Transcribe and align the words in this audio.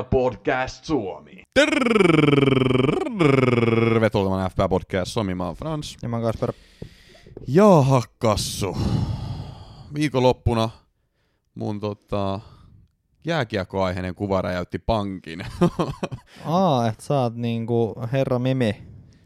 FPL 0.00 0.08
Podcast 0.10 0.84
Suomi. 0.84 1.42
Tervetuloa 3.54 4.48
FPA 4.48 4.68
Podcast 4.68 5.12
Suomi, 5.12 5.34
mä 5.34 5.46
oon 5.46 5.54
Frans. 5.54 5.96
Ja 6.02 6.08
mä 6.08 6.16
oon 6.16 6.24
Kasper. 6.24 6.52
Jaha, 7.46 8.02
Kassu. 8.18 8.76
Viikonloppuna 9.94 10.70
mun 11.54 11.80
tota, 11.80 12.40
jääkiekkoaiheinen 13.26 14.14
kuva 14.14 14.42
räjäytti 14.42 14.78
pankin. 14.78 15.44
Aa, 16.44 16.88
että 16.88 17.04
sä 17.04 17.20
oot 17.20 17.34
niinku 17.34 17.94
herra 18.12 18.38
meme. 18.38 18.82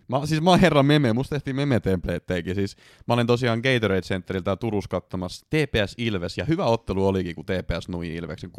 Mä, 0.08 0.26
siis 0.26 0.42
mä 0.42 0.50
oon 0.50 0.60
herra 0.60 0.82
meme, 0.82 1.12
musta 1.12 1.34
tehtiin 1.34 1.56
meme-templeittejäkin. 1.56 2.54
Siis 2.54 2.76
mä 3.08 3.14
olin 3.14 3.26
tosiaan 3.26 3.58
Gatorade 3.60 4.00
Centeriltä 4.00 4.56
Turussa 4.56 4.88
katsomassa 4.88 5.46
TPS 5.50 5.94
Ilves, 5.98 6.38
ja 6.38 6.44
hyvä 6.44 6.64
ottelu 6.64 7.06
olikin, 7.06 7.34
kun 7.34 7.44
TPS 7.44 7.88
nui 7.88 8.14
Ilveksen 8.14 8.50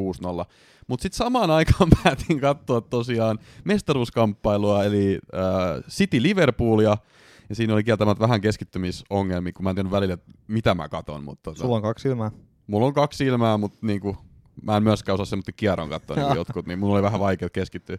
6-0. 0.43 0.45
Mut 0.87 0.99
sit 1.01 1.13
samaan 1.13 1.51
aikaan 1.51 1.89
päätin 2.03 2.39
katsoa 2.39 2.81
tosiaan 2.81 3.39
mestaruuskamppailua, 3.63 4.83
eli 4.83 5.19
äh, 5.35 5.83
City 5.89 6.21
Liverpoolia, 6.21 6.97
ja 7.49 7.55
siinä 7.55 7.73
oli 7.73 7.83
kieltämättä 7.83 8.21
vähän 8.21 8.41
keskittymisongelmia, 8.41 9.53
kun 9.53 9.63
mä 9.63 9.69
en 9.69 9.75
tiedä 9.75 9.91
välillä, 9.91 10.17
mitä 10.47 10.73
mä 10.75 10.89
katon. 10.89 11.23
Mutta 11.23 11.43
tota, 11.43 11.61
Sulla 11.61 11.75
on 11.75 11.81
kaksi 11.81 12.03
silmää. 12.03 12.31
mulla 12.67 12.85
on 12.87 12.93
kaksi 12.93 13.17
silmää, 13.17 13.57
mutta 13.57 13.77
niinku, 13.81 14.17
mä 14.61 14.77
en 14.77 14.83
myöskään 14.83 15.13
osaa 15.13 15.25
semmoista 15.25 15.51
kierron 15.51 15.89
katsoa 15.89 16.17
niin 16.17 16.35
jotkut, 16.41 16.67
niin 16.67 16.79
mulla 16.79 16.95
oli 16.95 17.03
vähän 17.03 17.19
vaikea 17.19 17.49
keskittyä. 17.49 17.97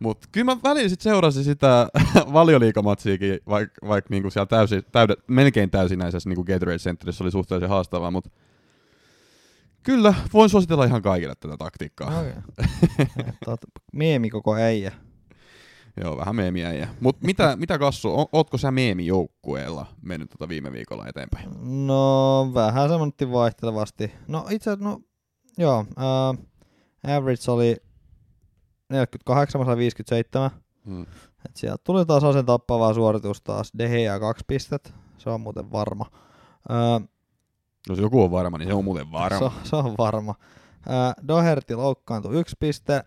Mutta 0.00 0.28
kyllä 0.32 0.44
mä 0.44 0.56
välillä 0.62 0.88
sit 0.88 1.00
seurasin 1.00 1.44
sitä 1.44 1.88
valioliikamatsiakin, 2.32 3.38
vaikka 3.48 3.88
vaik 3.88 4.10
niinku 4.10 4.30
siellä 4.30 4.46
täysi, 4.46 4.82
täyde, 4.92 5.14
melkein 5.26 5.70
täysinäisessä 5.70 6.28
niinku 6.28 6.44
Gatorade 6.44 6.78
Centerissä 6.78 7.24
oli 7.24 7.30
suhteellisen 7.30 7.70
haastavaa, 7.70 8.10
mutta 8.10 8.30
kyllä, 9.82 10.14
voin 10.32 10.50
suositella 10.50 10.84
ihan 10.84 11.02
kaikille 11.02 11.34
tätä 11.40 11.56
taktiikkaa. 11.56 12.20
Okay. 12.20 12.32
Meemi 13.92 14.30
koko 14.30 14.54
äijä. 14.54 14.92
Joo, 16.02 16.16
vähän 16.16 16.36
meemiä. 16.36 16.72
Ja. 16.72 16.86
Mut 17.00 17.22
mitä, 17.22 17.56
mitä 17.56 17.78
Kassu, 17.78 18.20
o, 18.20 18.28
ootko 18.32 18.58
sä 18.58 18.70
meemijoukkueella 18.70 19.86
mennyt 20.02 20.30
tota 20.30 20.48
viime 20.48 20.72
viikolla 20.72 21.06
eteenpäin? 21.06 21.48
No, 21.86 22.50
vähän 22.54 22.88
semmoinen 22.88 23.32
vaihtelevasti. 23.32 24.12
No 24.28 24.46
itse 24.50 24.70
asiassa, 24.70 24.88
no 24.88 25.00
joo, 25.58 25.80
uh, 25.80 26.46
average 27.16 27.50
oli 27.50 27.76
48, 28.88 29.60
mä 29.60 29.64
sain 29.64 29.78
57. 29.78 30.50
Hmm. 30.86 31.02
Et 31.44 31.56
sieltä 31.56 31.82
tuli 31.84 32.06
taas 32.06 32.24
asen 32.24 32.46
tappavaa 32.46 32.94
suoritus 32.94 33.42
taas. 33.42 33.72
Dehea 33.78 34.20
kaksi 34.20 34.44
pistet, 34.46 34.94
se 35.18 35.30
on 35.30 35.40
muuten 35.40 35.72
varma. 35.72 36.10
Uh, 36.70 37.08
Jos 37.88 37.98
joku 37.98 38.22
on 38.22 38.30
varma, 38.30 38.58
niin 38.58 38.68
se 38.68 38.74
on 38.74 38.84
muuten 38.84 39.12
varma. 39.12 39.38
Se, 39.38 39.68
se 39.68 39.76
on 39.76 39.94
varma. 39.98 40.34
Uh, 40.86 41.28
Doherty 41.28 41.74
loukkaantui 41.74 42.38
yksi 42.38 42.56
piste. 42.60 43.04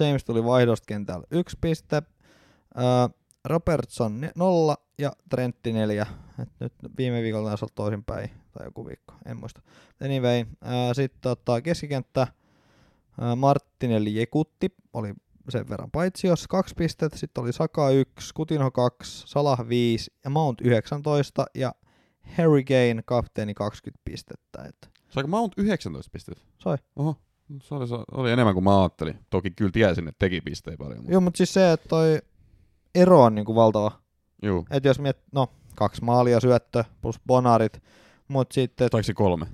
James 0.00 0.24
tuli 0.24 0.44
vaihdosta 0.44 0.84
kentällä 0.86 1.26
yksi 1.30 1.56
piste. 1.60 2.02
Uh, 2.76 3.14
Robertson 3.48 4.20
ne- 4.20 4.32
nolla 4.34 4.76
ja 4.98 5.12
Trentti 5.30 5.72
neljä. 5.72 6.06
Et 6.42 6.48
nyt 6.60 6.72
viime 6.98 7.22
viikolla 7.22 7.48
taisi 7.48 7.64
olla 7.64 7.72
toisinpäin, 7.74 8.30
tai 8.52 8.66
joku 8.66 8.86
viikko, 8.86 9.14
en 9.26 9.36
muista. 9.36 9.62
Anyway, 10.04 10.44
sitten 10.92 11.20
tota, 11.20 11.60
keskikenttä 11.60 12.26
uh, 13.18 13.36
Martinelli 13.36 14.14
Jekutti 14.14 14.74
oli 14.92 15.14
sen 15.48 15.68
verran 15.68 15.90
paitsi 15.90 16.26
jos 16.26 16.48
kaksi 16.48 16.74
pistettä, 16.74 17.18
sitten 17.18 17.44
oli 17.44 17.52
Saka 17.52 17.90
1, 17.90 18.34
Kutinho 18.34 18.70
2, 18.70 19.22
Salah 19.26 19.68
5 19.68 20.12
ja 20.24 20.30
Mount 20.30 20.60
19 20.60 21.46
ja 21.54 21.72
Harry 22.38 22.64
Kane 22.64 23.02
kapteeni 23.04 23.54
20 23.54 24.02
pistettä. 24.04 24.62
Et 24.64 24.90
Saiko 25.08 25.28
Mount 25.28 25.52
19 25.56 26.10
pistettä? 26.12 26.42
Sai. 26.58 26.76
Oho, 26.96 27.16
se 27.62 27.74
oli, 27.74 27.88
se 27.88 27.94
oli 28.12 28.32
enemmän 28.32 28.54
kuin 28.54 28.64
mä 28.64 28.80
ajattelin. 28.80 29.18
Toki 29.30 29.50
kyllä 29.50 29.70
tiesin, 29.70 30.08
että 30.08 30.18
teki 30.18 30.40
pisteitä 30.40 30.78
paljon. 30.78 30.98
Mutta... 30.98 31.12
Joo, 31.12 31.20
mutta 31.20 31.38
siis 31.38 31.54
se, 31.54 31.72
että 31.72 31.88
toi 31.88 32.22
ero 32.96 33.22
on 33.22 33.34
niinku 33.34 33.54
valtava. 33.54 33.92
Juu. 34.42 34.66
Että 34.70 34.88
jos 34.88 34.98
miet, 35.00 35.18
no, 35.32 35.48
kaksi 35.74 36.04
maalia 36.04 36.40
syöttö 36.40 36.84
plus 37.00 37.20
bonarit, 37.26 37.82
mutta 38.28 38.54
sitten... 38.54 38.88
Saiko 38.92 39.02
se 39.02 39.14
kolme? 39.14 39.46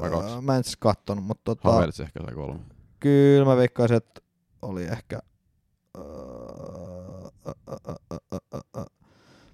vai 0.00 0.10
kaksi? 0.10 0.32
Öö, 0.34 0.40
mä 0.40 0.56
en 0.56 0.64
siis 0.64 0.76
kattonut, 0.76 1.24
mutta 1.24 1.42
tota, 1.44 1.72
Havertz 1.72 2.00
ehkä 2.00 2.20
sai 2.24 2.34
kolme. 2.34 2.58
kyllä 3.00 3.44
mä 3.44 3.56
veikkaisin, 3.56 3.96
että 3.96 4.20
oli 4.62 4.84
ehkä... 4.84 5.18
Öö, 5.98 6.04
ö, 7.48 7.50
ö, 7.68 7.72
ö, 7.88 7.94
ö, 8.12 8.16
ö, 8.34 8.38
ö, 8.54 8.58
ö. 8.76 8.84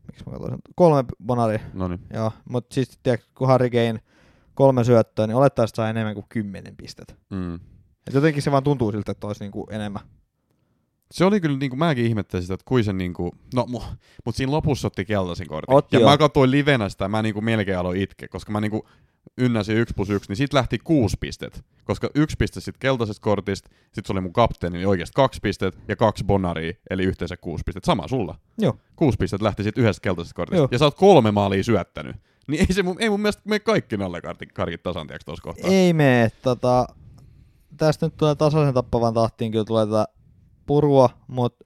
Miksi 0.07 0.25
mä 0.27 0.33
katsoin? 0.33 0.59
Kolme 0.77 1.05
bonaria, 1.27 1.59
No 1.73 1.89
niin. 1.89 2.01
joo. 2.15 2.33
Mutta 2.51 2.75
siis 2.75 2.99
tiedätkö, 3.03 3.27
kun 3.39 3.49
Harry 3.49 3.71
Kane 3.71 4.01
kolme 4.55 4.85
syöttöä, 4.85 5.27
niin 5.27 5.37
olettaisiin, 5.37 5.71
että 5.73 5.77
saa 5.77 5.89
enemmän 5.91 6.15
kuin 6.15 6.27
kymmenen 6.29 6.77
pistettä. 6.77 7.15
Mm. 7.31 7.55
Et 8.07 8.15
jotenkin 8.15 8.43
se 8.43 8.51
vaan 8.53 8.63
tuntuu 8.65 8.93
siltä, 8.93 9.13
että 9.13 9.27
olisi 9.27 9.45
niinku 9.45 9.67
enemmän. 9.71 10.03
Se 11.11 11.25
oli 11.25 11.41
kyllä, 11.41 11.59
niinku, 11.59 11.77
mäkin 11.77 12.07
ihmettelin 12.07 12.43
sitä, 12.43 12.55
että 12.55 12.65
kuin 12.65 12.85
se 12.85 12.93
niinku, 12.93 13.35
no 13.55 13.67
mu, 13.69 13.81
mut 14.25 14.37
siinä 14.37 14.53
lopussa 14.53 14.87
otti 14.87 15.05
keltaisen 15.05 15.47
kortin. 15.47 15.75
Otti 15.75 15.97
ja 15.97 16.01
joo. 16.01 16.11
mä 16.11 16.19
katsoin 16.19 16.51
livenä 16.51 16.89
sitä, 16.89 17.09
mä 17.09 17.23
niinku 17.23 17.41
melkein 17.41 17.79
aloin 17.79 18.01
itke, 18.01 18.29
koska 18.29 18.53
mä 18.53 18.61
niinku 18.61 18.87
ynnäsin 19.39 19.77
1 19.77 19.95
plus 19.95 20.11
1, 20.11 20.29
niin 20.29 20.37
sit 20.37 20.53
lähti 20.53 20.79
kuusi 20.79 21.17
pistet. 21.21 21.65
Koska 21.85 22.11
yksi 22.15 22.37
piste 22.37 22.61
sit 22.61 22.79
keltaisesta 22.79 23.23
kortista, 23.23 23.71
sit 23.93 24.07
se 24.07 24.13
oli 24.13 24.21
mun 24.21 24.33
kapteeni, 24.33 24.79
niin 24.79 24.89
oikeasti 24.89 25.13
kaksi 25.15 25.41
pistet 25.43 25.79
ja 25.89 25.97
kaksi 25.97 26.25
bonaria, 26.25 26.73
eli 26.91 27.05
yhteensä 27.05 27.37
kuusi 27.37 27.63
pistet. 27.67 27.85
Sama 27.85 28.09
sulla. 28.09 28.39
Joo. 28.59 28.77
Kuusi 28.97 29.17
pistet 29.19 29.43
lähti 29.43 29.63
sit 29.63 29.79
yhdestä 29.79 30.01
keltaisesta 30.03 30.37
kortista. 30.37 30.57
Joo. 30.57 30.69
Ja 30.71 30.79
sä 30.79 30.85
oot 30.85 30.95
kolme 30.95 31.31
maalia 31.31 31.65
syöttänyt. 31.65 32.17
Niin 32.49 32.61
ei 32.61 32.75
se 32.75 32.83
mun, 32.83 32.97
ei 32.99 33.11
mun 33.11 33.21
mielestä 33.21 33.43
mene 33.45 33.59
kaikki 33.59 33.97
nallekarkit 33.97 34.53
karkit 34.53 34.83
tasan, 34.83 35.07
tiiäks, 35.07 35.25
tuossa 35.25 35.43
kohtaa. 35.43 35.71
Ei 35.71 35.93
mene. 35.93 36.33
Tota, 36.43 36.87
tästä 37.77 38.07
nyt 38.07 38.17
tulee 38.17 38.35
tasaisen 38.35 38.75
tappavan 38.75 39.15
tahtiin, 39.15 39.53
kyllä 39.53 39.65
tulee 39.65 39.87
tätä 39.87 40.07
purua, 40.67 41.11
mutta 41.27 41.65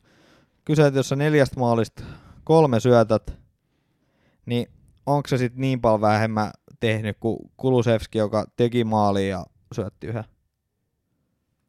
kyse, 0.65 0.87
että 0.87 0.99
jos 0.99 1.09
sä 1.09 1.17
neljästä 1.17 1.61
maalista 1.61 2.03
kolme 2.45 2.81
syötät, 2.81 3.39
niin 4.47 4.67
onko 5.07 5.29
se 5.29 5.39
sitten 5.39 5.61
niin 5.61 5.81
paljon 5.81 6.01
vähemmän 6.01 6.51
tehnyt 6.81 7.17
kuin 7.21 7.39
Kulusevski, 7.57 8.19
joka 8.19 8.45
teki 8.57 8.85
maaliin 8.85 9.31
ja 9.31 9.47
syötti 9.75 10.07
yhden. 10.07 10.25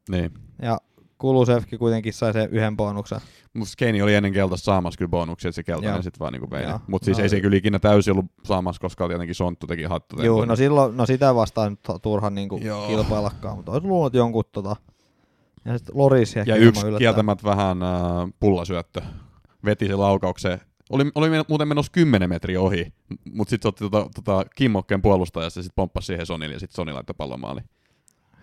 Niin. 0.09 0.31
Ja 0.61 0.77
Kulusevski 1.17 1.77
kuitenkin 1.77 2.13
sai 2.13 2.33
sen 2.33 2.49
yhden 2.49 2.77
bonuksen. 2.77 3.19
Mutta 3.53 3.73
Keini 3.77 4.01
oli 4.01 4.15
ennen 4.15 4.33
keltaista 4.33 4.65
saamassa 4.65 4.97
kyllä 4.97 5.09
bonuksia, 5.09 5.49
että 5.49 5.55
se 5.55 5.63
keltainen 5.63 6.03
sitten 6.03 6.19
vaan 6.19 6.33
niinku 6.33 6.51
vei. 6.51 6.65
Mutta 6.87 7.05
siis 7.05 7.17
No, 7.17 7.23
ei 7.23 7.29
se 7.29 7.41
kyllä 7.41 7.57
ikinä 7.57 7.79
täysin 7.79 8.11
ollut 8.11 8.25
saamassa, 8.43 8.81
koska 8.81 9.07
tietenkin 9.07 9.35
Sonttu 9.35 9.67
teki 9.67 9.83
hattu. 9.83 10.21
Joo, 10.21 10.45
no 10.45 10.55
silloin, 10.55 10.97
no 10.97 11.05
sitä 11.05 11.35
vastaan 11.35 11.71
nyt 11.71 11.79
on 11.87 12.01
turha 12.01 12.29
niinku 12.29 12.57
Joo. 12.57 12.87
kilpaillakaan, 12.87 13.55
mutta 13.55 13.71
olisi 13.71 13.87
luullut 13.87 14.13
jonkun 14.13 14.43
tota, 14.51 14.75
ja 15.69 15.77
sitten 15.77 15.97
Loris 15.97 16.37
ehkä 16.37 16.51
ja 16.51 16.55
yksi 16.55 16.81
yllättää. 16.81 16.99
kieltämättä 16.99 17.43
vähän 17.43 17.83
äh, 17.83 17.89
pullasyöttö. 18.39 19.01
Veti 19.65 19.87
se 19.87 19.95
laukauksen. 19.95 20.61
Oli, 20.89 21.11
oli 21.15 21.29
muuten 21.47 21.67
menossa 21.67 21.91
10 21.91 22.29
metriä 22.29 22.61
ohi, 22.61 22.93
mutta 23.33 23.49
sitten 23.49 23.63
se 23.63 23.67
otti 23.67 23.83
tota, 23.83 24.09
tota 24.15 24.45
Kimmokkeen 24.55 25.01
puolustajassa 25.01 25.59
ja 25.59 25.63
sitten 25.63 25.75
pomppasi 25.75 26.05
siihen 26.05 26.25
Sonille 26.25 26.55
ja 26.55 26.59
sitten 26.59 26.75
Soni 26.75 26.93
laittoi 26.93 27.15
pallon 27.17 27.39
maaliin. 27.39 27.65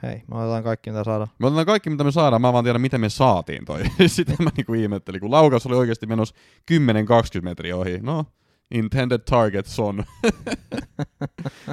Hei, 0.02 0.22
me 0.30 0.38
otetaan 0.38 0.64
kaikki 0.64 0.90
mitä 0.90 1.04
saadaan. 1.04 1.28
Me 1.38 1.46
otetaan 1.46 1.66
kaikki, 1.66 1.90
mitä 1.90 2.04
me 2.04 2.12
saadaan, 2.12 2.42
mä 2.42 2.52
vaan 2.52 2.64
tiedän, 2.64 2.80
miten 2.80 3.00
me 3.00 3.08
saatiin 3.08 3.64
toi. 3.64 3.82
Sitten 4.06 4.36
mä 4.38 4.50
niinku 4.56 4.74
ihmettelin, 4.74 5.20
kun 5.20 5.30
laukaus 5.30 5.66
oli 5.66 5.76
oikeasti 5.76 6.06
menossa 6.06 6.34
10-20 7.38 7.42
metriä 7.42 7.76
ohi. 7.76 7.98
No, 8.02 8.24
intended 8.70 9.18
target 9.18 9.66
Son. 9.66 9.96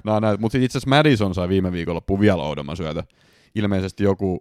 no. 0.03 0.13
Mutta 0.39 0.57
itse 0.57 0.77
asiassa 0.77 0.89
Madison 0.89 1.35
sai 1.35 1.49
viime 1.49 1.71
viikonloppuun 1.71 2.19
vielä 2.19 2.43
oudomman 2.43 2.77
syötä. 2.77 3.03
Ilmeisesti 3.55 4.03
joku 4.03 4.39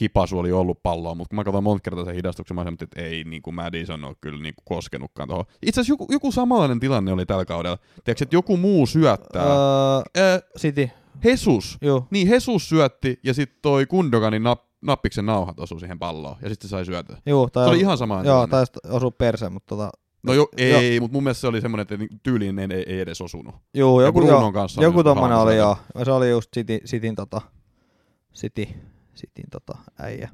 hipasu 0.00 0.38
oli 0.38 0.52
ollut 0.52 0.82
palloa, 0.82 1.14
mutta 1.14 1.28
kun 1.30 1.36
mä 1.36 1.44
katsoin 1.44 1.64
monta 1.64 1.82
kertaa 1.82 2.04
sen 2.04 2.14
hidastuksen, 2.14 2.54
mä 2.54 2.60
sanoin, 2.60 2.78
että 2.80 3.02
ei 3.02 3.24
niin 3.24 3.42
kuin 3.42 3.54
Madison 3.54 4.04
ole 4.04 4.16
kyllä 4.20 4.42
niin 4.42 4.54
kuin 4.54 4.76
koskenutkaan 4.76 5.28
tuohon. 5.28 5.44
Itse 5.62 5.80
asiassa 5.80 5.92
joku, 5.92 6.06
joku 6.12 6.32
samanlainen 6.32 6.80
tilanne 6.80 7.12
oli 7.12 7.26
tällä 7.26 7.44
kaudella. 7.44 7.78
Tiedätkö, 8.04 8.24
että 8.24 8.36
joku 8.36 8.56
muu 8.56 8.86
syöttää. 8.86 9.42
Öö, 9.46 10.02
Öö, 10.18 10.40
City, 10.58 10.90
Jesus. 11.24 11.78
joo. 11.82 12.06
Niin, 12.10 12.28
Jesus 12.28 12.68
syötti 12.68 13.20
ja 13.24 13.34
sitten 13.34 13.58
toi 13.62 13.86
Kundoganin 13.86 14.42
nap, 14.42 14.60
nappiksen 14.82 15.26
nauhat 15.26 15.60
osui 15.60 15.80
siihen 15.80 15.98
palloon 15.98 16.36
ja 16.42 16.48
sitten 16.48 16.68
se 16.68 16.70
sai 16.70 16.84
syötä. 16.84 17.16
Joo, 17.26 17.48
tai 17.52 17.64
Se 17.64 17.70
oli 17.70 17.80
ihan 17.80 17.98
sama. 17.98 18.22
Joo, 18.24 18.46
taisi 18.46 18.72
osua 18.90 19.10
perse, 19.10 19.48
mutta 19.48 19.68
tota, 19.76 19.90
No 20.22 20.32
jo, 20.32 20.48
ei, 20.56 21.00
mutta 21.00 21.12
mun 21.12 21.22
mielestä 21.22 21.40
se 21.40 21.46
oli 21.46 21.60
semmoinen, 21.60 21.82
että 21.82 21.96
niinku 21.96 22.16
tyyliin 22.22 22.58
ei, 22.58 22.84
ei 22.86 23.00
edes 23.00 23.20
osunut. 23.20 23.54
Joo, 23.74 24.00
Ja 24.00 24.06
joku, 24.06 24.20
Brunon 24.20 24.40
joo, 24.42 24.52
kanssa 24.52 24.80
oli 24.80 24.86
joku 24.86 24.98
just 24.98 25.04
tommonen 25.04 25.38
oli 25.38 25.56
joo. 25.56 25.76
Se 26.04 26.12
oli 26.12 26.30
just 26.30 26.50
City, 26.54 26.78
Cityn 26.86 27.14
tota, 27.14 27.40
City, 28.34 28.68
Cityn 29.18 29.50
tota 29.50 29.78
äijä. 29.98 30.28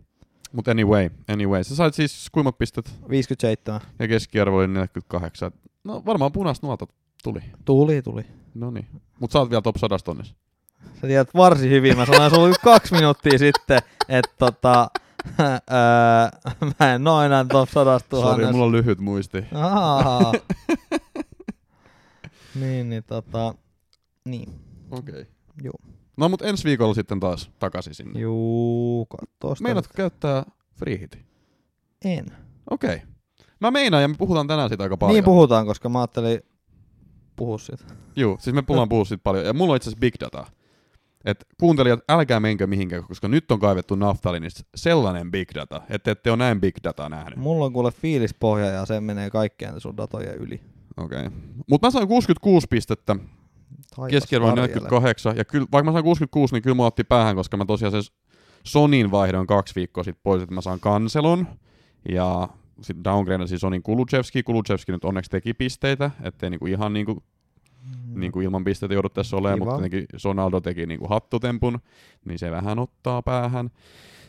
Mutta 0.53 0.71
anyway, 0.71 1.11
anyway, 1.29 1.65
sä 1.65 1.77
sait 1.77 1.95
siis 1.95 2.29
kuimmat 2.33 2.59
pistet 2.59 2.95
57. 3.09 3.81
ja 3.99 4.09
keskiarvo 4.09 4.57
oli 4.57 4.69
48. 4.69 5.53
No 5.85 6.03
varmaan 6.07 6.33
punaista 6.33 6.67
nuolta 6.67 6.87
tuli. 7.23 7.41
Tuli, 7.65 8.03
tuli. 8.03 8.27
No 8.55 8.71
niin. 8.71 8.87
Mut 9.21 9.31
sä 9.31 9.39
oot 9.39 9.51
vielä 9.51 9.63
top 9.63 9.77
100 9.77 9.99
tonnissa. 9.99 10.35
Sä 11.01 11.07
tiedät 11.07 11.35
varsin 11.35 11.71
hyvin, 11.71 11.97
mä 11.97 12.07
sanoin 12.07 12.31
sulle 12.31 12.55
kaksi 12.65 12.95
minuuttia 12.95 13.39
sitten, 13.39 13.79
että 14.09 14.33
tota, 14.39 14.91
öö, 15.41 15.51
mä 16.81 16.95
en 16.95 17.09
oo 17.09 17.23
enää 17.23 17.45
top 17.45 17.69
100 17.69 17.99
Sori, 17.99 18.09
tuhannessa. 18.11 18.53
mulla 18.53 18.65
on 18.65 18.73
lyhyt 18.73 18.99
muisti. 18.99 19.39
Niin, 22.61 22.89
niin 22.91 23.05
tota, 23.05 23.55
niin, 24.25 24.53
Okei. 24.91 25.13
Okay. 25.13 25.27
Juu. 25.63 25.94
No 26.17 26.29
mut 26.29 26.43
ensi 26.43 26.65
viikolla 26.65 26.95
sitten 26.95 27.21
taas 27.21 27.51
takaisin 27.59 27.95
sinne. 27.95 28.21
juu, 28.21 29.09
sitä. 29.33 29.63
Meinaatko 29.63 29.93
käyttää 29.97 30.45
Free 30.75 31.01
hit. 31.01 31.19
En. 32.05 32.27
Okei. 32.71 32.95
Okay. 32.95 33.07
Mä 33.61 33.71
meinaan, 33.71 34.03
ja 34.03 34.09
me 34.09 34.15
puhutaan 34.19 34.47
tänään 34.47 34.69
siitä 34.69 34.83
aika 34.83 34.97
paljon. 34.97 35.15
Niin 35.15 35.25
puhutaan, 35.25 35.67
koska 35.67 35.89
mä 35.89 36.01
ajattelin 36.01 36.41
puhua 37.37 37.59
siitä. 37.59 37.85
Joo, 38.17 38.37
siis 38.41 38.55
me 38.55 38.63
puhutaan 38.63 38.89
puhua 38.89 39.05
siitä 39.05 39.23
paljon. 39.23 39.45
Ja 39.45 39.53
mulla 39.53 39.73
on 39.73 39.77
itse 39.77 39.89
asiassa 39.89 40.01
big 40.01 40.15
data. 40.21 40.47
Et 41.25 41.45
kuuntelijat, 41.61 42.01
älkää 42.09 42.41
menkö 42.41 42.67
mihinkään, 42.67 43.05
koska 43.05 43.29
nyt 43.29 43.51
on 43.51 43.61
kaivettu 43.61 43.95
naftalinista 43.95 44.63
sellainen 44.75 45.31
big 45.31 45.49
data, 45.55 45.83
että 45.91 46.11
ette 46.11 46.31
ole 46.31 46.37
näin 46.37 46.61
big 46.61 46.77
data 46.85 47.09
nähnyt. 47.09 47.37
Mulla 47.37 47.65
on 47.65 47.73
kuule 47.73 47.91
fiilispohja 47.91 48.67
ja 48.67 48.87
se 48.87 49.01
menee 49.01 49.31
kaikkien 49.31 49.81
sun 49.81 49.97
datojen 49.97 50.35
yli. 50.35 50.61
Okei. 50.97 51.27
Okay. 51.27 51.39
Mutta 51.67 51.87
mä 51.87 51.91
sain 51.91 52.09
66 52.09 52.67
pistettä, 52.71 53.17
keskiarvo 54.11 54.46
on 54.46 54.50
varjele. 54.50 54.69
48, 54.69 55.37
ja 55.37 55.44
kyllä, 55.44 55.67
vaikka 55.73 55.91
mä 55.91 55.93
sain 55.93 56.05
66, 56.05 56.55
niin 56.55 56.62
kyllä 56.62 56.75
mua 56.75 56.87
otti 56.87 57.05
päähän, 57.05 57.37
koska 57.37 57.56
mä 57.56 57.64
tosiaan 57.64 57.93
se 57.93 58.11
Sonin 58.64 59.11
vaihdon 59.11 59.46
kaksi 59.46 59.75
viikkoa 59.75 60.05
sitten 60.05 60.20
pois, 60.23 60.43
että 60.43 60.55
mä 60.55 60.61
saan 60.61 60.81
kanselon, 60.81 61.46
ja 62.08 62.49
sitten 62.81 63.05
downgradeasin 63.05 63.58
Sonin 63.58 63.82
Kuluchevski. 63.82 64.43
Kuluchevski 64.43 64.93
nyt 64.93 65.05
onneksi 65.05 65.31
teki 65.31 65.55
pisteitä, 65.55 66.11
ettei 66.23 66.50
niinku 66.50 66.67
ihan 66.67 66.93
niinku, 66.93 67.23
niinku 68.14 68.41
ilman 68.41 68.64
pisteitä 68.64 68.94
joudu 68.94 69.08
tässä 69.08 69.37
olemaan, 69.37 69.58
Kiva. 69.58 69.70
mutta 69.70 69.88
tietenkin 69.88 70.20
Sonaldo 70.20 70.61
teki 70.61 70.87
niinku 70.87 71.08
hattutempun, 71.08 71.79
niin 72.25 72.38
se 72.38 72.50
vähän 72.50 72.79
ottaa 72.79 73.23
päähän. 73.23 73.70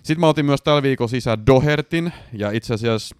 Sitten 0.04 0.20
mä 0.20 0.28
otin 0.28 0.46
myös 0.46 0.62
tällä 0.62 0.84
viikolla 0.84 1.10
sisään 1.10 1.46
Dohertin, 1.46 2.14
ja 2.34 2.52
itse 2.52 2.74
asiassa 2.74 3.16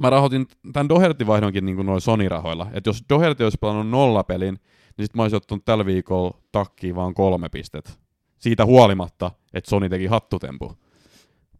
mä 0.00 0.10
rahoitin 0.10 0.46
tämän 0.72 0.88
Dohertin 0.88 1.26
vaihdonkin 1.26 1.66
niin 1.66 1.86
noin 1.86 2.00
Sony-rahoilla. 2.00 2.66
Että 2.72 2.88
jos 2.88 3.04
Doherty 3.08 3.44
olisi 3.44 3.58
pelannut 3.60 3.88
nollapelin, 3.88 4.58
niin 4.96 5.04
sitten 5.04 5.18
mä 5.18 5.22
olisin 5.22 5.36
ottanut 5.36 5.64
tällä 5.64 5.86
viikolla 5.86 6.38
takkiin 6.52 6.96
vaan 6.96 7.14
kolme 7.14 7.48
pistet. 7.48 7.98
Siitä 8.38 8.64
huolimatta, 8.64 9.30
että 9.54 9.70
Sony 9.70 9.88
teki 9.88 10.06
hattutempu. 10.06 10.72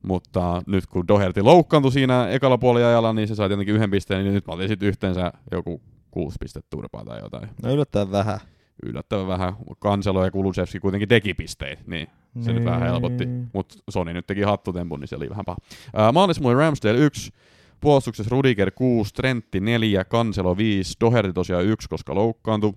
Mutta 0.03 0.63
nyt 0.67 0.87
kun 0.87 1.09
Doherty 1.09 1.43
loukkaantui 1.43 1.93
siinä 1.93 2.29
ekalla 2.29 2.59
puoliajalla, 2.59 3.13
niin 3.13 3.29
se 3.29 3.35
sai 3.35 3.49
tietenkin 3.49 3.75
yhden 3.75 3.91
pisteen, 3.91 4.25
niin 4.25 4.35
nyt 4.35 4.47
mä 4.47 4.55
otin 4.55 4.69
sitten 4.69 4.89
yhteensä 4.89 5.33
joku 5.53 5.83
kuusi 6.11 6.37
pistettä 6.41 6.67
turpaa 6.71 7.05
tai 7.05 7.21
jotain. 7.21 7.49
No 7.63 7.73
yllättävän 7.73 8.11
vähän. 8.11 8.41
Yllättävän 8.83 9.27
vähän. 9.27 9.57
Kanselo 9.79 10.25
ja 10.25 10.31
Kulusevski 10.31 10.81
kuitenkin 10.81 11.09
teki 11.09 11.35
pisteitä, 11.35 11.83
niin 11.87 12.09
se 12.41 12.53
nyt 12.53 12.65
vähän 12.65 12.83
helpotti. 12.83 13.27
Niin. 13.27 13.51
Mutta 13.53 13.75
Sony 13.91 14.13
nyt 14.13 14.27
teki 14.27 14.43
hattutempun, 14.43 15.01
niin 15.01 15.09
se 15.09 15.17
oli 15.17 15.31
vähän 15.31 15.45
paha. 15.45 15.59
Ää, 15.95 16.13
maalis 16.13 16.41
mulla 16.41 16.55
oli 16.55 16.61
Ramsdale 16.65 16.99
1, 16.99 17.33
puolustuksessa 17.81 18.31
Rudiger 18.31 18.71
6, 18.71 19.15
Trentti 19.15 19.61
4, 19.61 20.05
Kanselo 20.05 20.57
5, 20.57 20.97
Doherty 21.01 21.33
tosiaan 21.33 21.65
1, 21.65 21.89
koska 21.89 22.15
loukkaantui. 22.15 22.73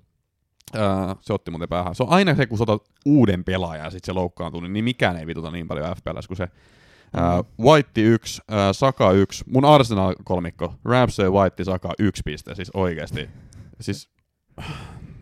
Ää, 0.74 1.16
se 1.22 1.34
otti 1.34 1.52
muuten 1.52 1.70
päähän. 1.70 1.96
Se 1.96 2.04
on 2.04 2.10
aina 2.10 2.36
se, 2.36 2.46
kun 2.46 2.58
sä 2.58 2.64
otat 2.64 2.84
uuden 3.06 3.44
pelaajan 3.44 3.86
ja 3.86 3.92
sit 3.92 4.04
se 4.04 4.14
loukkaantuu, 4.14 4.62
niin, 4.62 4.74
niin 4.74 4.84
mikään 4.84 5.18
ei 5.18 5.28
vituta 5.28 5.52
niin 5.52 5.68
paljon 5.68 5.96
FPLs 5.96 6.28
kuin 6.28 6.38
se. 6.38 6.48
Ää, 7.14 7.44
White 7.62 8.02
1, 8.02 8.42
ää, 8.48 8.74
Saka 8.74 9.12
1, 9.12 9.44
mun 9.48 9.66
Arsenal-kolmikko, 9.66 10.74
Ramsey, 10.86 11.30
White, 11.30 11.64
Saka 11.64 11.90
1 12.00 12.22
piste, 12.26 12.56
siis 12.56 12.72
oikeesti. 12.74 13.30
Siis 13.82 14.10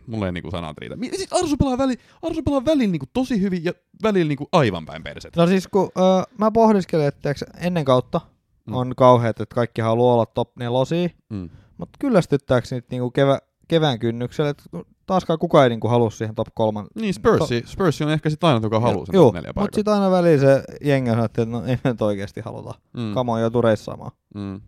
mulla 0.07 0.25
ei 0.25 0.31
niinku 0.31 0.51
sanat 0.51 0.77
riitä. 0.77 0.95
Mi- 0.95 1.09
Siis 1.15 1.33
Arsu 1.33 1.57
pelaa, 1.57 1.77
väli, 1.77 1.95
Arsu 2.21 2.41
pelaa 2.43 2.65
välillä 2.65 2.91
niinku 2.91 3.05
tosi 3.13 3.41
hyvin 3.41 3.63
ja 3.63 3.73
välillä 4.03 4.27
niinku 4.27 4.47
aivan 4.51 4.85
päin 4.85 5.03
perset. 5.03 5.35
No 5.35 5.47
siis 5.47 5.67
kun 5.67 5.91
öö, 5.97 6.03
mä 6.37 6.51
pohdiskelin, 6.51 7.07
että 7.07 7.33
ennen 7.59 7.85
kautta 7.85 8.21
Mm. 8.67 8.73
on 8.73 8.93
kauheat, 8.97 9.41
että 9.41 9.55
kaikki 9.55 9.81
haluaa 9.81 10.13
olla 10.13 10.25
top 10.25 10.57
nelosia, 10.57 11.09
Mm. 11.29 11.49
mutta 11.77 11.97
kyllästyttääkö 11.99 12.67
niitä 12.71 12.87
niinku 12.91 13.11
kevä, 13.11 13.39
kevään 13.67 13.99
kynnyksellä, 13.99 14.49
että 14.49 14.63
taaskaan 15.05 15.39
kukaan 15.39 15.63
ei 15.63 15.69
niinku 15.69 15.87
halua 15.87 16.09
siihen 16.09 16.35
top 16.35 16.47
kolman. 16.53 16.87
Niin, 16.95 17.13
Spursi, 17.13 17.63
Spursi 17.65 18.03
on 18.03 18.11
ehkä 18.11 18.29
sitten 18.29 18.47
aina, 18.47 18.65
joka 18.65 18.79
haluaa 18.79 19.05
sen 19.05 19.15
Joo, 19.15 19.31
neljä 19.31 19.49
mutta 19.49 19.53
paikkaa. 19.53 19.77
sitten 19.77 19.93
aina 19.93 20.11
väliin 20.11 20.39
se 20.39 20.63
jengi 20.81 21.09
sanoo, 21.09 21.25
että 21.25 21.45
no 21.45 21.65
ei 21.65 21.77
nyt 21.83 22.01
oikeasti 22.01 22.41
haluta. 22.41 22.73
Mm. 22.97 23.13
Kamo 23.13 23.33
on 23.33 23.41
joutu 23.41 23.61
reissaamaan. 23.61 24.11
Mm. 24.35 24.61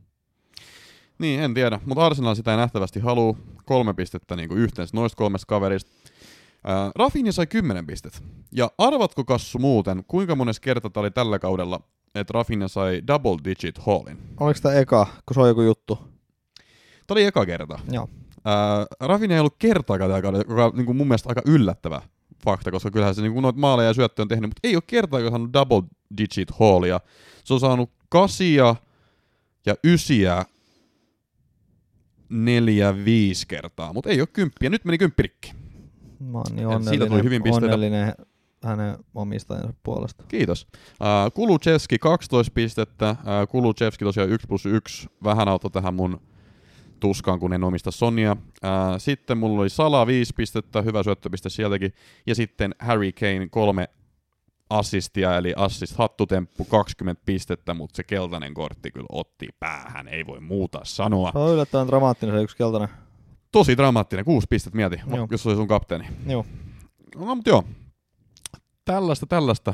Niin, 1.19 1.39
en 1.39 1.53
tiedä, 1.53 1.79
mutta 1.85 2.05
Arsenal 2.05 2.35
sitä 2.35 2.51
ei 2.51 2.57
nähtävästi 2.57 2.99
halua. 2.99 3.37
Kolme 3.65 3.93
pistettä 3.93 4.35
niin 4.35 4.49
kuin 4.49 4.59
yhteensä 4.59 4.97
noista 4.97 5.17
kolmesta 5.17 5.45
kaverista. 5.47 5.91
Ää, 6.63 6.91
Rafinha 6.95 7.31
sai 7.31 7.47
10 7.47 7.87
pistettä. 7.87 8.19
Ja 8.51 8.71
arvatko 8.77 9.23
Kassu 9.23 9.59
muuten, 9.59 10.03
kuinka 10.07 10.35
monessa 10.35 10.61
kerta 10.61 10.89
tämä 10.89 11.01
oli 11.01 11.11
tällä 11.11 11.39
kaudella, 11.39 11.79
että 12.15 12.31
Rafinha 12.33 12.67
sai 12.67 13.01
double 13.07 13.37
digit 13.45 13.77
haulin? 13.77 14.17
Oliko 14.39 14.59
tämä 14.63 14.75
eka, 14.75 15.07
kun 15.25 15.33
se 15.33 15.41
on 15.41 15.47
joku 15.47 15.61
juttu? 15.61 15.95
Tämä 17.07 17.15
oli 17.15 17.23
eka 17.23 17.45
kerta. 17.45 17.79
Joo. 17.91 18.09
Ää, 18.47 18.85
Rafinha 18.99 19.33
ei 19.35 19.39
ollut 19.39 19.55
kertaakaan 19.59 20.09
tällä 20.09 20.21
kaudella, 20.21 20.45
joka 20.49 20.65
on 20.65 20.71
niin 20.75 20.85
kuin 20.85 20.95
mun 20.97 21.07
mielestä 21.07 21.29
aika 21.29 21.41
yllättävä 21.45 22.01
fakta, 22.43 22.71
koska 22.71 22.91
kyllähän 22.91 23.15
se 23.15 23.21
niin 23.21 23.33
kuin 23.33 23.41
noita 23.41 23.59
maaleja 23.59 23.89
ja 23.89 23.93
syöttöjä 23.93 24.23
on 24.23 24.27
tehnyt, 24.27 24.49
mutta 24.49 24.67
ei 24.67 24.75
ole 24.75 24.83
kertaakaan 24.87 25.31
saanut 25.31 25.53
double 25.53 25.83
digit 26.17 26.51
haulia. 26.59 26.99
Se 27.43 27.53
on 27.53 27.59
saanut 27.59 27.91
kasia 28.09 28.75
ja 29.65 29.75
ysiä 29.83 30.45
neljä, 32.29 33.05
viisi 33.05 33.47
kertaa, 33.47 33.93
mutta 33.93 34.09
ei 34.09 34.21
ole 34.21 34.27
kymppiä. 34.33 34.69
Nyt 34.69 34.85
meni 34.85 34.97
kymppirikki. 34.97 35.53
Mä 36.19 36.37
oon 36.37 36.45
niin 36.51 36.61
Ja 36.61 36.69
siitä 36.69 36.75
onnellinen, 36.75 37.07
tuli 37.07 37.23
hyvin 37.23 37.43
pisteitä. 37.43 37.65
onnellinen 37.65 38.13
hänen 38.63 38.97
omistajansa 39.15 39.73
puolesta. 39.83 40.23
Kiitos. 40.27 40.67
Kuluchevski 41.33 41.99
12 41.99 42.51
pistettä. 42.53 43.15
Kuluchevski 43.49 44.05
tosiaan 44.05 44.29
1 44.29 44.47
plus 44.47 44.65
1. 44.65 45.07
Vähän 45.23 45.47
auttoi 45.47 45.71
tähän 45.71 45.93
mun 45.93 46.21
tuskaan, 46.99 47.39
kun 47.39 47.53
en 47.53 47.63
omista 47.63 47.91
Sonia. 47.91 48.31
Uh, 48.31 48.39
sitten 48.97 49.37
mulla 49.37 49.61
oli 49.61 49.69
Sala 49.69 50.07
5 50.07 50.33
pistettä, 50.35 50.81
hyvä 50.81 51.03
syöttöpiste 51.03 51.49
sieltäkin. 51.49 51.93
Ja 52.27 52.35
sitten 52.35 52.75
Harry 52.79 53.11
Kane 53.11 53.47
kolme 53.51 53.89
assistia, 54.69 55.37
eli 55.37 55.53
assist 55.55 55.97
hattutemppu 55.97 56.65
20 56.65 57.21
pistettä, 57.25 57.73
mutta 57.73 57.95
se 57.95 58.03
keltainen 58.03 58.53
kortti 58.53 58.91
kyllä 58.91 59.07
otti 59.11 59.47
päähän, 59.59 60.07
ei 60.07 60.25
voi 60.25 60.39
muuta 60.39 60.79
sanoa. 60.83 61.31
Se 61.31 61.37
on 61.37 61.53
yllättävän 61.53 61.87
dramaattinen 61.87 62.35
se 62.35 62.43
yksi 62.43 62.57
keltainen. 62.57 62.89
Tosi 63.51 63.77
dramaattinen, 63.77 64.25
kuusi 64.25 64.47
pistettä 64.49 64.77
mieti, 64.77 65.01
Joo. 65.15 65.27
jos 65.31 65.43
se 65.43 65.49
oli 65.49 65.55
sun 65.55 65.67
kapteeni. 65.67 66.07
Joo. 66.27 66.45
No 67.15 67.35
mutta 67.35 67.49
joo, 67.49 67.63
tällaista, 68.85 69.25
tällaista 69.25 69.73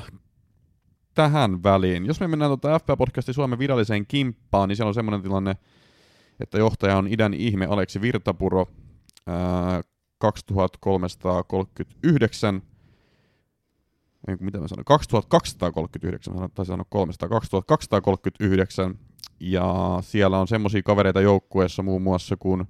tähän 1.14 1.64
väliin. 1.64 2.06
Jos 2.06 2.20
me 2.20 2.28
mennään 2.28 2.50
tuota 2.50 2.78
FPA-podcastin 2.78 3.34
Suomen 3.34 3.60
viralliseen 3.60 4.08
kimppaan, 4.08 4.70
niin 4.70 4.75
siellä 4.75 4.88
on 4.88 4.94
semmoinen 4.94 5.22
tilanne, 5.22 5.56
että 6.39 6.57
johtaja 6.57 6.97
on 6.97 7.07
idän 7.07 7.33
ihme 7.33 7.65
Aleksi 7.65 8.01
Virtapuro, 8.01 8.68
ää, 9.27 9.81
2339, 10.18 12.62
ei, 14.27 14.38
kun 14.38 14.46
mitä 14.46 14.60
mä 14.60 14.67
sanoin, 14.67 14.86
2239, 14.86 16.34
mä 16.34 16.38
sanoin- 16.38 16.51
taisin 16.51 16.74
sanoa 16.74 16.86
300, 16.89 17.29
2239, 17.29 19.00
ja 19.39 19.74
siellä 20.01 20.39
on 20.39 20.48
semmoisia 20.48 20.84
kavereita 20.84 21.22
joukkueessa 21.22 21.84
muun 21.84 22.01
muassa 22.01 22.38
kuin 22.38 22.63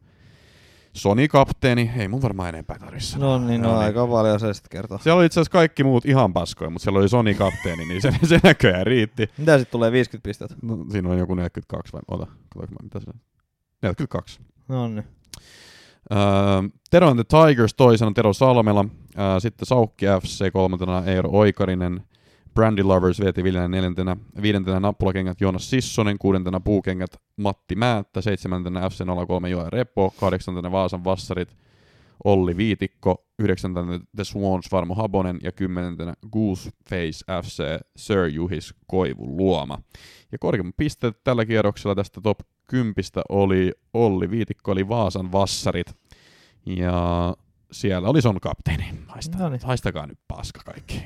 Sony-kapteeni, 0.94 1.92
ei 1.98 2.08
mun 2.08 2.22
varmaan 2.22 2.50
enempää 2.50 2.80
tarvitse. 2.80 3.18
No 3.18 3.48
niin, 3.48 3.62
no, 3.62 3.78
aika 3.78 4.08
paljon 4.08 4.40
se 4.40 4.54
sitten 4.54 4.70
kertoo. 4.70 4.98
Siellä 4.98 5.18
oli 5.20 5.26
itse 5.26 5.40
asiassa 5.40 5.52
kaikki 5.52 5.84
muut 5.84 6.06
ihan 6.06 6.34
paskoja, 6.34 6.70
mutta 6.70 6.84
siellä 6.84 7.00
oli 7.00 7.10
Sony-kapteeni, 7.10 7.86
niin 7.86 8.02
se, 8.02 8.14
se 8.30 8.40
näköjään 8.44 8.86
riitti. 8.88 9.30
Mitä 9.38 9.58
sitten 9.58 9.72
tulee 9.72 9.92
50 9.92 10.28
pistettä? 10.30 10.56
No, 10.62 10.86
siinä 10.92 11.10
on 11.10 11.18
joku 11.18 11.36
42 11.36 11.94
vai 11.94 12.02
ota, 12.08 12.26
katsotaanko 12.26 12.74
mä, 12.74 12.78
mitä 12.84 13.00
se 13.00 13.06
on? 13.14 13.20
42. 13.84 14.40
No 14.68 14.88
niin. 14.88 15.04
Öö, 16.12 16.20
Tero 16.90 17.08
and 17.10 17.24
the 17.24 17.38
Tigers 17.38 17.74
toisena 17.74 18.12
Tero 18.12 18.34
Salmela, 18.34 18.86
öö, 19.20 19.40
sitten 19.40 19.66
Saukki 19.66 20.06
FC 20.22 20.52
kolmantena 20.52 21.04
Eero 21.06 21.30
Oikarinen, 21.32 22.04
Brandy 22.54 22.84
Lovers 22.84 23.20
Veeti 23.20 23.44
Viljanen 23.44 23.72
neljäntenä, 23.72 24.18
viidentenä 24.42 24.80
Nappulakengät 24.80 25.42
Joonas 25.42 25.70
Sissonen, 25.70 26.18
kuudentena 26.18 26.60
Puukengät 26.60 27.18
Matti 27.38 27.76
Määttä, 27.76 28.22
seitsemäntenä 28.22 28.80
FC03 28.80 29.48
Joe 29.48 29.70
Repo, 29.70 30.14
kahdeksantena 30.20 30.72
Vaasan 30.72 31.04
Vassarit 31.04 31.58
Olli 32.24 32.58
Viitikko, 32.58 33.26
yhdeksäntenä 33.40 34.00
The 34.16 34.24
Swans 34.24 34.72
Varmo 34.72 34.96
Habonen 34.96 35.40
ja 35.44 35.52
kymmenentenä 35.52 36.14
Gooseface 36.32 37.42
FC 37.44 37.64
Sir 37.96 38.26
Juhis 38.28 38.74
Koivun 38.88 39.38
luoma. 39.38 39.82
Ja 40.32 40.38
korkeimmat 40.40 40.78
pisteet 40.78 41.24
tällä 41.24 41.46
kierroksella 41.46 41.96
tästä 41.96 42.22
top 42.22 42.40
10 42.68 42.94
oli 43.30 43.72
Olli 43.94 44.30
Viitikko, 44.30 44.72
eli 44.72 44.90
Vaasan 44.90 45.32
Vassarit. 45.32 45.96
Ja 46.66 47.34
siellä 47.72 48.10
oli 48.10 48.22
son 48.22 48.40
kapteeni. 48.40 48.86
Haista, 49.08 49.38
Noniin. 49.38 49.62
haistakaa 49.64 50.08
nyt 50.08 50.20
paska 50.28 50.62
kaikki. 50.66 51.04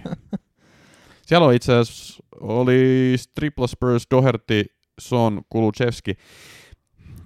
siellä 1.27 1.47
on 1.47 1.53
itse 1.53 1.73
asiassa 1.73 2.23
oli 2.39 3.15
Tripla 3.35 3.67
Spurs, 3.67 4.07
Doherty, 4.11 4.65
Son, 5.01 5.41
Kuluchevski. 5.49 6.17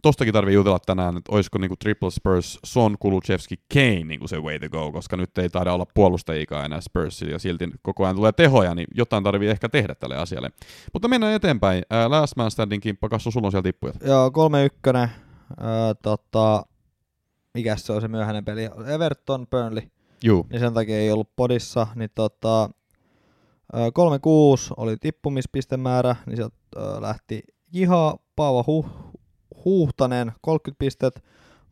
Tostakin 0.01 0.33
tarvii 0.33 0.53
jutella 0.55 0.79
tänään, 0.79 1.17
että 1.17 1.31
olisiko 1.35 1.57
niinku 1.57 1.75
Triple 1.75 2.11
Spurs, 2.11 2.59
Son, 2.65 2.95
Kuluchevski, 2.99 3.55
Kane 3.73 4.03
niinku 4.03 4.27
se 4.27 4.39
way 4.39 4.59
to 4.59 4.69
go, 4.69 4.91
koska 4.91 5.17
nyt 5.17 5.37
ei 5.37 5.49
taida 5.49 5.73
olla 5.73 5.85
puolustajikaan 5.93 6.65
enää 6.65 6.81
Spursilla 6.81 7.31
ja 7.31 7.39
silti 7.39 7.69
koko 7.81 8.03
ajan 8.03 8.15
tulee 8.15 8.31
tehoja, 8.31 8.75
niin 8.75 8.87
jotain 8.95 9.23
tarvii 9.23 9.49
ehkä 9.49 9.69
tehdä 9.69 9.95
tälle 9.95 10.17
asialle. 10.17 10.49
Mutta 10.93 11.07
mennään 11.07 11.33
eteenpäin. 11.33 11.83
Ää, 11.89 12.09
Last 12.09 12.35
Man 12.35 12.51
Standing 12.51 12.83
kimppa, 12.83 13.09
Kassu, 13.09 13.31
sulla 13.31 13.47
on 13.47 13.51
siellä 13.51 13.63
tippuja. 13.63 13.93
Joo, 14.05 14.31
3 14.31 14.65
ykkönen. 14.65 15.09
Öö, 15.61 15.93
tota, 16.03 16.65
mikäs 17.53 17.85
se 17.85 17.93
on 17.93 18.01
se 18.01 18.07
myöhäinen 18.07 18.45
peli? 18.45 18.69
Everton, 18.93 19.47
Burnley. 19.47 19.83
Juu. 20.23 20.47
Niin 20.49 20.59
sen 20.59 20.73
takia 20.73 20.97
ei 20.97 21.11
ollut 21.11 21.29
podissa. 21.35 21.87
Niin 21.95 22.09
tota, 22.15 22.69
Ö, 23.75 23.77
3-6 24.67 24.73
oli 24.77 24.97
tippumispistemäärä, 24.97 26.15
niin 26.25 26.35
sieltä 26.35 26.55
lähti 27.01 27.43
Jiha, 27.73 28.17
Paava 28.35 28.63
huh, 28.67 28.85
Huhtanen 29.65 30.31
30 30.41 30.79
pistet, 30.79 31.23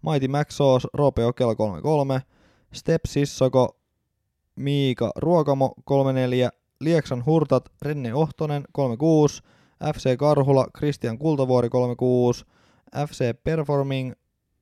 Maiti 0.01 0.27
Maxos, 0.27 0.88
Roope 0.93 1.22
Jokela 1.22 1.53
3-3, 1.53 2.22
Step 2.74 3.01
Sissoko, 3.08 3.77
Miika 4.55 5.12
Ruokamo 5.15 5.74
3-4, 5.91 6.58
Lieksan 6.79 7.25
Hurtat, 7.25 7.72
Renne 7.81 8.13
Ohtonen 8.13 8.63
3-6, 8.77 9.43
FC 9.93 10.17
Karhula, 10.17 10.67
Kristian 10.77 11.17
Kultavuori 11.17 11.67
3-6, 11.67 12.46
FC 13.08 13.43
Performing 13.43 14.13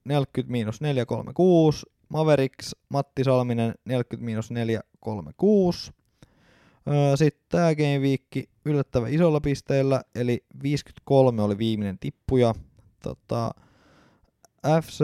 40 0.06 0.52
miinus 0.52 0.82
4, 0.82 1.04
3-6, 1.04 1.92
Mavericks, 2.10 2.76
Matti 2.90 3.24
Salminen 3.24 3.74
40 3.86 4.26
miinus 4.26 4.52
4, 4.52 4.82
3-6. 5.06 5.12
Sitten 7.16 7.44
tämä 7.50 7.76
Game 7.76 8.00
Week 8.00 8.50
yllättävän 8.66 9.14
isolla 9.14 9.42
pisteellä, 9.42 10.02
eli 10.16 10.46
53 10.64 11.42
oli 11.42 11.58
viimeinen 11.58 12.00
tippuja. 12.00 12.56
Tota, 13.04 13.52
FC 14.80 15.00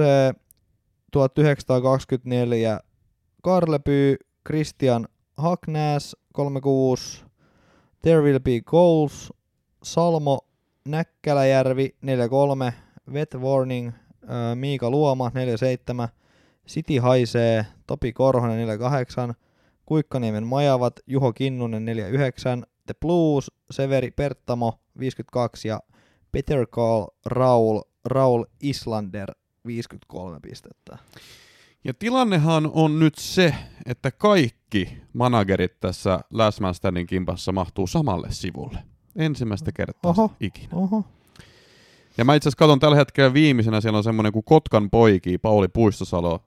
1924 1.16 2.80
Karlepy, 3.44 4.16
Christian 4.48 5.08
Hacknäs 5.38 6.16
36, 6.34 7.26
There 8.02 8.22
Will 8.22 8.40
Be 8.40 8.62
Goals, 8.66 9.34
Salmo 9.84 10.40
Näkkäläjärvi 10.88 11.96
43, 12.02 12.74
Wet 13.14 13.36
Warning, 13.42 13.92
Miika 14.56 14.92
Luoma 14.92 15.32
47, 15.34 16.08
City 16.68 16.98
Haisee, 16.98 17.66
Topi 17.88 18.14
Korhonen 18.14 18.68
48, 18.68 19.34
Kuikkaniemen 19.86 20.44
Majavat, 20.44 21.00
Juho 21.08 21.34
Kinnunen 21.34 21.86
49, 21.86 22.64
The 22.88 22.94
Blues, 23.02 23.52
Severi 23.72 24.12
Perttamo 24.12 24.74
52 25.00 25.68
ja 25.68 25.80
Peter 26.34 26.68
Call 26.68 27.08
Raul, 27.26 27.82
Raul 28.06 28.46
Islander 28.62 29.32
53 29.68 30.40
pistettä. 30.40 30.98
Ja 31.84 31.94
tilannehan 31.94 32.72
on 32.74 33.00
nyt 33.00 33.16
se, 33.16 33.56
että 33.86 34.12
kaikki 34.12 34.98
managerit 35.14 35.80
tässä 35.80 36.20
Last 36.32 36.60
Man 36.60 36.74
Standing 36.74 37.10
kimpassa 37.10 37.52
mahtuu 37.52 37.88
samalle 37.88 38.28
sivulle. 38.32 38.80
Ensimmäistä 39.16 39.72
kertaa 39.72 40.12
Oho. 40.12 40.32
ikinä. 40.40 40.70
Oho. 40.72 41.04
Ja 42.18 42.26
mä 42.26 42.36
itse 42.36 42.50
asiassa 42.50 42.60
katson 42.60 42.80
tällä 42.80 42.96
hetkellä 42.96 43.34
viimeisenä, 43.34 43.82
siellä 43.82 43.98
on 43.98 44.04
semmoinen 44.04 44.34
kuin 44.34 44.46
Kotkan 44.46 44.90
poiki, 44.90 45.38
Pauli 45.38 45.68
Puistosalo, 45.68 46.40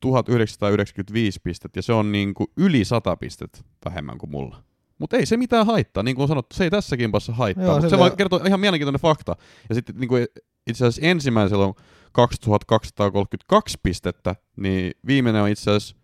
1995 0.00 1.40
pistet, 1.42 1.76
ja 1.76 1.82
se 1.82 1.92
on 1.92 2.12
niin 2.12 2.34
kuin 2.34 2.46
yli 2.56 2.84
100 2.84 3.16
pistet 3.16 3.64
vähemmän 3.84 4.18
kuin 4.18 4.30
mulla. 4.30 4.62
Mutta 4.98 5.16
ei 5.16 5.26
se 5.26 5.36
mitään 5.36 5.66
haittaa, 5.66 6.02
niin 6.02 6.16
kuin 6.16 6.22
on 6.22 6.28
sanottu, 6.28 6.56
se 6.56 6.64
ei 6.64 6.70
tässä 6.70 6.96
kimpassa 6.96 7.32
haittaa, 7.32 7.64
Joo, 7.64 7.80
se 7.80 7.88
se 7.88 7.98
vaan 7.98 8.16
kertoo 8.16 8.40
ihan 8.46 8.60
mielenkiintoinen 8.60 9.00
fakta. 9.00 9.36
Ja 9.68 9.74
sitten 9.74 9.96
niin 9.96 10.08
kuin 10.08 10.26
itse 10.66 10.86
asiassa 10.86 11.08
ensimmäisellä 11.08 11.64
on 11.64 11.74
2232 12.12 13.78
pistettä, 13.82 14.36
niin 14.56 14.92
viimeinen 15.06 15.42
on 15.42 15.48
itse 15.48 15.70
asiassa 15.70 15.96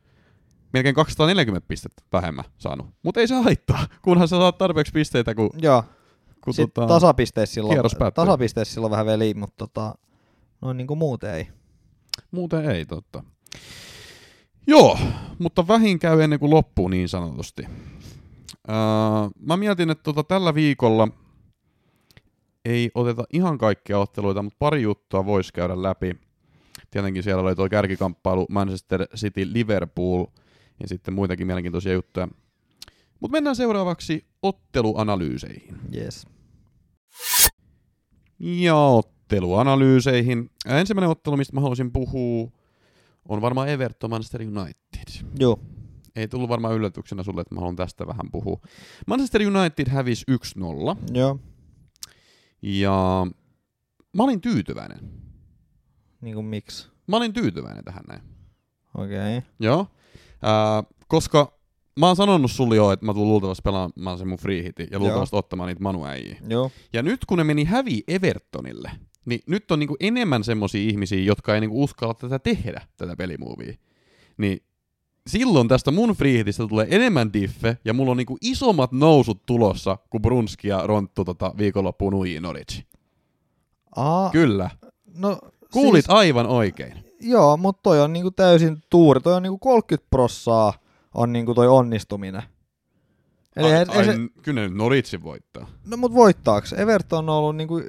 melkein 0.72 0.94
240 0.94 1.68
pistettä 1.68 2.02
vähemmän 2.12 2.44
saanut. 2.58 2.86
Mutta 3.02 3.20
ei 3.20 3.28
se 3.28 3.34
haittaa, 3.34 3.86
kunhan 4.02 4.28
sä 4.28 4.36
saat 4.36 4.58
tarpeeksi 4.58 4.92
pisteitä, 4.92 5.34
kun, 5.34 5.50
Joo, 5.62 5.84
kun 6.44 6.54
sitten 6.54 6.72
tota, 6.74 6.94
tasapisteissä 6.94 7.54
silloin, 7.54 7.78
tasapisteissä 8.14 8.74
silloin 8.74 8.90
vähän 8.90 9.06
veli, 9.06 9.34
mutta 9.34 9.56
tota, 9.56 9.94
noin 10.60 10.76
niin 10.76 10.86
kuin 10.86 10.98
muuten 10.98 11.34
ei. 11.34 11.48
Muuten 12.30 12.70
ei, 12.70 12.86
totta. 12.86 13.22
Joo, 14.66 14.98
mutta 15.38 15.68
vähin 15.68 15.98
käy 15.98 16.22
ennen 16.22 16.38
kuin 16.38 16.50
loppuu 16.50 16.88
niin 16.88 17.08
sanotusti. 17.08 17.66
Öö, 18.68 18.74
mä 19.40 19.56
mietin, 19.56 19.90
että 19.90 20.02
tota, 20.02 20.24
tällä 20.24 20.54
viikolla 20.54 21.08
ei 22.64 22.90
oteta 22.94 23.24
ihan 23.32 23.58
kaikkia 23.58 23.98
otteluita, 23.98 24.42
mutta 24.42 24.56
pari 24.58 24.82
juttua 24.82 25.26
voisi 25.26 25.52
käydä 25.52 25.82
läpi. 25.82 26.16
Tietenkin 26.90 27.22
siellä 27.22 27.42
oli 27.42 27.54
tuo 27.54 27.68
kärkikamppailu 27.68 28.46
Manchester 28.50 29.06
City 29.16 29.52
Liverpool 29.52 30.26
ja 30.80 30.88
sitten 30.88 31.14
muitakin 31.14 31.46
mielenkiintoisia 31.46 31.92
juttuja. 31.92 32.28
Mutta 33.20 33.32
mennään 33.32 33.56
seuraavaksi 33.56 34.26
otteluanalyyseihin. 34.42 35.78
Yes. 35.94 36.26
Ja 38.38 38.76
otteluanalyyseihin. 38.76 40.50
Ensimmäinen 40.66 41.10
ottelu, 41.10 41.36
mistä 41.36 41.54
mä 41.54 41.60
haluaisin 41.60 41.92
puhua, 41.92 42.50
on 43.28 43.40
varmaan 43.40 43.68
Everton 43.68 44.10
Manchester 44.10 44.42
United. 44.42 45.24
Joo. 45.38 45.58
Ei 46.20 46.28
tullut 46.28 46.48
varmaan 46.48 46.74
yllätyksenä 46.74 47.22
sulle, 47.22 47.40
että 47.40 47.54
mä 47.54 47.60
haluan 47.60 47.76
tästä 47.76 48.06
vähän 48.06 48.30
puhua. 48.32 48.60
Manchester 49.06 49.42
United 49.42 49.88
hävisi 49.88 50.24
1-0 50.30 50.36
Joo. 51.12 51.38
ja 52.62 53.26
mä 54.16 54.22
olin 54.22 54.40
tyytyväinen. 54.40 54.98
Niin 56.20 56.34
kuin 56.34 56.46
miksi? 56.46 56.88
Mä 57.06 57.16
olin 57.16 57.32
tyytyväinen 57.32 57.84
tähän 57.84 58.04
näin. 58.08 58.22
Okei. 58.94 59.38
Okay. 59.38 59.50
Joo. 59.60 59.86
Ää, 60.42 60.82
koska 61.08 61.58
mä 62.00 62.06
oon 62.06 62.16
sanonut 62.16 62.50
sulle 62.50 62.76
jo, 62.76 62.92
että 62.92 63.06
mä 63.06 63.14
tulen 63.14 63.28
luultavasti 63.28 63.62
pelaamaan 63.62 64.18
sen 64.18 64.28
mun 64.28 64.38
free 64.38 64.62
hitin 64.62 64.88
ja 64.90 64.98
luultavasti 64.98 65.36
ottamaan 65.36 65.68
niitä 65.68 65.82
manuäjiä. 65.82 66.36
Joo. 66.48 66.70
Ja 66.92 67.02
nyt 67.02 67.24
kun 67.24 67.38
ne 67.38 67.44
meni 67.44 67.64
hävi 67.64 68.02
Evertonille, 68.08 68.90
niin 69.24 69.40
nyt 69.46 69.70
on 69.70 69.78
niinku 69.78 69.96
enemmän 70.00 70.44
semmosia 70.44 70.90
ihmisiä, 70.90 71.22
jotka 71.22 71.54
ei 71.54 71.60
niinku 71.60 71.82
uskalla 71.82 72.14
tätä 72.14 72.38
tehdä, 72.38 72.82
tätä 72.96 73.16
pelimuovia. 73.16 73.74
Niin 74.36 74.62
silloin 75.26 75.68
tästä 75.68 75.90
mun 75.90 76.10
freehitistä 76.10 76.66
tulee 76.66 76.86
enemmän 76.90 77.32
diffe, 77.32 77.76
ja 77.84 77.92
mulla 77.94 78.10
on 78.10 78.16
niinku 78.16 78.38
isommat 78.40 78.92
nousut 78.92 79.46
tulossa, 79.46 79.98
kun 80.10 80.22
Brunski 80.22 80.68
ja 80.68 80.86
Ronttu 80.86 81.24
tota 81.24 81.52
viikonloppuun 81.58 82.14
ujiin 82.14 82.42
Norwich. 82.42 82.84
Aa, 83.96 84.30
Kyllä. 84.30 84.70
no 85.18 85.38
Kuulit 85.72 86.04
siis, 86.04 86.16
aivan 86.16 86.46
oikein. 86.46 87.04
joo, 87.20 87.56
mutta 87.56 87.82
toi 87.82 88.00
on 88.00 88.12
niinku 88.12 88.30
täysin 88.30 88.78
tuuri. 88.90 89.20
Toi 89.20 89.34
on 89.34 89.42
niinku 89.42 89.58
30 89.58 90.06
prossaa 90.10 90.72
on 91.14 91.32
niinku 91.32 91.54
toi 91.54 91.68
onnistuminen. 91.68 92.42
Eli 93.56 93.72
ai, 93.72 93.84
ai, 93.88 94.04
se, 94.04 94.12
Kyllä 94.42 94.60
ne 94.60 94.68
nyt 94.68 94.76
Norwichin 94.76 95.22
voittaa. 95.22 95.66
no 95.86 95.96
mut 95.96 96.14
voittaaks? 96.14 96.72
Everton 96.72 97.28
on 97.28 97.34
ollut 97.36 97.56
niinku, 97.56 97.82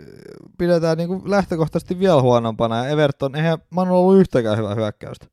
pidetään 0.57 0.97
niinku 0.97 1.21
lähtökohtaisesti 1.25 1.99
vielä 1.99 2.21
huonompana 2.21 2.77
ja 2.77 2.89
Everton, 2.89 3.35
eihän 3.35 3.57
Manu 3.69 3.95
ollut 3.95 4.19
yhtäkään 4.19 4.57
hyvää 4.57 4.75
hyökkäystä. 4.75 5.27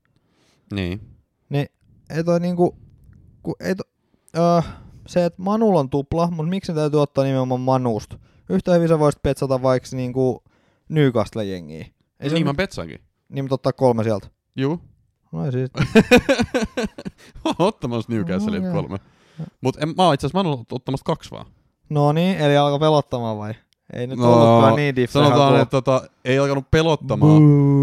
Niin. 0.72 1.00
Niin 1.48 1.66
ei 2.16 2.24
toi 2.24 2.40
niinku, 2.40 2.76
ku, 3.42 3.54
ei 3.60 3.74
to, 3.74 3.82
öö, 4.36 4.60
se, 5.06 5.24
että 5.24 5.42
Manulla 5.42 5.80
on 5.80 5.90
tupla, 5.90 6.26
mutta 6.30 6.50
miksi 6.50 6.72
ne 6.72 6.76
täytyy 6.76 7.02
ottaa 7.02 7.24
nimenomaan 7.24 7.60
Manusta? 7.60 8.18
Yhtä 8.48 8.74
hyvin 8.74 8.88
sä 8.88 8.98
voisit 8.98 9.22
petsata 9.22 9.62
vaikka 9.62 9.88
niinku 9.92 10.42
Newcastle-jengiä. 10.88 11.86
Ei 12.20 12.28
se 12.30 12.34
niin 12.34 12.46
mä 12.46 12.54
petsaankin. 12.54 12.98
niin, 13.28 13.44
mutta 13.44 13.54
ottaa 13.54 13.72
kolme 13.72 14.04
sieltä. 14.04 14.28
Juu. 14.56 14.80
No 15.32 15.44
ei 15.46 15.52
siis. 15.52 15.70
ottamassa 17.58 18.12
Newcastle 18.12 18.58
No, 18.60 18.72
kolme. 18.72 18.98
Mutta 19.60 19.86
mä 19.86 20.04
oon 20.04 20.14
itse 20.14 20.26
asiassa 20.26 20.42
mä 20.42 20.50
oon 20.50 20.64
ottamassa 20.72 21.04
kaksi 21.04 21.30
vaan. 21.30 21.46
No 21.90 22.12
niin, 22.12 22.38
eli 22.38 22.56
alkoi 22.56 22.78
pelottamaan 22.78 23.38
vai? 23.38 23.54
Ei 23.92 24.06
nyt 24.06 24.18
No, 24.18 24.32
ollutkaan 24.32 24.76
niin 24.76 24.96
diffe. 24.96 25.12
Sanotaan, 25.12 25.54
että 25.60 25.70
tota, 25.70 26.02
ei 26.24 26.38
alkanut 26.38 26.70
pelottamaan. 26.70 27.32
Mutta 27.32 27.77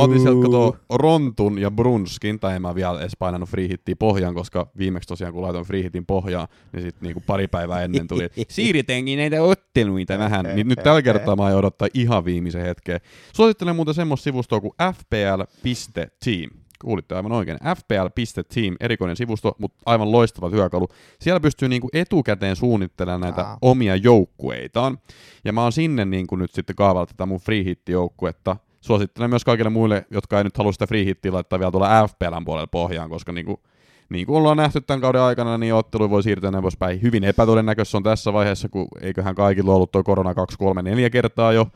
mä 0.00 0.04
otin 0.04 0.20
sieltä 0.20 0.42
kato 0.42 0.76
Rontun 0.94 1.58
ja 1.58 1.70
Brunskin, 1.70 2.40
tai 2.40 2.56
en 2.56 2.62
mä 2.62 2.74
vielä 2.74 3.00
edes 3.00 3.12
painanut 3.18 3.48
free 3.48 3.68
hittiä 3.68 3.96
pohjaan, 3.98 4.34
koska 4.34 4.70
viimeksi 4.78 5.08
tosiaan 5.08 5.32
kun 5.32 5.42
laitoin 5.42 5.64
free 5.64 5.82
hitin 5.82 6.06
pohjaan, 6.06 6.48
niin 6.72 6.82
sitten 6.82 7.02
niinku 7.02 7.22
pari 7.26 7.48
päivää 7.48 7.82
ennen 7.82 8.08
tuli, 8.08 8.28
siirretäänkin 8.48 9.18
näitä 9.18 9.42
otteluita 9.42 10.18
vähän, 10.18 10.46
niin 10.54 10.68
nyt 10.68 10.78
tällä 10.84 11.02
kertaa 11.02 11.36
mä 11.36 11.44
aion 11.44 11.58
odottaa 11.58 11.88
ihan 11.94 12.24
viimeisen 12.24 12.62
hetken. 12.62 13.00
Suosittelen 13.32 13.76
muuten 13.76 13.94
semmoista 13.94 14.24
sivustoa 14.24 14.60
kuin 14.60 14.72
fpl.team. 14.94 16.50
Kuulitte 16.84 17.14
aivan 17.14 17.32
oikein. 17.32 17.58
fpl.team, 17.58 18.76
erikoinen 18.80 19.16
sivusto, 19.16 19.56
mutta 19.58 19.82
aivan 19.86 20.12
loistava 20.12 20.50
työkalu. 20.50 20.88
Siellä 21.20 21.40
pystyy 21.40 21.68
niinku 21.68 21.88
etukäteen 21.92 22.56
suunnittelemaan 22.56 23.20
näitä 23.20 23.42
Aa. 23.42 23.58
omia 23.62 23.96
joukkueitaan. 23.96 24.98
Ja 25.44 25.52
mä 25.52 25.62
oon 25.62 25.72
sinne 25.72 26.04
niinku 26.04 26.36
nyt 26.36 26.50
sitten 26.52 26.76
kaavalla 26.76 27.06
tätä 27.06 27.26
mun 27.26 27.40
free 27.40 27.64
hit-joukkuetta. 27.64 28.56
Suosittelen 28.80 29.30
myös 29.30 29.44
kaikille 29.44 29.70
muille, 29.70 30.06
jotka 30.10 30.38
ei 30.38 30.44
nyt 30.44 30.58
halua 30.58 30.72
sitä 30.72 30.86
free 30.86 31.04
hittiä 31.04 31.32
laittaa 31.32 31.58
vielä 31.58 31.70
tuolla 31.70 32.08
FPLn 32.08 32.44
puolella 32.44 32.66
pohjaan, 32.66 33.10
koska 33.10 33.32
niinku, 33.32 33.60
niin 34.08 34.26
kuin 34.26 34.36
ollaan 34.36 34.56
nähty 34.56 34.80
tämän 34.80 35.00
kauden 35.00 35.20
aikana, 35.20 35.58
niin 35.58 35.74
ottelu 35.74 36.10
voi 36.10 36.22
siirtyä 36.22 36.50
näin 36.50 36.62
poispäin. 36.62 37.02
Hyvin 37.02 37.24
epätodennäköistä 37.24 37.96
on 37.96 38.02
tässä 38.02 38.32
vaiheessa, 38.32 38.68
kun 38.68 38.88
eiköhän 39.00 39.34
kaikilla 39.34 39.74
ollut 39.74 39.92
tuo 39.92 40.02
korona 40.02 40.34
2, 40.34 40.58
3, 40.58 40.82
4 40.82 41.10
kertaa 41.10 41.52
jo. 41.52 41.66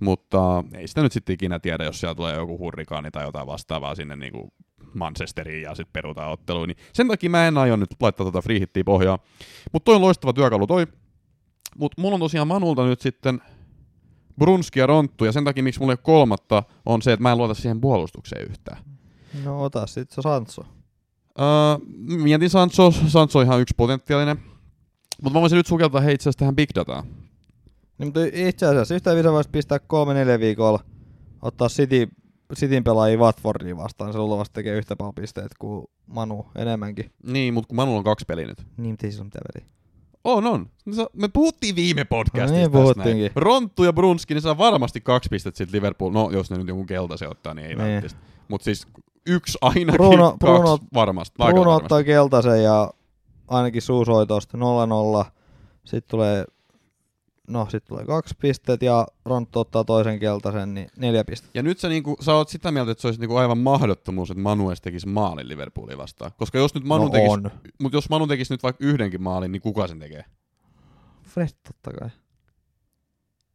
Mutta 0.00 0.64
ei 0.74 0.88
sitä 0.88 1.02
nyt 1.02 1.12
sitten 1.12 1.34
ikinä 1.34 1.58
tiedä, 1.58 1.84
jos 1.84 2.00
siellä 2.00 2.14
tulee 2.14 2.34
joku 2.36 2.58
hurrikaani 2.58 3.10
tai 3.10 3.24
jotain 3.24 3.46
vastaavaa 3.46 3.94
sinne 3.94 4.16
niin 4.16 4.32
kuin 4.32 4.52
Manchesteriin 4.94 5.62
ja 5.62 5.74
sitten 5.74 5.92
perutaan 5.92 6.32
otteluun. 6.32 6.68
Niin 6.68 6.76
sen 6.92 7.08
takia 7.08 7.30
mä 7.30 7.48
en 7.48 7.58
aio 7.58 7.76
nyt 7.76 7.90
laittaa 8.00 8.24
tuota 8.24 8.42
free 8.42 8.60
hittiä 8.60 8.84
pohjaan. 8.84 9.18
Mutta 9.72 9.84
toi 9.84 9.94
on 9.94 10.00
loistava 10.00 10.32
työkalu 10.32 10.66
toi. 10.66 10.86
Mutta 11.76 12.00
mulla 12.02 12.14
on 12.14 12.20
tosiaan 12.20 12.48
Manulta 12.48 12.86
nyt 12.86 13.00
sitten 13.00 13.42
Brunski 14.40 14.78
ja 14.78 14.86
Ronttu, 14.86 15.24
ja 15.24 15.32
sen 15.32 15.44
takia 15.44 15.62
miksi 15.62 15.80
mulla 15.80 15.92
ei 15.92 15.94
ole 15.94 16.02
kolmatta, 16.02 16.62
on 16.86 17.02
se, 17.02 17.12
että 17.12 17.22
mä 17.22 17.32
en 17.32 17.38
luota 17.38 17.54
siihen 17.54 17.80
puolustukseen 17.80 18.50
yhtään. 18.50 18.78
No 19.44 19.62
ota 19.62 19.86
sit 19.86 20.10
se 20.10 20.22
Sancho. 20.22 20.62
Öö, 21.40 21.46
mietin 22.22 22.50
Sancho, 22.50 22.90
Sancho 22.90 23.38
on 23.38 23.44
ihan 23.44 23.60
yksi 23.60 23.74
potentiaalinen. 23.76 24.42
Mutta 25.22 25.38
mä 25.38 25.40
voisin 25.40 25.56
nyt 25.56 25.66
sukeltaa 25.66 26.00
hei 26.00 26.14
itse 26.14 26.22
asiassa 26.22 26.38
tähän 26.38 26.56
big 26.56 26.70
dataan. 26.74 27.04
Niin, 27.98 28.06
mutta 28.06 28.20
itse 28.32 28.66
asiassa 28.66 28.94
yhtä 28.94 29.10
hyvin 29.10 29.24
sä 29.24 29.32
voisit 29.32 29.52
pistää 29.52 29.78
kolme 29.78 30.14
neljä 30.14 30.40
viikolla, 30.40 30.80
ottaa 31.42 31.68
City, 31.68 32.08
Cityn 32.54 32.84
pelaajia 32.84 33.18
Watfordiin 33.18 33.76
vastaan, 33.76 34.12
se 34.12 34.18
luultavasti 34.18 34.54
tekee 34.54 34.78
yhtä 34.78 34.96
paljon 34.96 35.14
pisteet 35.14 35.52
kuin 35.58 35.86
Manu 36.06 36.46
enemmänkin. 36.56 37.12
Niin, 37.26 37.54
mutta 37.54 37.68
kun 37.68 37.76
Manulla 37.76 37.98
on 37.98 38.04
kaksi 38.04 38.24
peliä 38.28 38.46
nyt. 38.46 38.66
Niin, 38.76 38.90
mutta 38.90 39.06
ei 39.06 39.12
sillä 39.12 39.24
mitään 39.24 39.44
väliä. 39.54 39.70
On, 40.24 40.46
on. 40.46 40.66
Me 41.12 41.28
puhuttiin 41.28 41.76
viime 41.76 42.04
podcastista 42.04 42.52
No 42.56 42.60
niin, 42.60 42.70
puhuttiinkin. 42.72 43.30
Ronttu 43.34 43.84
ja 43.84 43.92
Brunski, 43.92 44.34
ne 44.34 44.40
saa 44.40 44.58
varmasti 44.58 45.00
kaksi 45.00 45.28
pistettä 45.28 45.58
sit 45.58 45.72
Liverpool. 45.72 46.12
No, 46.12 46.30
jos 46.30 46.50
ne 46.50 46.58
nyt 46.58 46.68
jonkun 46.68 46.86
keltaisen 46.86 47.28
ottaa, 47.30 47.54
niin 47.54 47.66
ei 47.66 47.74
Niin. 47.76 47.78
välttämättä. 47.78 48.18
Mutta 48.48 48.64
siis 48.64 48.86
yksi 49.26 49.58
ainakin, 49.60 49.94
Bruno- 49.94 50.24
kaksi 50.30 50.36
Bruno- 50.44 50.78
varmasti. 50.94 51.34
Bruno 51.38 51.60
varmasti. 51.60 51.84
ottaa 51.84 52.02
keltaisen 52.04 52.62
ja 52.62 52.90
ainakin 53.48 53.82
suusoitosta 53.82 54.58
0-0. 54.58 55.24
Sitten 55.84 56.10
tulee, 56.10 56.44
no 57.50 57.66
sit 57.70 57.84
tulee 57.84 58.04
kaksi 58.04 58.34
pistettä 58.40 58.84
ja 58.84 59.06
Ronttu 59.24 59.60
ottaa 59.60 59.84
toisen 59.84 60.18
keltaisen, 60.18 60.74
niin 60.74 60.88
neljä 60.96 61.24
pistettä. 61.24 61.58
Ja 61.58 61.62
nyt 61.62 61.78
sä, 61.78 61.88
niinku, 61.88 62.16
sä 62.20 62.34
oot 62.34 62.48
sitä 62.48 62.70
mieltä, 62.70 62.92
että 62.92 63.02
se 63.02 63.08
olisi 63.08 63.20
niinku 63.20 63.36
aivan 63.36 63.58
mahdottomuus, 63.58 64.30
että 64.30 64.42
Manu 64.42 64.70
edes 64.70 64.80
tekisi 64.80 65.08
maalin 65.08 65.48
Liverpoolia 65.48 65.98
vastaan. 65.98 66.30
Koska 66.36 66.58
jos 66.58 66.74
nyt 66.74 66.84
Manu 66.84 67.04
no 67.04 67.10
tekisi, 67.10 67.32
on. 67.32 67.50
mut 67.80 67.92
jos 67.92 68.10
Manu 68.10 68.26
tekisi 68.26 68.54
nyt 68.54 68.62
vaikka 68.62 68.84
yhdenkin 68.84 69.22
maalin, 69.22 69.52
niin 69.52 69.62
kuka 69.62 69.86
sen 69.86 69.98
tekee? 69.98 70.24
Fred 71.22 71.48
totta 71.66 71.90
kai. 72.00 72.08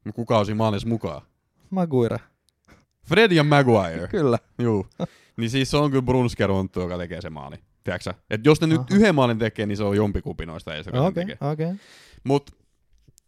No 0.06 0.12
Kuka 0.16 0.38
olisi 0.38 0.54
maalissa 0.54 0.88
mukaan? 0.88 1.22
Maguire. 1.70 2.20
Fred 3.08 3.32
ja 3.32 3.44
Maguire. 3.44 4.08
Kyllä. 4.18 4.40
Juu. 4.60 4.88
Niin 5.38 5.50
siis 5.50 5.72
se 5.72 5.78
on 5.78 5.92
kyllä 5.92 6.02
Brunski 6.02 6.44
ja 6.44 6.48
Ronttu, 6.48 6.80
joka 6.80 6.98
tekee 6.98 7.22
se 7.22 7.30
maali. 7.30 7.56
Tiedätkö? 7.84 8.14
Et 8.30 8.46
jos 8.46 8.62
ne 8.62 8.68
nyt 8.68 8.78
Aha. 8.78 8.88
yhden 8.92 9.16
maalin 9.16 9.40
tekee, 9.40 9.66
niin 9.66 9.78
se 9.78 9.84
on 9.84 9.96
jompikumpi 9.96 10.46
noista 10.46 10.76
ei 10.76 10.84
se 10.84 10.90
okay. 10.90 11.02
Okei, 11.02 11.26
tekee. 11.26 11.50
okei. 11.52 11.68
Mut, 12.24 12.52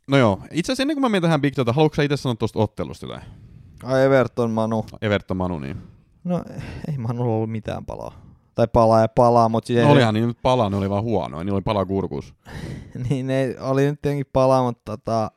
no 0.08 0.18
joo. 0.18 0.40
Itse 0.52 0.72
asiassa 0.72 0.84
ennen 0.84 0.96
kuin 0.96 1.02
mä 1.02 1.10
menen 1.10 1.22
tähän 1.22 1.42
Big 1.42 1.58
Data, 1.58 1.74
haluatko 1.74 1.96
sä 1.96 2.04
itse 2.04 2.18
sanoa 2.18 2.36
tuosta 2.36 2.60
ottelusta 2.60 3.06
jotain? 3.06 3.24
Ai 3.84 4.04
Everton 4.04 4.52
Manu. 4.52 4.86
Everton 5.02 5.38
Manu, 5.38 5.60
niin. 5.60 5.78
No 6.24 6.44
ei 6.92 6.98
Manulla 6.98 7.36
ollut 7.36 7.52
mitään 7.52 7.86
palaa. 7.86 8.22
Tai 8.56 8.68
palaa 8.74 9.02
ja 9.02 9.08
palaa, 9.08 9.50
mutta 9.50 9.68
siis 9.68 9.80
No 9.80 9.86
ei- 9.86 9.92
olihan 9.92 10.14
niin 10.14 10.28
nyt 10.28 10.38
palaa, 10.42 10.70
ne 10.70 10.78
oli 10.78 10.90
vaan 10.90 11.04
huonoja, 11.04 11.44
niin 11.44 11.54
oli 11.54 11.62
pala 11.62 11.86
kurkus. 11.86 12.34
niin 13.10 13.28
ne 13.28 13.56
oli 13.60 13.86
nyt 13.86 14.02
tietenkin 14.02 14.26
palaa, 14.34 14.64
mutta 14.64 14.98
tota, 14.98 15.32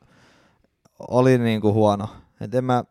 oli 1.09 1.37
niinku 1.37 1.73
huono. 1.73 2.07
Et 2.41 2.55
en 2.55 2.63
mä, 2.65 2.83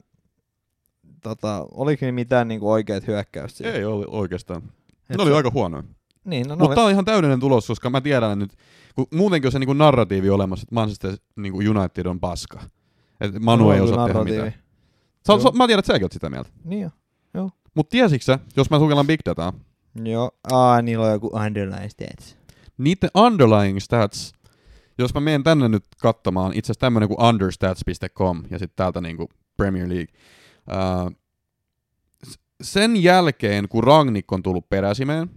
tota, 1.22 1.66
oliko 1.72 2.06
ne 2.06 2.12
mitään 2.12 2.48
niinku 2.48 2.70
oikeat 2.70 3.06
hyökkäystä? 3.06 3.70
Ei 3.70 3.84
oli 3.84 4.04
oikeastaan. 4.08 4.62
Et 5.10 5.16
Ne 5.16 5.22
oli 5.22 5.30
se- 5.30 5.36
aika 5.36 5.50
huonoja. 5.54 5.82
Niin, 6.24 6.48
no, 6.48 6.56
Mutta 6.56 6.66
oli, 6.68 6.74
tää 6.74 6.84
on 6.84 6.90
ihan 6.90 7.04
täydellinen 7.04 7.40
tulos, 7.40 7.66
koska 7.66 7.90
mä 7.90 8.00
tiedän 8.00 8.30
että 8.32 8.36
nyt, 8.36 8.52
kun 8.94 9.06
muutenkin 9.14 9.48
on 9.48 9.52
se 9.52 9.58
niinku 9.58 9.72
narratiivi 9.72 10.30
olemassa, 10.30 10.62
että 10.64 10.74
Manchester 10.74 11.16
niinku 11.36 11.58
United 11.58 12.06
on 12.06 12.20
paska. 12.20 12.60
Et 13.20 13.38
Manu 13.40 13.64
no, 13.64 13.72
ei 13.72 13.80
osaa 13.80 14.06
tehdä 14.06 14.24
mitään. 14.24 14.54
Sä, 15.26 15.32
Joo. 15.32 15.38
sä, 15.40 15.50
mä 15.54 15.66
tiedän, 15.66 15.78
että 15.78 15.92
säkin 15.92 16.04
oot 16.04 16.12
sitä 16.12 16.30
mieltä. 16.30 16.50
Niin 16.64 16.90
jo. 17.34 17.50
Mut 17.74 17.88
tiesitkö 17.88 18.24
sä, 18.24 18.38
jos 18.56 18.70
mä 18.70 18.78
sukellan 18.78 19.06
Big 19.06 19.20
Dataa, 19.26 19.52
Joo, 20.04 20.30
aa, 20.52 20.82
niillä 20.82 21.06
on 21.06 21.12
joku 21.12 21.30
underline 21.36 21.88
stats. 21.88 22.36
niiden 22.78 23.10
underlying 23.14 23.78
stats, 23.80 24.32
jos 24.98 25.14
mä 25.14 25.20
menen 25.20 25.42
tänne 25.42 25.68
nyt 25.68 25.84
katsomaan, 26.02 26.52
itse 26.54 26.66
asiassa 26.66 26.80
tämmönen 26.80 27.08
kuin 27.08 27.22
understats.com 27.22 28.42
ja 28.50 28.58
sitten 28.58 28.76
täältä 28.76 29.00
niinku 29.00 29.28
Premier 29.56 29.88
League. 29.88 30.14
S- 32.30 32.38
sen 32.62 33.02
jälkeen, 33.02 33.68
kun 33.68 33.84
Rangnick 33.84 34.32
on 34.32 34.42
tullut 34.42 34.68
peräsimeen, 34.68 35.30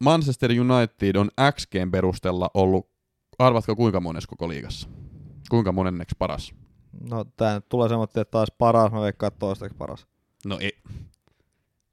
Manchester 0.00 0.50
United 0.50 1.16
on 1.16 1.30
XGn 1.52 1.90
perusteella 1.90 2.50
ollut, 2.54 2.88
arvatko 3.38 3.76
kuinka 3.76 4.00
mones 4.00 4.26
koko 4.26 4.48
liigassa? 4.48 4.88
Kuinka 5.50 5.72
monenneksi 5.72 6.14
paras? 6.18 6.54
No 7.10 7.24
tää 7.36 7.54
nyt 7.54 7.68
tulee 7.68 7.88
semmoinen, 7.88 8.04
että 8.04 8.24
taas 8.24 8.48
paras, 8.58 8.92
mä 8.92 9.00
veikkaan 9.00 9.32
toistaiseksi 9.38 9.78
paras. 9.78 10.06
No 10.46 10.58
ei. 10.60 10.78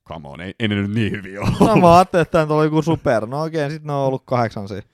Come 0.08 0.30
on, 0.30 0.42
ei, 0.42 0.56
ei 0.60 0.68
ne 0.68 0.76
nyt 0.76 0.92
niin 0.92 1.12
hyviä 1.12 1.42
ole. 1.42 1.50
No 1.60 1.76
mä 1.76 1.96
ajattelin, 1.96 2.22
että 2.22 2.32
tää 2.32 2.42
nyt 2.42 2.52
oli 2.52 2.66
joku 2.66 2.82
super. 2.82 3.26
No 3.26 3.44
okei, 3.44 3.72
sit 3.72 3.84
ne 3.84 3.94
on 3.94 4.00
ollut 4.00 4.24
kahdeksan 4.26 4.68
siinä. 4.68 4.88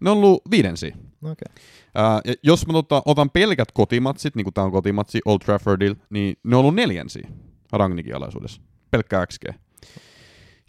Ne 0.00 0.10
on 0.10 0.16
ollut 0.16 0.42
viidensi. 0.50 0.92
No 1.20 1.30
okei. 1.30 1.64
Ää, 1.94 2.20
ja 2.24 2.34
jos 2.42 2.66
mä 2.66 2.72
tota, 2.72 3.02
otan 3.04 3.30
pelkät 3.30 3.72
kotimatsit, 3.72 4.36
niin 4.36 4.44
kuin 4.44 4.54
tää 4.54 4.64
on 4.64 4.72
kotimatsi 4.72 5.20
Old 5.24 5.38
Traffordilla, 5.38 5.96
niin 6.10 6.36
ne 6.44 6.56
on 6.56 6.60
ollut 6.60 6.74
neljänsiä 6.74 7.28
Rangnickin 7.72 8.16
alaisuudessa. 8.16 8.62
Pelkkä 8.90 9.26
XG. 9.26 9.44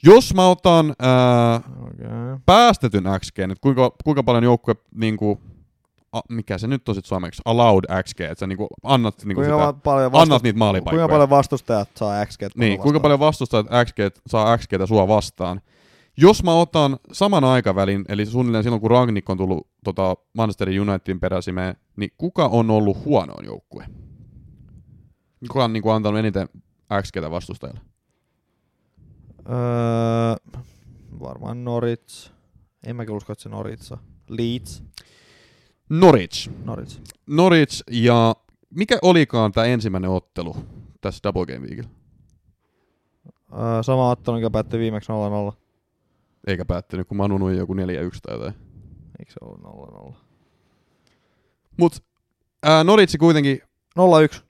Jos 0.06 0.34
mä 0.34 0.50
otan 0.50 0.96
ää, 1.00 1.56
Okei. 1.56 2.08
päästetyn 2.46 3.04
XG, 3.20 3.40
että 3.40 3.56
kuinka, 3.62 3.92
kuinka 4.04 4.24
paljon 4.24 4.44
joukkue, 4.44 4.76
niinku, 4.96 5.40
a, 6.12 6.20
mikä 6.30 6.58
se 6.58 6.68
nyt 6.68 6.90
on 6.90 6.96
sit 6.96 7.06
suomeksi, 7.06 7.42
allowed 7.46 8.04
XG, 8.04 8.22
että 8.22 8.40
sä 8.40 8.48
niinku 8.48 8.68
annat, 8.84 9.26
niinku 9.26 9.42
Kuinka 9.42 9.68
sitä, 9.68 9.80
paljon, 9.84 10.06
annat 10.06 10.20
vastust... 10.20 10.44
niitä 10.44 10.60
maalipaikkoja. 10.60 11.00
kuinka 11.00 11.14
paljon 11.14 11.30
vastustajat 11.30 11.90
saa 11.96 12.26
XG? 12.26 12.42
Niin, 12.56 12.80
kuinka 12.80 13.00
paljon 13.00 13.20
vastustajat 13.20 13.68
XG, 13.86 13.98
saa 14.28 14.58
XGtä 14.58 14.86
sua 14.86 15.08
vastaan. 15.08 15.62
Jos 16.18 16.44
mä 16.44 16.54
otan 16.54 16.98
saman 17.12 17.44
aikavälin, 17.44 18.06
eli 18.10 18.26
suunnilleen 18.26 18.64
silloin 18.64 18.82
kun 18.82 18.92
Rangnick 18.92 19.30
on 19.30 19.38
tullut 19.38 19.68
tota, 19.84 20.16
Manchester 20.34 20.70
Unitedin 20.82 21.20
peräsimeen, 21.20 21.76
niin 21.98 22.12
kuka 22.18 22.46
on 22.46 22.72
ollut 22.72 23.06
huonoin 23.06 23.46
joukkue? 23.46 23.86
Kuka 25.48 25.64
on 25.64 25.74
niin 25.74 25.84
kuin, 25.84 25.96
antanut 25.96 26.20
eniten 26.20 26.50
XGtä 27.02 27.32
vastustajalle? 27.32 27.95
Öö, 29.50 30.56
varmaan 31.20 31.64
Norwich. 31.64 32.32
En 32.88 32.96
mäkin 32.96 33.16
usko, 33.16 33.34
että 33.34 33.44
se 33.44 33.50
Norwich 33.50 33.94
on. 33.94 34.00
Leeds. 34.30 34.84
Norwich. 35.90 36.50
Norwich. 36.66 37.02
Norwich 37.28 37.84
ja 37.92 38.36
mikä 38.70 39.00
olikaan 39.02 39.52
tämä 39.52 39.68
ensimmäinen 39.68 40.10
ottelu 40.10 40.56
tässä 41.02 41.20
Double 41.24 41.46
Game 41.46 41.68
Weekillä? 41.68 41.90
Öö, 43.54 43.84
sama 43.84 44.10
ottelu, 44.10 44.36
mikä 44.36 44.50
päättyi 44.50 44.80
viimeksi 44.80 45.12
0-0. 45.52 45.56
Eikä 46.48 46.66
päättynyt, 46.66 47.08
kun 47.08 47.18
Manu 47.18 47.38
nui 47.38 47.58
joku 47.58 47.74
4-1 47.74 47.78
tai 47.78 48.34
jotain. 48.36 48.54
Eikö 49.20 49.32
se 49.32 49.38
ollut 49.42 50.14
0-0? 50.14 50.14
Mut 51.78 52.04
ää, 52.64 52.84
Norwich 52.84 53.18
kuitenkin, 53.18 53.60
0-1. 54.00 54.42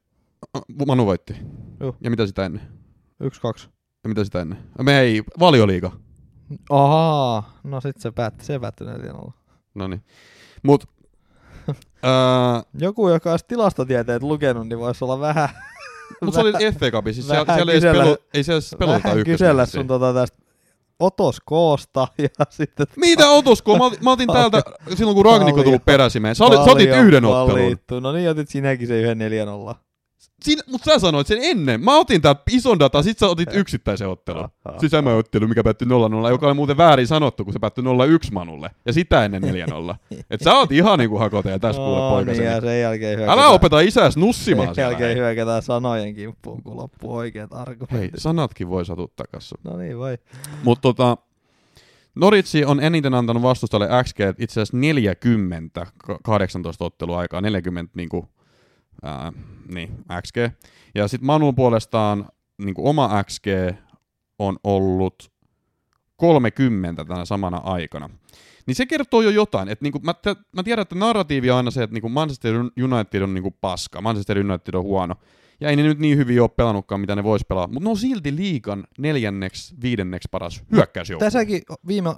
äh, 0.57 0.61
Manu 0.87 1.05
voitti. 1.05 1.35
Joo. 1.79 1.95
Ja 2.01 2.09
mitä 2.09 2.25
sitä 2.27 2.45
ennen? 2.45 2.61
1-2. 3.23 3.69
Ja 4.05 4.09
mitä 4.09 4.23
sitä 4.23 4.41
ennen? 4.41 4.57
Me 4.83 4.99
ei, 4.99 5.23
valioliiga. 5.39 5.91
Ahaa, 6.69 7.53
no 7.63 7.81
sit 7.81 7.97
se 7.99 8.11
päätti, 8.11 8.45
se 8.45 8.59
päätti 8.59 8.83
4-0. 8.83 9.31
No 9.75 9.87
niin. 9.87 10.01
Mut, 10.63 10.83
ää, 12.03 12.63
Joku, 12.79 13.09
joka 13.09 13.31
olisi 13.31 13.45
tilastotieteet 13.47 14.23
lukenut, 14.23 14.67
niin 14.67 14.79
voisi 14.79 15.03
olla 15.03 15.19
vähän, 15.19 15.49
mut 16.21 16.33
se 16.33 16.39
oli 16.39 16.51
FA 16.79 16.91
Cup, 16.91 17.05
siis 17.13 17.27
siellä, 17.27 17.47
vähän 17.47 17.57
siellä 17.57 17.71
ei, 17.71 17.77
edes 17.77 17.83
kysellä- 17.91 18.03
pelu, 18.03 18.17
ei 18.33 18.43
siellä 18.43 18.57
edes 18.57 18.75
pelata 18.79 19.03
vähän 19.03 19.17
ykkös. 19.19 19.31
kysellä 19.33 19.65
sun 19.65 19.87
tota 19.87 20.13
tästä 20.13 20.37
otoskoosta 20.99 22.07
ja 22.17 22.45
sitten... 22.49 22.87
Mitä 22.97 23.29
otusko? 23.29 23.77
Mä, 23.77 23.85
otin- 23.85 24.03
mä 24.03 24.11
otin 24.11 24.27
täältä 24.27 24.61
silloin, 24.95 25.15
kun 25.15 25.25
Ragnik 25.25 25.47
on 25.47 25.51
Paljon. 25.51 25.63
tullut 25.65 25.85
peräsimeen. 25.85 26.35
Sä, 26.35 26.45
olit, 26.45 26.65
sä 26.65 26.71
otit 26.71 26.89
Paljon 26.89 27.07
yhden 27.07 27.25
ottelun. 27.25 27.61
valittu. 27.61 27.99
No 27.99 28.11
niin, 28.11 28.29
otit 28.29 28.49
sinäkin 28.49 28.87
se 28.87 29.01
yhden 29.01 29.19
4-0. 29.71 29.75
Siinä, 30.45 30.61
mut 30.71 30.81
sä 30.83 30.99
sanoit 30.99 31.27
sen 31.27 31.37
ennen. 31.41 31.83
Mä 31.83 31.97
otin 31.97 32.21
täältä 32.21 32.41
ison 32.51 32.79
data, 32.79 33.03
sit 33.03 33.17
sä 33.19 33.27
otit 33.27 33.49
yksittäisen 33.53 34.09
ottelun. 34.09 34.49
Aha. 34.65 34.79
Siis 34.79 34.91
tämä 34.91 35.13
ottelu, 35.13 35.47
mikä 35.47 35.63
päättyi 35.63 35.87
0-0, 35.87 36.29
joka 36.29 36.45
oli 36.47 36.53
muuten 36.53 36.77
väärin 36.77 37.07
sanottu, 37.07 37.43
kun 37.43 37.53
se 37.53 37.59
päättyi 37.59 37.83
0-1 37.83 37.87
Manulle. 38.31 38.69
Ja 38.85 38.93
sitä 38.93 39.25
ennen 39.25 39.43
4-0. 39.43 39.47
Et 40.29 40.41
sä 40.41 40.53
oot 40.53 40.71
ihan 40.71 40.99
niinku 40.99 41.17
hakoteja 41.17 41.59
tässä 41.59 41.79
kuule 41.81 41.99
No 41.99 42.09
poikaseni. 42.09 42.45
niin, 42.45 42.53
ja 42.55 42.61
sen 42.61 42.81
jälkeen 42.81 43.17
hyökätään. 43.19 43.39
Älä 43.39 43.49
opeta 43.49 43.79
isäs 43.79 44.17
nussimaan 44.17 44.75
Sen 44.75 44.81
jälkeen 44.81 45.17
hyökätään 45.17 45.61
sanojen 45.61 46.15
kimppuun, 46.15 46.63
kun 46.63 46.77
loppuu 46.77 47.15
oikeat 47.15 47.53
argumentit. 47.53 47.91
Hei, 47.99 48.09
sanatkin 48.17 48.69
voi 48.69 48.85
satuttaa 48.85 49.25
kanssa. 49.31 49.55
No 49.63 49.77
niin, 49.77 49.97
voi. 49.97 50.17
Mutta 50.63 50.81
tota, 50.81 51.17
Noritsi 52.15 52.65
on 52.65 52.79
eniten 52.79 53.13
antanut 53.13 53.43
vastustajalle 53.43 54.03
XG 54.03 54.19
itse 54.39 54.61
asiassa 54.61 54.77
40 54.77 55.85
ka- 55.97 56.19
18 56.23 56.85
ottelua 56.85 57.19
aikaa, 57.19 57.41
40 57.41 57.91
niinku, 57.95 58.27
ää, 59.03 59.33
niin, 59.73 59.89
XG. 60.21 60.37
Ja 60.95 61.07
sitten 61.07 61.25
Manun 61.25 61.55
puolestaan 61.55 62.25
niinku, 62.57 62.89
oma 62.89 63.23
XG 63.23 63.47
on 64.39 64.57
ollut 64.63 65.31
30 66.15 67.05
tänä 67.05 67.25
samana 67.25 67.57
aikana. 67.57 68.09
Niin 68.67 68.75
se 68.75 68.85
kertoo 68.85 69.21
jo 69.21 69.29
jotain. 69.29 69.69
Et 69.69 69.81
niinku, 69.81 69.99
mä, 69.99 70.13
t- 70.13 70.41
mä 70.55 70.63
tiedän, 70.63 70.81
että 70.81 70.95
narratiivi 70.95 71.51
on 71.51 71.57
aina 71.57 71.71
se, 71.71 71.83
että 71.83 71.93
niinku 71.93 72.09
Manchester 72.09 72.55
United 72.55 73.21
on 73.21 73.33
niinku 73.33 73.51
paska, 73.51 74.01
Manchester 74.01 74.39
United 74.39 74.73
on 74.73 74.83
huono. 74.83 75.15
Ja 75.59 75.69
ei 75.69 75.75
ne 75.75 75.83
nyt 75.83 75.99
niin 75.99 76.17
hyvin 76.17 76.41
ole 76.41 76.49
pelannutkaan, 76.49 77.01
mitä 77.01 77.15
ne 77.15 77.23
vois 77.23 77.45
pelaa, 77.45 77.67
mutta 77.67 77.83
ne 77.83 77.89
on 77.89 77.97
silti 77.97 78.35
liikan 78.35 78.83
neljänneksi, 78.97 79.75
viidenneksi 79.81 80.27
paras 80.31 80.63
hyökkäysjoukkue. 80.71 81.25
Tässäkin 81.25 81.61
viime 81.87 82.09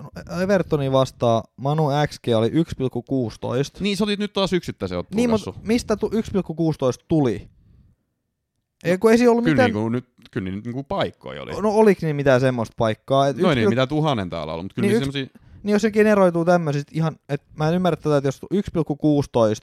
Evertonin 0.44 0.92
vastaan 0.92 1.44
Manu 1.58 1.88
XG 2.08 2.28
oli 2.36 2.50
1,16. 2.50 2.54
Niin, 3.80 3.98
sä 3.98 4.04
otit 4.04 4.20
nyt 4.20 4.34
taas 4.34 4.54
yksittäisen 4.54 4.98
ottelun 4.98 5.18
Niin, 5.18 5.30
mutta 5.30 5.54
mistä 5.64 5.96
tu- 5.96 6.10
1,16 6.10 7.06
tuli? 7.08 7.48
Ei, 8.84 8.98
kun 8.98 9.12
ei 9.12 9.18
siinä 9.18 9.32
ollut 9.32 9.44
Kyllä, 9.44 9.54
mitään... 9.56 9.72
niinku, 9.74 9.90
nyt, 9.90 10.06
kyllä 10.32 10.50
niin 10.52 10.62
niinku 10.66 10.84
paikkoja 10.84 11.42
oli. 11.44 11.52
No 11.62 11.70
oliko 11.72 12.00
niin 12.04 12.16
mitään 12.16 12.42
semmoista 12.42 12.74
paikkaa? 12.78 13.28
Et 13.28 13.38
No 13.38 13.48
ei 13.48 13.52
yksi 13.52 13.60
niin, 13.60 13.70
mitä 13.70 13.88
tuhannen 13.88 14.30
täällä 14.30 14.54
ollut, 14.54 14.64
mutta 14.66 14.76
kyllä 14.76 14.88
Niin 14.88 15.00
niin 15.00 15.08
yksi- 15.08 15.20
semmosia... 15.20 15.48
Niin 15.64 15.74
jos 15.74 15.82
se 15.82 15.92
generoituu 15.92 16.46
tämmöisistä 16.46 16.92
ihan, 16.96 17.16
että 17.30 17.48
mä 17.56 17.68
en 17.70 17.76
ymmärrä 17.76 17.96
tätä, 17.98 18.18
että 18.18 18.28
jos 18.28 18.42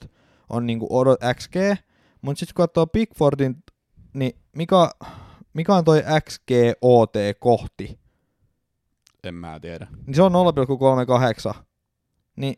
1,16 0.03 0.07
on 0.49 0.65
niinku 0.65 0.87
odot 0.89 1.19
XG, 1.35 1.55
mutta 2.21 2.39
sitten 2.39 2.53
kun 2.55 2.63
katsoo 2.63 2.87
Pickfordin, 2.87 3.63
niin 4.15 4.35
mikä, 4.55 4.89
mikä 5.53 5.75
on 5.75 5.83
toi 5.85 6.03
XG 6.29 6.49
OT 6.81 7.13
kohti? 7.39 7.99
En 9.23 9.33
mä 9.35 9.59
tiedä. 9.59 9.87
Niin 10.07 10.15
se 10.15 10.21
on 10.21 10.31
0,38. 11.53 11.63
Niin 12.35 12.55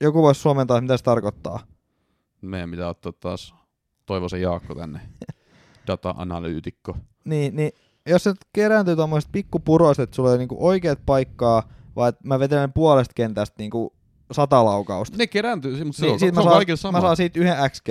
joku 0.00 0.22
voisi 0.22 0.40
suomentaa, 0.40 0.80
mitä 0.80 0.96
se 0.96 1.04
tarkoittaa. 1.04 1.60
Meidän 2.40 2.70
pitää 2.70 2.88
ottaa 2.88 3.12
taas 3.12 3.54
Toivosen 4.06 4.40
Jaakko 4.42 4.74
tänne. 4.74 5.00
Data-analyytikko. 5.86 6.96
Niin, 7.24 7.56
niin 7.56 7.72
jos 8.06 8.24
se 8.24 8.34
kerääntyy 8.52 8.96
tuommoiset 8.96 9.32
pikkupuroista, 9.32 10.02
että 10.02 10.16
sulla 10.16 10.32
ei 10.32 10.38
niinku 10.38 10.66
oikeat 10.66 10.98
paikkaa, 11.06 11.62
vai 11.96 12.08
että 12.08 12.28
mä 12.28 12.38
vetelen 12.38 12.72
puolesta 12.72 13.12
kentästä 13.16 13.54
niinku 13.58 13.96
sata 14.32 14.64
laukausta. 14.64 15.16
Ne 15.16 15.26
kerääntyy, 15.26 15.84
mutta 15.84 15.98
se, 15.98 16.04
Niin, 16.06 16.12
on, 16.12 16.20
se 16.20 16.32
mä 16.32 16.40
on 16.40 16.44
saan, 16.44 16.56
kaikilla 16.56 16.76
sama. 16.76 16.98
mä 16.98 17.02
saan 17.02 17.16
siitä 17.16 17.40
yhden 17.40 17.70
XG. 17.70 17.88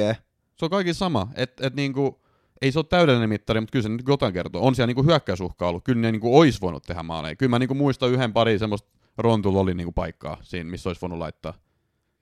Se 0.56 0.66
on 0.66 0.70
kaikilla 0.72 0.94
sama. 0.94 1.28
Et, 1.36 1.62
et 1.62 1.76
niinku, 1.76 2.23
ei 2.64 2.72
se 2.72 2.80
ole 2.80 2.86
täydellinen 2.90 3.30
mittari, 3.30 3.60
mutta 3.60 3.72
kyllä 3.72 3.84
se 3.84 3.90
nyt 3.90 4.08
jotain 4.08 4.34
kertoo. 4.34 4.68
On 4.68 4.76
siellä 4.76 4.88
niinku 4.88 5.04
hyökkäysuhka 5.04 5.68
ollut. 5.68 5.84
Kyllä 5.84 6.02
ne 6.02 6.12
niinku 6.12 6.38
ois 6.40 6.62
voinut 6.62 6.84
tehdä 6.84 7.04
maaleja. 7.04 7.36
Kyllä 7.36 7.50
mä 7.50 7.60
niinku 7.60 7.74
muistan 7.74 8.12
yhden 8.12 8.34
pari 8.34 8.60
semmoista 8.60 8.90
Rontulla 9.18 9.60
oli 9.60 9.74
niinku 9.74 9.92
paikkaa 9.92 10.38
siinä, 10.42 10.70
missä 10.70 10.90
olisi 10.90 11.02
voinut 11.02 11.20
laittaa. 11.20 11.54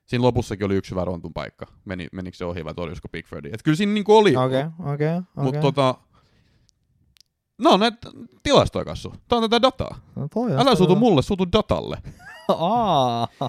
Siinä 0.06 0.22
lopussakin 0.24 0.66
oli 0.66 0.76
yksi 0.76 0.92
hyvä 0.92 1.06
Rontun 1.06 1.34
paikka. 1.34 1.68
Meni, 1.86 2.08
menikö 2.12 2.38
se 2.38 2.46
ohi 2.46 2.66
vai 2.66 2.74
torjusko 2.74 3.08
Pickfordi? 3.08 3.50
Et 3.54 3.64
kyllä 3.64 3.76
siinä 3.76 3.94
niinku 3.94 4.18
oli. 4.18 4.36
Okei, 4.36 4.64
okei, 4.94 5.22
Mutta 5.36 5.50
okei. 5.50 5.62
tota... 5.62 5.96
No 7.58 7.78
näitä 7.78 8.10
tilastoja 8.44 8.86
kassu. 8.86 9.14
Tää 9.28 9.38
on 9.38 9.50
tätä 9.50 9.62
dataa. 9.62 9.98
No 10.16 10.28
toi 10.34 10.52
on 10.52 10.60
Älä 10.60 10.76
suutu 10.76 10.96
mulle, 10.96 11.22
suutu 11.22 11.52
datalle. 11.52 11.98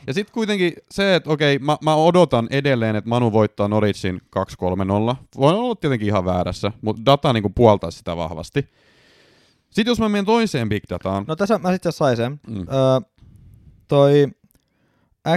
Ja 0.06 0.14
sitten 0.14 0.34
kuitenkin 0.34 0.72
se, 0.90 1.14
että 1.14 1.30
okei, 1.30 1.58
mä, 1.58 1.76
mä 1.84 1.94
odotan 1.94 2.46
edelleen, 2.50 2.96
että 2.96 3.08
Manu 3.10 3.32
voittaa 3.32 3.68
Norwichin 3.68 4.20
2-3-0. 5.12 5.16
Voin 5.38 5.56
olla 5.56 5.74
tietenkin 5.74 6.08
ihan 6.08 6.24
väärässä, 6.24 6.72
mutta 6.82 7.02
data 7.06 7.32
niinku 7.32 7.50
puoltaa 7.50 7.90
sitä 7.90 8.16
vahvasti. 8.16 8.68
Sitten 9.70 9.90
jos 9.90 10.00
mä 10.00 10.08
menen 10.08 10.24
toiseen 10.24 10.68
big 10.68 10.82
dataan, 10.90 11.24
No 11.28 11.36
tässä 11.36 11.58
mä 11.58 11.72
sitten 11.72 11.92
sain 11.92 12.16
sen. 12.16 12.40
mm. 12.48 12.58
Öö, 12.60 13.00
toi 13.88 14.26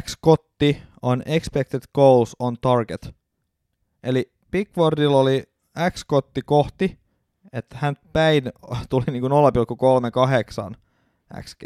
X-kotti 0.01 0.77
on 1.01 1.23
expected 1.25 1.81
goals 1.95 2.35
on 2.39 2.55
target. 2.61 3.15
Eli 4.03 4.31
Pickfordilla 4.51 5.17
oli 5.17 5.43
X-kotti 5.91 6.41
kohti, 6.41 6.99
että 7.53 7.77
hän 7.79 7.95
päin 8.13 8.43
tuli 8.89 9.03
niinku 9.11 9.27
0,38 9.27 10.75
XG. 11.43 11.63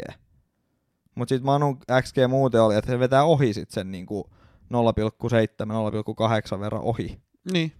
Mutta 1.14 1.32
sitten 1.34 1.46
Manun 1.46 1.78
XG 2.02 2.16
muuten 2.28 2.62
oli, 2.62 2.74
että 2.76 2.90
se 2.90 2.98
vetää 2.98 3.24
ohi 3.24 3.54
sit 3.54 3.70
sen 3.70 3.90
niinku 3.90 4.30
0,7-0,8 6.54 6.60
verran 6.60 6.82
ohi. 6.82 7.20
niin. 7.52 7.72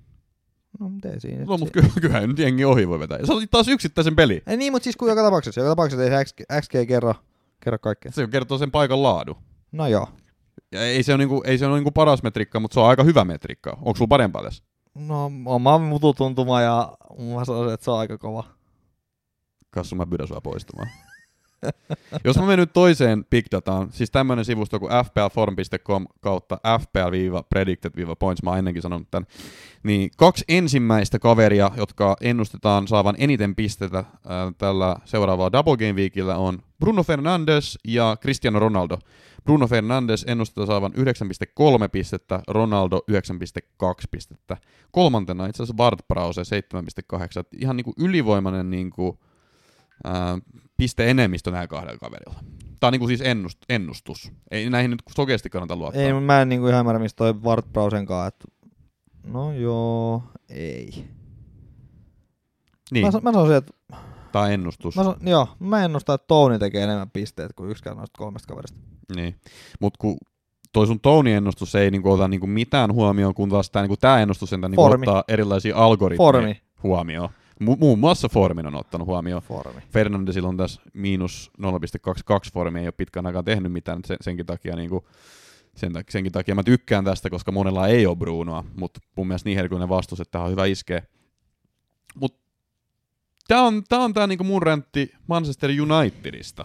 No 0.80 0.88
miten 0.88 1.20
siinä? 1.20 1.44
No, 1.44 1.56
mutta 1.58 1.80
ky- 1.80 2.00
kyllähän 2.00 2.28
nyt 2.28 2.38
jengi 2.38 2.64
ohi 2.64 2.88
voi 2.88 2.98
vetää. 2.98 3.18
Ja 3.18 3.26
se 3.26 3.32
oli 3.32 3.46
taas 3.46 3.68
yksittäisen 3.68 4.16
peli. 4.16 4.42
Ei 4.46 4.56
niin, 4.56 4.72
mutta 4.72 4.84
siis 4.84 4.96
kun 4.96 5.08
joka 5.08 5.22
tapauksessa, 5.22 5.60
joka 5.60 5.70
tapauksessa 5.70 6.04
ei 6.04 6.10
se 6.10 6.24
XG, 6.24 6.40
XG 6.60 6.88
kerro, 6.88 7.14
kerro 7.60 7.78
kaikkea. 7.78 8.12
Se 8.12 8.26
kertoo 8.26 8.58
sen 8.58 8.70
paikan 8.70 9.02
laadu. 9.02 9.36
No 9.72 9.86
joo. 9.86 10.08
Ja 10.72 10.82
ei 10.84 11.02
se 11.02 11.12
ole, 11.12 11.18
niinku, 11.18 11.42
ei 11.46 11.58
se 11.58 11.66
ole 11.66 11.74
niinku 11.74 11.90
paras 11.90 12.22
metriikka, 12.22 12.60
mutta 12.60 12.74
se 12.74 12.80
on 12.80 12.86
aika 12.88 13.04
hyvä 13.04 13.24
metriikka. 13.24 13.70
Onko 13.70 13.94
sulla 13.96 14.08
parempaa 14.08 14.42
tässä? 14.42 14.64
No 14.94 15.30
oma 15.46 15.78
mututuntuma 15.78 16.60
ja 16.60 16.96
mä 17.36 17.44
sanoisin, 17.44 17.74
että 17.74 17.84
se 17.84 17.90
on 17.90 17.98
aika 17.98 18.18
kova. 18.18 18.44
Kassu, 19.70 19.96
mä 19.96 20.06
pyydän 20.06 20.28
sua 20.28 20.40
poistumaan. 20.40 20.88
Jos 22.24 22.36
mä 22.36 22.42
menen 22.42 22.58
nyt 22.58 22.72
toiseen 22.72 23.24
big 23.30 23.46
dataan, 23.52 23.92
siis 23.92 24.10
tämmönen 24.10 24.44
sivusto 24.44 24.80
kuin 24.80 24.92
fplform.com 25.04 26.06
kautta 26.20 26.58
fpl-predicted-points, 26.80 28.42
mä 28.42 28.50
oon 28.50 28.58
ennenkin 28.58 28.82
sanonut 28.82 29.10
tämän, 29.10 29.26
niin 29.82 30.10
kaksi 30.16 30.44
ensimmäistä 30.48 31.18
kaveria, 31.18 31.70
jotka 31.76 32.16
ennustetaan 32.20 32.88
saavan 32.88 33.14
eniten 33.18 33.54
pistetä 33.54 33.98
äh, 33.98 34.06
tällä 34.58 34.96
seuraavalla 35.04 35.52
Double 35.52 35.76
Game 35.76 35.92
Weekillä 35.92 36.36
on 36.36 36.62
Bruno 36.80 37.02
Fernandes 37.02 37.78
ja 37.84 38.16
Cristiano 38.20 38.58
Ronaldo. 38.58 38.98
Bruno 39.44 39.66
Fernandes 39.66 40.24
ennustetaan 40.28 40.66
saavan 40.66 40.92
9,3 40.92 41.88
pistettä, 41.92 42.42
Ronaldo 42.48 43.00
9,2 43.10 43.86
pistettä. 44.10 44.56
Kolmantena 44.90 45.46
itse 45.46 45.62
asiassa 45.62 45.76
Bart 45.76 46.08
Brause 46.08 46.42
7,8. 46.42 47.18
Ihan 47.58 47.76
niinku 47.76 47.94
ylivoimainen 47.98 48.70
niinku, 48.70 49.18
ää, 50.80 50.84
piste-enemmistö 50.84 51.50
näillä 51.50 51.66
kahdella 51.68 51.98
kaverilla. 51.98 52.40
Tämä 52.80 52.88
on 52.88 52.92
niinku 52.92 53.06
siis 53.06 53.20
ennust, 53.20 53.58
ennustus. 53.68 54.32
Ei 54.50 54.70
näihin 54.70 54.90
nyt 54.90 55.02
sokeasti 55.16 55.50
kannata 55.50 55.76
luottaa. 55.76 56.02
Ei, 56.02 56.12
mä 56.12 56.42
en 56.42 56.48
niinku 56.48 56.66
ihan 56.66 56.80
ymmärrä, 56.80 56.98
mistä 56.98 57.16
toi 57.16 57.34
Ward 57.34 57.64
että 58.28 58.48
no 59.26 59.52
joo, 59.52 60.22
ei. 60.48 61.04
niin, 62.90 63.06
Mä, 63.06 63.10
mä 63.22 63.32
sanoisin, 63.32 63.56
että 63.56 63.72
tämä 64.32 64.44
on 64.44 64.52
ennustus. 64.52 64.96
mä, 64.96 65.04
san- 65.04 65.16
joo, 65.20 65.48
mä 65.58 65.84
ennustan, 65.84 66.14
että 66.14 66.26
Tony 66.26 66.58
tekee 66.58 66.82
enemmän 66.82 67.10
pisteet 67.10 67.52
kuin 67.52 67.70
yksikään 67.70 67.96
noista 67.96 68.18
kolmesta 68.18 68.48
kaverista. 68.48 68.78
Niin. 69.16 69.34
Mutta 69.80 69.98
kun 70.00 70.16
toi 70.72 70.86
sun 70.86 71.00
Tony-ennustus 71.00 71.74
ei 71.74 71.90
niinku 71.90 72.10
ota 72.12 72.28
niinku 72.28 72.46
mitään 72.46 72.92
huomioon, 72.92 73.34
kun 73.34 73.48
taas 73.48 73.70
tämä 73.70 73.82
niinku 73.82 73.96
tää 73.96 74.22
ennustus 74.22 74.50
sentään 74.50 74.70
niinku 74.70 74.82
Formi. 74.82 75.06
ottaa 75.06 75.24
erilaisia 75.28 75.76
algoritmeja 75.76 76.26
Formi. 76.26 76.60
huomioon. 76.82 77.28
Mu- 77.60 77.76
muun 77.76 77.98
muassa 77.98 78.28
Formin 78.28 78.66
on 78.66 78.74
ottanut 78.74 79.06
huomioon. 79.06 79.42
Formi. 79.42 79.80
Fernandesilla 79.92 80.48
on 80.48 80.56
tässä 80.56 80.80
miinus 80.94 81.50
0,22 81.62 81.66
formi, 82.52 82.80
ei 82.80 82.86
ole 82.86 82.92
pitkän 82.92 83.26
aikaa 83.26 83.42
tehnyt 83.42 83.72
mitään, 83.72 84.00
sen, 84.06 84.16
senkin 84.20 84.46
takia 84.46 84.76
niinku, 84.76 85.08
sen, 85.74 85.92
tak- 85.92 86.10
senkin 86.10 86.32
takia 86.32 86.54
mä 86.54 86.62
tykkään 86.62 87.04
tästä, 87.04 87.30
koska 87.30 87.52
monella 87.52 87.88
ei 87.88 88.06
ole 88.06 88.16
Brunoa, 88.16 88.64
mutta 88.76 89.00
mun 89.16 89.26
mielestä 89.28 89.48
niin 89.48 89.56
herkullinen 89.56 89.88
vastus, 89.88 90.20
että 90.20 90.32
tähän 90.32 90.46
on 90.46 90.52
hyvä 90.52 90.66
iskeä. 90.66 91.02
Mut 92.14 92.36
tää 93.48 93.62
on 93.62 93.82
tää, 93.88 93.98
on 93.98 94.14
tää 94.14 94.26
niinku 94.26 94.44
mun 94.44 94.62
räntti 94.62 95.12
Manchester 95.26 95.70
Unitedista. 95.70 96.64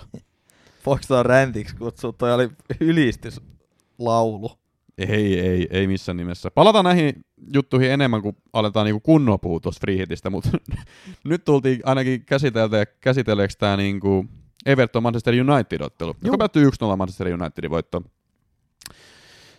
Voiko 0.85 1.03
toi 1.07 1.23
räntiksi 1.23 1.75
kutsua? 1.75 2.13
Toi 2.13 2.33
oli 2.33 2.49
ylistyslaulu. 2.79 4.51
Ei, 4.97 5.39
ei, 5.39 5.67
ei 5.69 5.87
missään 5.87 6.17
nimessä. 6.17 6.51
Palataan 6.51 6.85
näihin 6.85 7.25
juttuihin 7.53 7.91
enemmän, 7.91 8.21
kun 8.21 8.37
aletaan 8.53 8.85
niinku 8.85 8.99
kunnolla 8.99 9.37
puhua 9.37 9.59
tuosta 9.59 9.79
freehitistä, 9.79 10.29
mutta 10.29 10.49
nyt 11.23 11.45
tultiin 11.45 11.79
ainakin 11.83 12.25
käsiteltä, 12.25 12.85
käsitelleeksi 12.85 13.57
tämä 13.57 13.77
niinku 13.77 14.25
Everton 14.65 15.03
Manchester 15.03 15.33
United-ottelu, 15.33 16.15
joka 16.23 16.37
päättyi 16.37 16.65
1-0 16.65 16.97
Manchester 16.97 17.27
Unitedin 17.27 17.71
voittoon. 17.71 18.05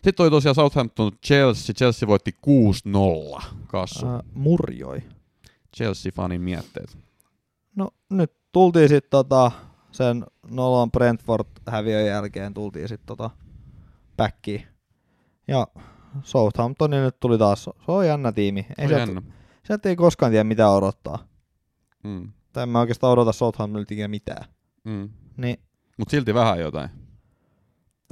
Sitten 0.04 0.24
oli 0.24 0.30
tosiaan 0.30 0.54
Southampton 0.54 1.12
Chelsea. 1.26 1.74
Chelsea 1.74 2.08
voitti 2.08 2.36
6-0. 3.38 3.42
Kassu. 3.66 4.06
Äh, 4.06 4.20
murjoi. 4.34 5.02
Chelsea-fanin 5.76 6.40
mietteet. 6.40 6.98
No 7.76 7.90
nyt 8.10 8.32
tultiin 8.52 8.88
sitten 8.88 9.10
tota, 9.10 9.50
sen 9.92 10.26
nolon 10.50 10.90
Brentford-häviön 10.90 12.06
jälkeen 12.06 12.54
tultiin 12.54 12.88
sitten 12.88 13.06
tota 13.06 13.30
backiin. 14.16 14.75
Ja 15.48 15.66
Southamptonin 16.22 17.02
nyt 17.02 17.20
tuli 17.20 17.38
taas, 17.38 17.64
se 17.64 17.70
on 17.88 18.06
jännä 18.06 18.32
tiimi. 18.32 18.66
Ei 18.78 18.88
sieltä, 18.88 19.12
jännä. 19.12 19.22
sieltä 19.64 19.88
ei 19.88 19.96
koskaan 19.96 20.32
tiedä 20.32 20.44
mitä 20.44 20.70
odottaa. 20.70 21.18
Mm. 22.04 22.32
Tai 22.52 22.62
en 22.62 22.68
mä 22.68 22.80
oikeastaan 22.80 23.12
odota 23.12 23.32
Southamptonilta 23.32 23.94
ikinä 23.94 24.08
mitään. 24.08 24.44
Mm. 24.84 25.08
Niin, 25.36 25.60
Mutta 25.98 26.10
silti 26.10 26.34
vähän 26.34 26.60
jotain. 26.60 26.90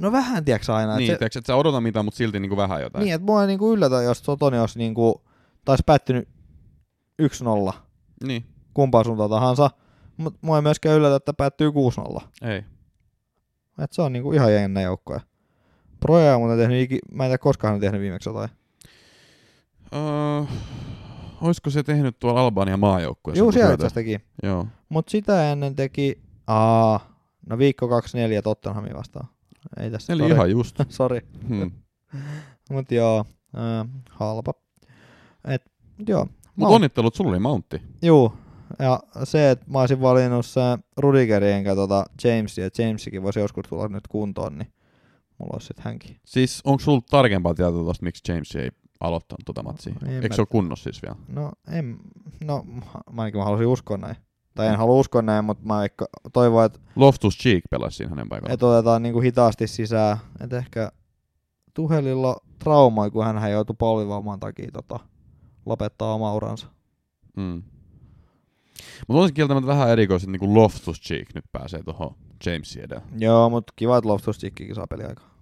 no 0.01 0.13
vähän 0.13 0.45
tiedätkö 0.45 0.75
aina. 0.75 0.97
niin, 0.97 1.11
että 1.11 1.19
tiiäks, 1.19 1.37
et 1.37 1.47
sä 1.47 1.57
odota 1.57 1.81
mitään, 1.81 2.05
mutta 2.05 2.19
silti 2.19 2.41
niinku 2.41 2.57
vähän 2.57 2.83
jotain. 2.83 3.05
niin, 3.05 3.15
että 3.15 3.25
mua 3.25 3.43
ei 3.43 3.47
niinku 3.47 3.73
yllätä, 3.73 4.03
jos 4.03 4.19
Sotoni 4.19 4.59
olisi 4.59 4.79
niinku, 4.79 5.25
taisi 5.65 5.83
päättynyt 5.87 6.29
1-0 7.23 7.73
niin. 8.25 8.45
kumpaan 8.75 9.05
suuntaan 9.05 9.31
tahansa. 9.31 9.71
Mutta 10.17 10.39
mua 10.43 10.57
ei 10.57 10.63
myöskään 10.63 10.97
yllätä, 10.97 11.17
että 11.17 11.35
päättyy 11.35 11.71
6-0. 11.71 12.21
Ei. 12.43 12.65
Et 13.79 13.93
se 13.93 14.03
on 14.03 14.13
niinku 14.13 14.33
ihan 14.33 14.55
jännä 14.55 14.81
joukkoja. 14.81 15.21
Proja 16.05 16.37
on 16.37 16.59
tehnyt, 16.59 16.91
mä 17.13 17.25
en 17.25 17.29
tiedä 17.29 17.39
koskaan 17.39 17.69
hän 17.69 17.75
on 17.75 17.81
tehnyt 17.81 18.01
viimeksi 18.01 18.29
jotain. 18.29 18.51
Uh, 19.95 20.49
olisiko 21.41 21.71
se 21.71 21.83
tehnyt 21.83 22.19
tuolla 22.19 22.41
Albanian 22.41 22.81
maajoukkueessa? 22.81 23.39
Juu, 23.39 23.47
kun 23.47 23.53
siellä 23.53 23.75
itse 23.75 23.91
teki. 23.91 24.21
Joo. 24.43 24.67
Mut 24.89 25.09
sitä 25.09 25.53
ennen 25.53 25.75
teki, 25.77 26.23
aa, 26.47 27.01
no 27.49 27.59
viikko 27.59 27.89
24 27.89 28.43
Tottenhamin 28.43 28.95
vastaan. 28.95 29.29
Ei 29.81 29.91
tässä, 29.91 30.13
Eli 30.13 30.23
sori. 30.23 30.35
ihan 30.35 30.51
just. 30.51 30.77
Sori. 30.89 31.21
Hmm. 31.49 31.71
Mut 32.71 32.91
joo, 32.93 33.25
äh, 33.57 33.89
halpa. 34.11 34.53
Et, 35.49 35.63
joo. 36.09 36.25
Mutta 36.57 36.71
Mount- 36.71 36.75
onnittelut, 36.75 37.15
sulla 37.15 37.31
oli 37.31 37.39
mountti. 37.39 37.83
Juu, 38.03 38.33
ja 38.79 39.01
se, 39.25 39.51
että 39.51 39.65
mä 39.71 39.81
olisin 39.81 40.01
valinnut 40.01 40.47
se 40.47 40.61
Rudigerin 40.97 41.51
enkä 41.55 41.75
tota 41.75 42.05
Jamesia, 42.25 42.65
ja 42.65 42.71
Jamesikin 42.85 43.23
voisi 43.23 43.41
joskus 43.41 43.65
tulla 43.69 43.89
nyt 43.89 44.09
kuntoon, 44.09 44.59
niin 44.59 44.73
mulla 45.39 45.53
olisi 45.53 45.67
sit 45.67 45.81
hänkin. 45.81 46.17
Siis 46.25 46.61
onko 46.65 46.79
sulla 46.81 47.01
tarkempaa 47.11 47.55
tietoa 47.55 47.83
tuosta, 47.83 48.05
miksi 48.05 48.33
James 48.33 48.57
ei 48.57 48.71
aloittanut 49.01 49.41
tuota 49.45 49.63
matsia? 49.63 49.95
En 50.07 50.23
Eikö 50.23 50.35
se 50.35 50.41
ole 50.41 50.49
kunnossa 50.51 50.85
siis 50.85 51.03
vielä? 51.03 51.17
No, 51.29 51.53
en, 51.69 51.99
no, 52.45 52.65
mä 53.13 53.23
ainakin 53.23 53.39
mä 53.39 53.45
haluaisin 53.45 53.67
uskoa 53.67 53.97
näin. 53.97 54.17
Tai 54.55 54.67
en 54.67 54.79
halua 54.79 55.01
uskoa 55.01 55.23
näin, 55.23 55.45
mutta 55.45 55.65
mä 55.67 55.81
toivon, 56.33 56.65
että 56.65 56.81
Loftus 56.97 57.39
Cheek 57.39 57.65
pelasi 57.71 57.97
siinä 57.97 58.11
hänen 58.11 58.29
paikallaan. 58.29 58.55
et 58.55 58.63
otetaan 58.63 59.03
niinku 59.03 59.21
hitaasti 59.21 59.67
sisään. 59.67 60.17
Että 60.41 60.59
ehkä 60.59 60.93
Tuhelilla 61.75 62.37
traumoi, 62.59 63.11
kun 63.11 63.25
hän 63.25 63.53
joutui 63.53 63.77
polvivamman 63.79 64.41
takia 64.41 64.71
tota, 64.73 65.01
lopettaa 65.67 66.15
oma 66.15 66.35
uransa. 66.35 66.67
Mm. 67.37 67.63
Mutta 69.09 69.21
olisi 69.21 69.35
kieltämättä 69.35 69.67
vähän 69.67 69.91
erikoiset, 69.91 70.29
niin 70.29 70.41
kuin 70.41 70.55
Loftus 70.55 71.01
Cheek 71.01 71.35
nyt 71.35 71.45
pääsee 71.53 71.83
tuohon 71.83 72.15
Jamesin 72.47 72.85
edellä. 72.85 73.03
Joo, 73.19 73.51
mutta 73.51 73.73
kiva, 73.77 73.99
että 73.99 74.09
Loftus 74.09 74.39
Cheekikin 74.39 74.75
saa 74.75 74.87
peliaikaa. 74.87 75.35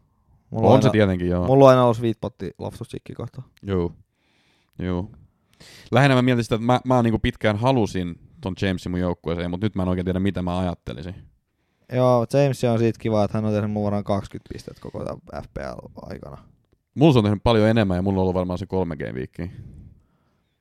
Mulla 0.50 0.66
on 0.66 0.72
aina, 0.72 0.82
se 0.82 0.90
tietenkin, 0.90 1.28
joo. 1.28 1.46
Mulla 1.46 1.64
on 1.64 1.70
aina 1.70 1.84
ollut 1.84 2.02
viitpotti 2.02 2.50
Loftus 2.58 2.88
Cheekin 2.88 3.16
kohtaan. 3.16 3.48
Joo. 3.62 3.92
Joo. 4.78 5.10
Lähinnä 5.90 6.14
mä 6.14 6.22
mietin 6.22 6.44
sitä, 6.44 6.54
että 6.54 6.66
mä, 6.66 6.80
mä 6.84 7.02
niinku 7.02 7.18
pitkään 7.18 7.56
halusin 7.56 8.18
ton 8.40 8.54
Jamesin 8.62 8.92
mun 8.92 9.00
joukkueeseen, 9.00 9.50
mutta 9.50 9.66
nyt 9.66 9.74
mä 9.74 9.82
en 9.82 9.88
oikein 9.88 10.04
tiedä, 10.04 10.20
mitä 10.20 10.42
mä 10.42 10.58
ajattelisin. 10.58 11.14
Joo, 11.92 12.26
James 12.32 12.64
on 12.64 12.78
siitä 12.78 12.98
kiva, 12.98 13.24
että 13.24 13.38
hän 13.38 13.44
on 13.44 13.52
tehnyt 13.52 13.70
mun 13.70 13.84
varmaan 13.84 14.04
20 14.04 14.52
pistettä 14.52 14.80
koko 14.80 15.04
tämän 15.04 15.44
FPL-aikana. 15.44 16.38
Mulla 16.94 17.12
se 17.12 17.18
on 17.18 17.24
tehnyt 17.24 17.42
paljon 17.42 17.68
enemmän 17.68 17.96
ja 17.96 18.02
mulla 18.02 18.18
on 18.18 18.22
ollut 18.22 18.34
varmaan 18.34 18.58
se 18.58 18.66
kolme 18.66 18.96
game 18.96 19.14
viikkiä. 19.14 19.48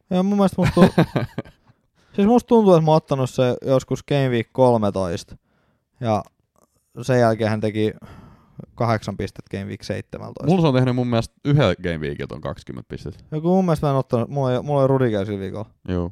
Joo, 0.09 0.23
mun 0.23 0.37
mielestä 0.37 0.61
musta, 0.61 0.73
tuntuu, 0.73 1.03
siis 2.15 2.27
musta 2.27 2.47
tuntuu, 2.47 2.73
että 2.73 2.85
mä 2.85 2.91
oon 2.91 2.97
ottanut 2.97 3.29
se 3.29 3.55
joskus 3.65 4.03
Game 4.03 4.29
Week 4.29 4.47
13. 4.51 5.37
Ja 6.01 6.23
sen 7.01 7.19
jälkeen 7.19 7.49
hän 7.49 7.61
teki 7.61 7.93
kahdeksan 8.75 9.17
pistettä 9.17 9.57
Game 9.57 9.69
Week 9.69 9.83
17. 9.83 10.45
Mulla 10.45 10.61
se 10.61 10.67
on 10.67 10.73
tehnyt 10.73 10.95
mun 10.95 11.07
mielestä 11.07 11.35
yhden 11.45 11.75
game 11.83 11.99
viikiltä 11.99 12.35
on 12.35 12.41
20 12.41 12.87
pistettä. 12.89 13.23
Joku 13.31 13.47
mun 13.47 13.65
mielestä 13.65 13.87
mä 13.87 13.91
en 13.91 13.97
ottanut, 13.97 14.29
mulla 14.29 14.53
ei, 14.53 14.61
mulla 14.61 14.79
oli 14.81 14.87
Rudiger 14.87 15.25
sillä 15.25 15.39
viikolla. 15.39 15.69
Joo. 15.87 16.11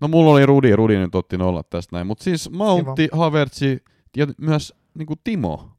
No 0.00 0.08
mulla 0.08 0.30
oli 0.30 0.46
Rudi, 0.46 0.76
Rudi 0.76 0.96
nyt 0.96 1.14
otti 1.14 1.38
nolla 1.38 1.62
tästä 1.62 1.96
näin. 1.96 2.06
Mutta 2.06 2.24
siis 2.24 2.50
Mountti, 2.50 3.08
Havertzi 3.12 3.84
ja 4.16 4.26
myös 4.40 4.74
niinku 4.94 5.14
Timo 5.24 5.70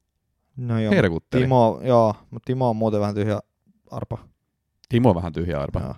No 0.57 0.79
joo. 0.79 0.91
herkutteli. 0.91 1.43
Timo. 1.43 1.79
Joo, 1.83 2.15
mutta 2.31 2.45
Timo 2.45 2.69
on 2.69 2.75
muuten 2.75 2.99
vähän 2.99 3.15
tyhjä 3.15 3.39
arpa. 3.91 4.17
Timo 4.89 5.09
on 5.09 5.15
vähän 5.15 5.33
tyhjä 5.33 5.61
arpa. 5.61 5.79
Joo. 5.79 5.95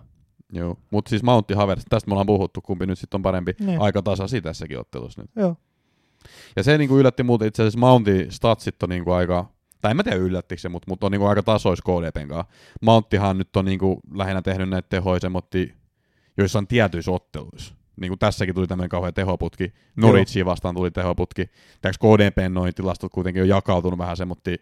Joo. 0.54 0.76
Mutta 0.92 1.10
siis 1.10 1.24
Mountti, 1.24 1.54
Havertzi, 1.54 1.86
tästä 1.90 2.10
me 2.10 2.14
ollaan 2.14 2.28
puhuttu, 2.28 2.62
kumpi 2.62 2.86
nyt 2.86 3.00
sitten 3.00 3.18
on 3.18 3.22
parempi. 3.22 3.56
Niin. 3.60 3.82
Aika 3.82 4.02
tasasi 4.02 4.42
tässäkin 4.42 4.80
ottelussa 4.80 5.22
nyt. 5.22 5.32
Joo. 5.36 5.56
Ja 6.56 6.64
se 6.64 6.78
niinku 6.78 6.98
yllätti 6.98 7.24
muuten 7.24 7.48
itse 7.48 7.64
asiassa 7.64 7.80
Mountin 7.80 8.32
statsit 8.32 8.84
on 8.84 8.90
niinku 8.90 9.12
aika, 9.12 9.46
tai 9.82 9.92
en 9.92 9.98
mä 9.98 10.04
tiedä 10.04 10.18
yllättikö 10.18 10.62
se, 10.62 10.70
mutta 10.70 10.92
mut 10.92 11.04
on 11.04 11.12
niinku 11.12 11.26
aika 11.26 11.44
tasois 11.44 11.82
KDPn 11.82 12.28
kanssa. 12.28 12.54
Mounttihan 12.82 13.38
nyt 13.38 13.56
on 13.56 13.66
niinku 13.66 14.00
lähinnä 14.14 14.42
tehnyt 14.42 14.70
näitä 14.70 14.90
tehoja 14.90 15.20
semmotti 15.20 15.74
joissain 16.38 16.68
tietyissä 16.68 17.12
otteluissa. 17.12 17.76
Niin 18.02 18.10
kuin 18.10 18.20
tässäkin 18.20 18.56
tuli 18.56 18.68
tämmöinen 18.68 18.90
kauhean 18.90 19.14
tehoputki. 19.14 19.74
Norwichia 19.96 20.46
vastaan 20.46 20.76
tuli 20.76 20.92
tehoputki. 20.92 21.46
Täks 21.82 21.98
KDPn 21.98 22.54
noin 22.54 22.74
tilastot 22.76 23.12
kuitenkin 23.12 23.44
on 23.44 23.50
jakautunut 23.50 24.00
vähän 24.00 24.18
semmotti 24.18 24.56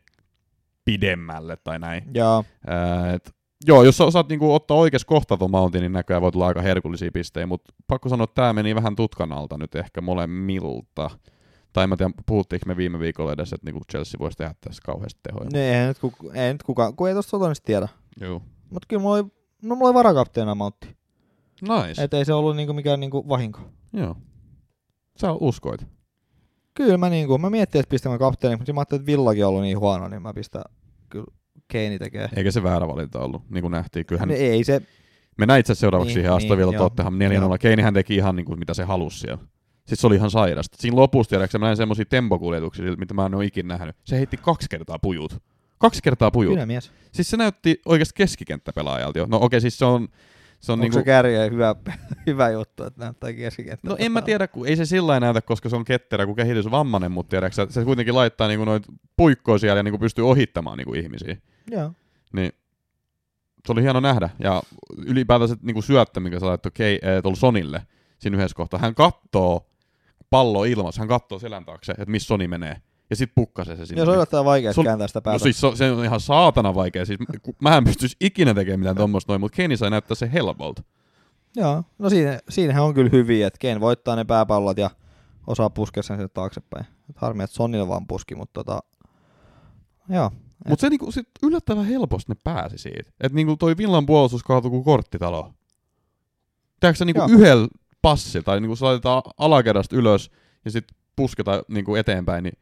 pidemmälle 0.85 1.57
tai 1.63 1.79
näin. 1.79 2.03
Joo. 2.13 2.45
Ää, 2.67 3.13
et, 3.13 3.35
joo, 3.67 3.83
jos 3.83 3.97
sä 3.97 4.03
osaat 4.03 4.29
niinku 4.29 4.53
ottaa 4.53 4.77
oikeassa 4.77 5.07
kohta 5.07 5.37
ton 5.37 5.51
mountin, 5.51 5.81
niin 5.81 5.93
näköjään 5.93 6.21
voi 6.21 6.31
tulla 6.31 6.47
aika 6.47 6.61
herkullisia 6.61 7.11
pistejä, 7.11 7.45
mutta 7.45 7.73
pakko 7.87 8.09
sanoa, 8.09 8.23
että 8.23 8.35
tämä 8.35 8.53
meni 8.53 8.75
vähän 8.75 8.95
tutkan 8.95 9.31
alta 9.31 9.57
nyt 9.57 9.75
ehkä 9.75 10.01
molemmilta. 10.01 11.09
Tai 11.73 11.87
mä 11.87 11.97
tiedän, 11.97 12.13
puhuttiinko 12.25 12.63
me 12.67 12.77
viime 12.77 12.99
viikolla 12.99 13.33
edes, 13.33 13.53
että 13.53 13.65
niinku 13.65 13.81
Chelsea 13.91 14.19
voisi 14.19 14.37
tehdä 14.37 14.55
tässä 14.61 14.81
kauheasti 14.85 15.19
tehoja. 15.23 15.49
Niin, 15.53 15.75
ei 15.75 15.87
nyt, 15.87 15.99
kuka, 15.99 16.33
ei 16.33 16.53
nyt 16.53 16.63
kukaan, 16.63 16.95
kun 16.95 17.07
ei 17.07 17.13
tosta 17.13 17.29
Sotonista 17.29 17.65
tiedä. 17.65 17.87
Joo. 18.19 18.41
Mutta 18.69 18.85
kyllä 18.87 19.01
mulla 19.01 19.15
oli, 19.15 19.25
no 19.61 19.75
mulla 19.75 19.89
oli 19.89 19.93
varakapteena 19.93 20.55
Mountti. 20.55 20.95
Nice. 21.61 22.03
Et 22.03 22.13
ei 22.13 22.25
se 22.25 22.33
ollut 22.33 22.55
niinku 22.55 22.73
mikään 22.73 22.99
niinku 22.99 23.29
vahinko. 23.29 23.59
Joo. 23.93 24.15
Sä 25.17 25.31
uskoit. 25.31 25.87
Kyllä 26.73 26.97
mä 26.97 27.09
niinku, 27.09 27.37
mä 27.37 27.49
miettin, 27.49 27.79
että 27.79 27.89
pistän 27.89 28.11
mä 28.11 28.17
kapteeni, 28.17 28.55
mutta 28.55 28.73
mä 28.73 28.79
ajattelin, 28.79 29.01
että 29.01 29.11
Villakin 29.11 29.45
on 29.45 29.49
ollut 29.49 29.61
niin 29.61 29.79
huono, 29.79 30.07
niin 30.07 30.21
mä 30.21 30.33
pistän 30.33 30.63
kyllä 31.09 31.25
Keini 31.67 31.99
tekee. 31.99 32.29
Eikä 32.35 32.51
se 32.51 32.63
väärä 32.63 32.87
valinta 32.87 33.19
ollut, 33.19 33.49
niin 33.49 33.61
kuin 33.61 33.71
nähtiin. 33.71 34.05
Kyllähän 34.05 34.29
No 34.29 34.35
ei 34.35 34.63
se, 34.63 34.81
mennään 35.37 35.59
itse 35.59 35.75
seuraavaksi 35.75 36.09
Niin, 36.09 36.15
siihen 36.15 36.33
Aston 36.33 36.49
niin, 36.49 36.57
Villa 36.57 36.73
joo. 36.73 36.83
Tottenham 36.83 37.19
4-0. 37.19 37.33
Joo. 37.33 37.57
Keinihän 37.59 37.93
teki 37.93 38.15
ihan 38.15 38.35
niin 38.35 38.45
kuin, 38.45 38.59
mitä 38.59 38.73
se 38.73 38.83
halusi 38.83 39.19
siellä. 39.19 39.43
Siis 39.91 40.01
se 40.01 40.07
oli 40.07 40.15
ihan 40.15 40.31
sairasta. 40.31 40.77
Siinä 40.79 40.97
lopussa 40.97 41.29
tiedätkö, 41.29 41.59
mä 41.59 41.65
näin 41.65 41.77
semmosia 41.77 42.05
tempokuljetuksia, 42.05 42.95
mitä 42.97 43.13
mä 43.13 43.25
en 43.25 43.35
ole 43.35 43.45
ikinä 43.45 43.67
nähnyt. 43.67 43.95
Se 44.03 44.17
heitti 44.17 44.37
kaksi 44.37 44.67
kertaa 44.69 44.99
pujut. 44.99 45.43
Kaksi 45.77 46.01
kertaa 46.03 46.31
pujut. 46.31 46.53
kyllä 46.53 46.65
mies. 46.65 46.91
Siis 47.11 47.29
se 47.29 47.37
näytti 47.37 47.81
oikeasti 47.85 48.13
keskikenttäpelaajalta 48.17 49.19
jo. 49.19 49.25
No 49.29 49.37
okei, 49.37 49.45
okay, 49.45 49.61
siis 49.61 49.77
se 49.77 49.85
on... 49.85 50.07
Se 50.59 50.71
on 50.71 50.73
Onko 50.73 50.83
niinku, 50.83 50.97
se 50.97 51.03
kärjä 51.03 51.43
hyvä, 51.43 51.75
hyvä 52.27 52.49
juttu, 52.49 52.83
että 52.83 53.03
näyttää 53.03 53.33
keskikenttä? 53.33 53.89
no 53.89 53.95
en 53.99 54.11
mä 54.11 54.21
tiedä, 54.21 54.47
kun 54.47 54.67
ei 54.67 54.75
se 54.75 54.85
sillä 54.85 55.19
näytä, 55.19 55.41
koska 55.41 55.69
se 55.69 55.75
on 55.75 55.85
ketterä 55.85 56.25
kuin 56.25 56.35
kehitysvammainen, 56.35 57.11
mutta 57.11 57.29
tiedätkö, 57.29 57.55
sä, 57.55 57.67
se 57.69 57.83
kuitenkin 57.83 58.15
laittaa 58.15 58.47
niinku 58.47 58.65
noit 58.65 58.83
puikkoja 59.17 59.57
siellä 59.57 59.79
ja 59.79 59.83
niinku 59.83 59.97
pystyy 59.97 60.29
ohittamaan 60.29 60.77
niinku 60.77 60.93
ihmisiä. 60.93 61.37
Joo. 61.71 61.91
Niin 62.33 62.51
se 63.65 63.71
oli 63.71 63.81
hieno 63.81 63.99
nähdä. 63.99 64.29
Ja 64.39 64.61
ylipäätään 64.97 65.49
se 65.49 65.55
niinku 65.61 65.81
syöttö, 65.81 66.19
mikä 66.19 66.39
se 66.39 66.45
laittoi 66.45 66.71
Kei, 66.73 66.99
äh, 67.05 67.21
tuolla 67.21 67.37
Sonille 67.37 67.81
siinä 68.19 68.37
yhdessä 68.37 68.55
kohtaa. 68.55 68.79
Hän 68.79 68.95
kattoo 68.95 69.70
pallo 70.31 70.63
ilmassa, 70.63 71.01
hän 71.01 71.07
kattoo 71.07 71.39
selän 71.39 71.65
taakse, 71.65 71.91
että 71.91 72.05
missä 72.11 72.27
Soni 72.27 72.47
menee. 72.47 72.81
Ja 73.09 73.15
sit 73.15 73.31
pukkasee 73.35 73.75
se 73.75 73.85
sinne. 73.85 73.99
Joo, 73.99 74.05
se 74.05 74.09
on 74.11 74.15
yllättävän 74.15 74.45
vaikea 74.45 74.71
Sul- 74.71 74.83
kääntää 74.83 75.07
sitä 75.07 75.19
No 75.19 75.21
päätä. 75.21 75.43
siis 75.43 75.59
se 75.59 75.67
on, 75.67 75.77
se 75.77 75.91
on 75.91 76.05
ihan 76.05 76.19
saatana 76.19 76.75
vaikea. 76.75 77.05
Siis, 77.05 77.19
mä 77.61 77.77
en 77.77 77.83
pystyisi 77.83 78.15
ikinä 78.21 78.53
tekemään 78.53 78.79
mitään 78.79 78.95
tuommoista 78.95 79.31
noin, 79.31 79.41
mutta 79.41 79.55
Kenny 79.55 79.77
sai 79.77 79.89
näyttää 79.89 80.15
se 80.15 80.29
helpolta. 80.33 80.83
Joo, 81.55 81.83
no 81.99 82.09
siinä, 82.09 82.39
siinähän 82.49 82.83
on 82.83 82.93
kyllä 82.93 83.09
hyviä, 83.13 83.47
että 83.47 83.59
Kane 83.61 83.79
voittaa 83.79 84.15
ne 84.15 84.23
pääpallot 84.23 84.77
ja 84.77 84.89
osaa 85.47 85.69
puskea 85.69 86.03
sen 86.03 86.29
taaksepäin. 86.33 86.85
Et 87.09 87.17
harmi, 87.17 87.43
että 87.43 87.55
Sonille 87.55 87.87
vaan 87.87 88.07
puski, 88.07 88.35
mutta 88.35 88.63
tota, 88.63 88.79
joo. 90.09 90.31
Mutta 90.69 90.81
se 90.81 90.89
niinku, 90.89 91.11
sit 91.11 91.27
yllättävän 91.43 91.85
helposti 91.85 92.31
ne 92.31 92.35
pääsi 92.43 92.77
siitä. 92.77 93.11
Että 93.21 93.35
niinku 93.35 93.57
toi 93.57 93.77
Villan 93.77 94.05
puolustus 94.05 94.43
kaatui 94.43 94.71
kuin 94.71 94.83
korttitalo. 94.83 95.53
Tiedätkö 96.79 97.05
niinku 97.05 97.21
yhdellä 97.29 97.67
passilla, 98.01 98.43
tai 98.43 98.61
niinku 98.61 98.75
se 98.75 98.85
laitetaan 98.85 99.21
alakerrasta 99.37 99.95
ylös 99.95 100.31
ja 100.65 100.71
sitten 100.71 100.97
pusketaan 101.15 101.61
niinku 101.67 101.95
eteenpäin, 101.95 102.43
niin 102.43 102.57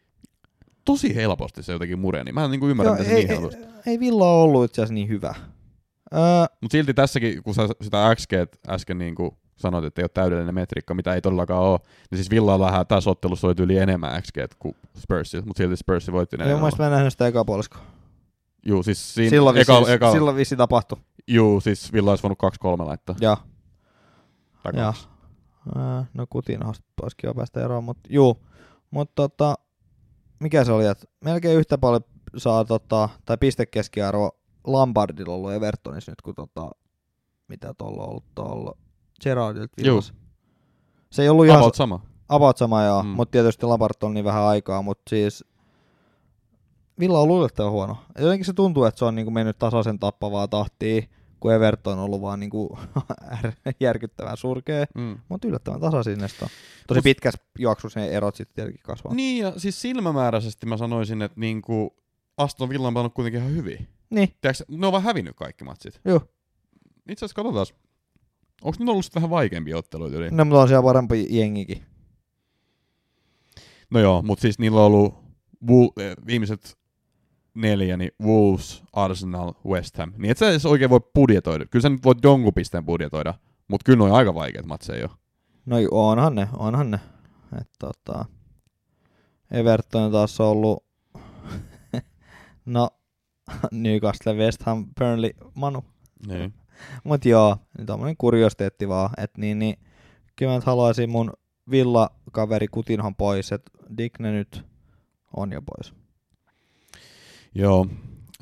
tosi 0.86 1.16
helposti 1.16 1.64
se 1.64 1.72
jotenkin 1.72 2.00
mureni. 2.00 2.32
Mä 2.32 2.46
en 2.46 2.52
niinku 2.52 2.68
ymmärrä, 2.68 2.90
joo 2.92 2.98
miten 2.98 3.12
se 3.12 3.16
ei, 3.16 3.22
niin 3.24 3.32
ei, 3.32 3.36
helposti. 3.38 3.62
ei 3.86 4.00
Villa 4.00 4.32
ole 4.32 4.44
ollut 4.44 4.64
itse 4.66 4.82
asiassa 4.82 4.94
niin 4.94 5.08
hyvä. 5.08 5.36
Öö, 6.14 6.20
Mutta 6.62 6.72
silti 6.72 6.94
tässäkin, 6.94 7.44
kun 7.44 7.54
sä 7.56 7.68
sitä 7.82 8.16
XG 8.16 8.34
äsken 8.70 8.98
niinku 8.98 9.38
sanoit, 9.58 9.86
että 9.86 10.02
ei 10.02 10.04
ole 10.04 10.10
täydellinen 10.14 10.56
metriikka, 10.56 10.94
mitä 10.94 11.14
ei 11.14 11.22
todellakaan 11.22 11.64
ole, 11.64 11.80
niin 12.12 12.18
siis 12.18 12.30
Villa 12.30 12.60
vähän 12.60 12.88
tässä 12.88 13.10
ottelussa 13.10 13.48
oli 13.48 13.56
yli 13.60 13.78
enemmän 13.78 14.22
XG 14.24 14.38
kuin 14.60 14.76
Spursil, 14.98 15.42
mutta 15.46 15.58
silti 15.58 15.78
Spurs 15.78 16.12
voitti 16.12 16.38
Joo, 16.40 16.48
ne. 16.48 16.56
mielestä 16.56 16.84
mä 16.84 16.88
en 16.88 16.92
nähnyt 16.94 17.14
sitä 17.14 17.28
eka 17.28 17.46
puoliskoa. 17.46 17.82
Juu, 18.66 18.84
siis 18.84 19.14
siinä 19.14 19.30
Silloin, 19.30 19.58
eka, 19.58 19.80
vissi, 19.80 19.92
eka, 19.92 20.12
silloin 20.12 20.36
vissi 20.36 20.56
tapahtui. 20.56 20.98
juu, 21.28 21.62
siis 21.62 21.94
Villa 21.94 22.10
olisi 22.12 22.24
voinut 22.24 22.40
2-3 22.84 22.86
laittaa. 22.86 23.16
Ja, 23.22 23.38
Tai 24.64 24.72
ja. 24.76 24.94
No 26.14 26.26
Kutinosta 26.30 26.84
olisi 27.02 27.18
kiva 27.18 27.34
päästä 27.34 27.66
eroon, 27.66 27.84
mutta 27.84 28.10
juu. 28.14 28.46
Mutta 28.92 29.14
tota, 29.16 29.56
mikä 30.40 30.64
se 30.66 30.72
oli, 30.72 30.86
että 30.86 31.06
melkein 31.24 31.58
yhtä 31.60 31.78
paljon 31.78 32.02
saa 32.38 32.66
tota, 32.66 33.10
tai 33.26 33.38
pistekeskiarvo 33.38 34.32
Lampardilla 34.68 35.34
ollut 35.34 35.52
Evertonissa 35.54 36.12
nyt, 36.12 36.22
kuin 36.22 36.36
tota, 36.36 36.70
mitä 37.48 37.74
tuolla 37.78 38.04
on 38.04 38.10
ollut 38.10 38.26
tuolla 38.36 38.78
Gerardilta. 39.24 39.74
Villassa. 39.84 40.14
Se 41.12 41.22
ei 41.24 41.30
ollut 41.30 41.46
ihan 41.46 41.60
About 41.60 41.76
sama. 41.76 42.00
about 42.30 42.58
sama 42.58 42.84
joo, 42.84 43.04
Mm. 43.04 43.10
mutta 43.10 43.32
tietysti 43.32 43.66
Lampard 43.66 43.94
on 44.04 44.14
niin 44.14 44.26
vähän 44.26 44.44
aikaa, 44.44 44.82
mutta 44.82 45.10
siis 45.10 45.44
Villa 47.00 47.20
on 47.20 47.30
yllättävän 47.40 47.72
huono. 47.72 47.98
Jotenkin 48.20 48.46
se 48.46 48.54
tuntuu, 48.54 48.84
että 48.84 49.00
se 49.00 49.06
on 49.06 49.16
niinku 49.16 49.32
mennyt 49.32 49.60
tasaisen 49.60 50.00
tappavaa 50.00 50.48
tahtia, 50.48 51.02
kun 51.40 51.54
Everton 51.54 51.94
on 51.94 52.00
ollut 52.06 52.22
vaan 52.22 52.40
niinku 52.40 52.78
järkyttävän 53.80 54.38
surkea, 54.38 54.86
Mm. 54.96 55.18
mutta 55.30 55.48
yllättävän 55.48 55.82
tasaisin. 55.82 56.20
Tosi 56.88 57.02
pitkässä 57.02 57.40
juoksussa 57.60 58.00
ne 58.00 58.08
erot 58.08 58.36
sitten 58.36 58.56
tietenkin 58.56 58.84
kasvaa. 58.84 59.14
Niin, 59.14 59.44
ja 59.44 59.54
siis 59.58 59.82
silmämääräisesti 59.82 60.66
mä 60.66 60.78
sanoisin, 60.78 61.22
että 61.22 61.40
niinku 61.40 61.96
Aston 62.38 62.70
Villa 62.70 62.88
on 62.88 62.94
pelannut 62.94 63.14
kuitenkin 63.14 63.42
ihan 63.42 63.56
hyvin. 63.56 63.88
Niin, 64.10 64.30
Tiedätkö, 64.42 64.64
ne 64.70 64.86
on 64.88 64.92
vaan 64.92 65.04
hävinnyt 65.04 65.36
kaikki 65.36 65.64
matsit. 65.64 66.02
joo. 66.06 66.22
Itse 67.10 67.26
asiassa 67.26 67.36
katsotaan, 67.44 67.66
onko 68.64 68.76
nyt 68.80 68.90
ollut 68.90 69.16
vähän 69.16 69.30
vaikeampia 69.30 69.78
otteluita 69.78 70.18
yli? 70.18 70.32
No, 70.32 70.46
mutta 70.46 70.62
on 70.62 70.68
siellä 70.68 70.84
parempi 70.84 71.28
jengikin. 71.30 71.84
No 73.90 74.00
joo, 74.00 74.22
mutta 74.22 74.42
siis 74.42 74.60
niillä 74.60 74.80
on 74.80 74.86
ollut 74.86 75.16
Wool, 75.68 75.90
viimeiset 76.28 76.78
neljä, 77.54 77.98
niin 77.98 78.12
Wolves, 78.24 78.84
Arsenal, 78.94 79.54
West 79.66 79.98
Ham. 79.98 80.14
Niin 80.18 80.32
et 80.32 80.38
sä 80.38 80.50
edes 80.50 80.66
oikein 80.66 80.90
voi 80.90 81.00
budjetoida. 81.16 81.66
Kyllä 81.66 81.84
sä 81.84 81.90
nyt 81.90 82.04
voit 82.04 82.24
jonkun 82.24 82.54
pisteen 82.54 82.86
budjetoida, 82.86 83.34
mutta 83.68 83.86
kyllä 83.86 83.98
noin 83.98 84.14
aika 84.14 84.34
vaikeat 84.34 84.66
matseja 84.66 85.02
jo. 85.02 85.08
No 85.66 85.76
onhan 85.92 86.36
ne, 86.36 86.48
onhan 86.58 86.92
ne. 86.92 87.00
Et 87.62 87.70
tota, 87.80 88.26
Everton 89.52 90.12
taas 90.12 90.40
on 90.40 90.48
ollut, 90.48 90.86
no 92.66 92.90
Newcastle, 93.72 94.34
West 94.34 94.64
Ham, 94.64 94.86
Burnley, 95.00 95.32
Manu. 95.54 95.86
Niin. 96.28 96.54
Mut 97.04 97.26
joo, 97.26 97.58
niin 97.78 97.86
tommonen 97.86 98.18
kuriositeetti 98.18 98.88
vaan, 98.88 99.10
että 99.18 99.42
niin, 99.42 99.60
niin 99.60 99.80
kyllä 100.36 100.54
mä 100.54 100.62
haluaisin 100.66 101.10
mun 101.10 101.34
Villa-kaveri 101.72 102.68
Kutinhon 102.68 103.16
pois, 103.16 103.52
että 103.52 103.72
Digne 103.98 104.32
nyt 104.32 104.66
on 105.38 105.52
jo 105.52 105.62
pois. 105.62 105.99
Joo, 107.56 107.88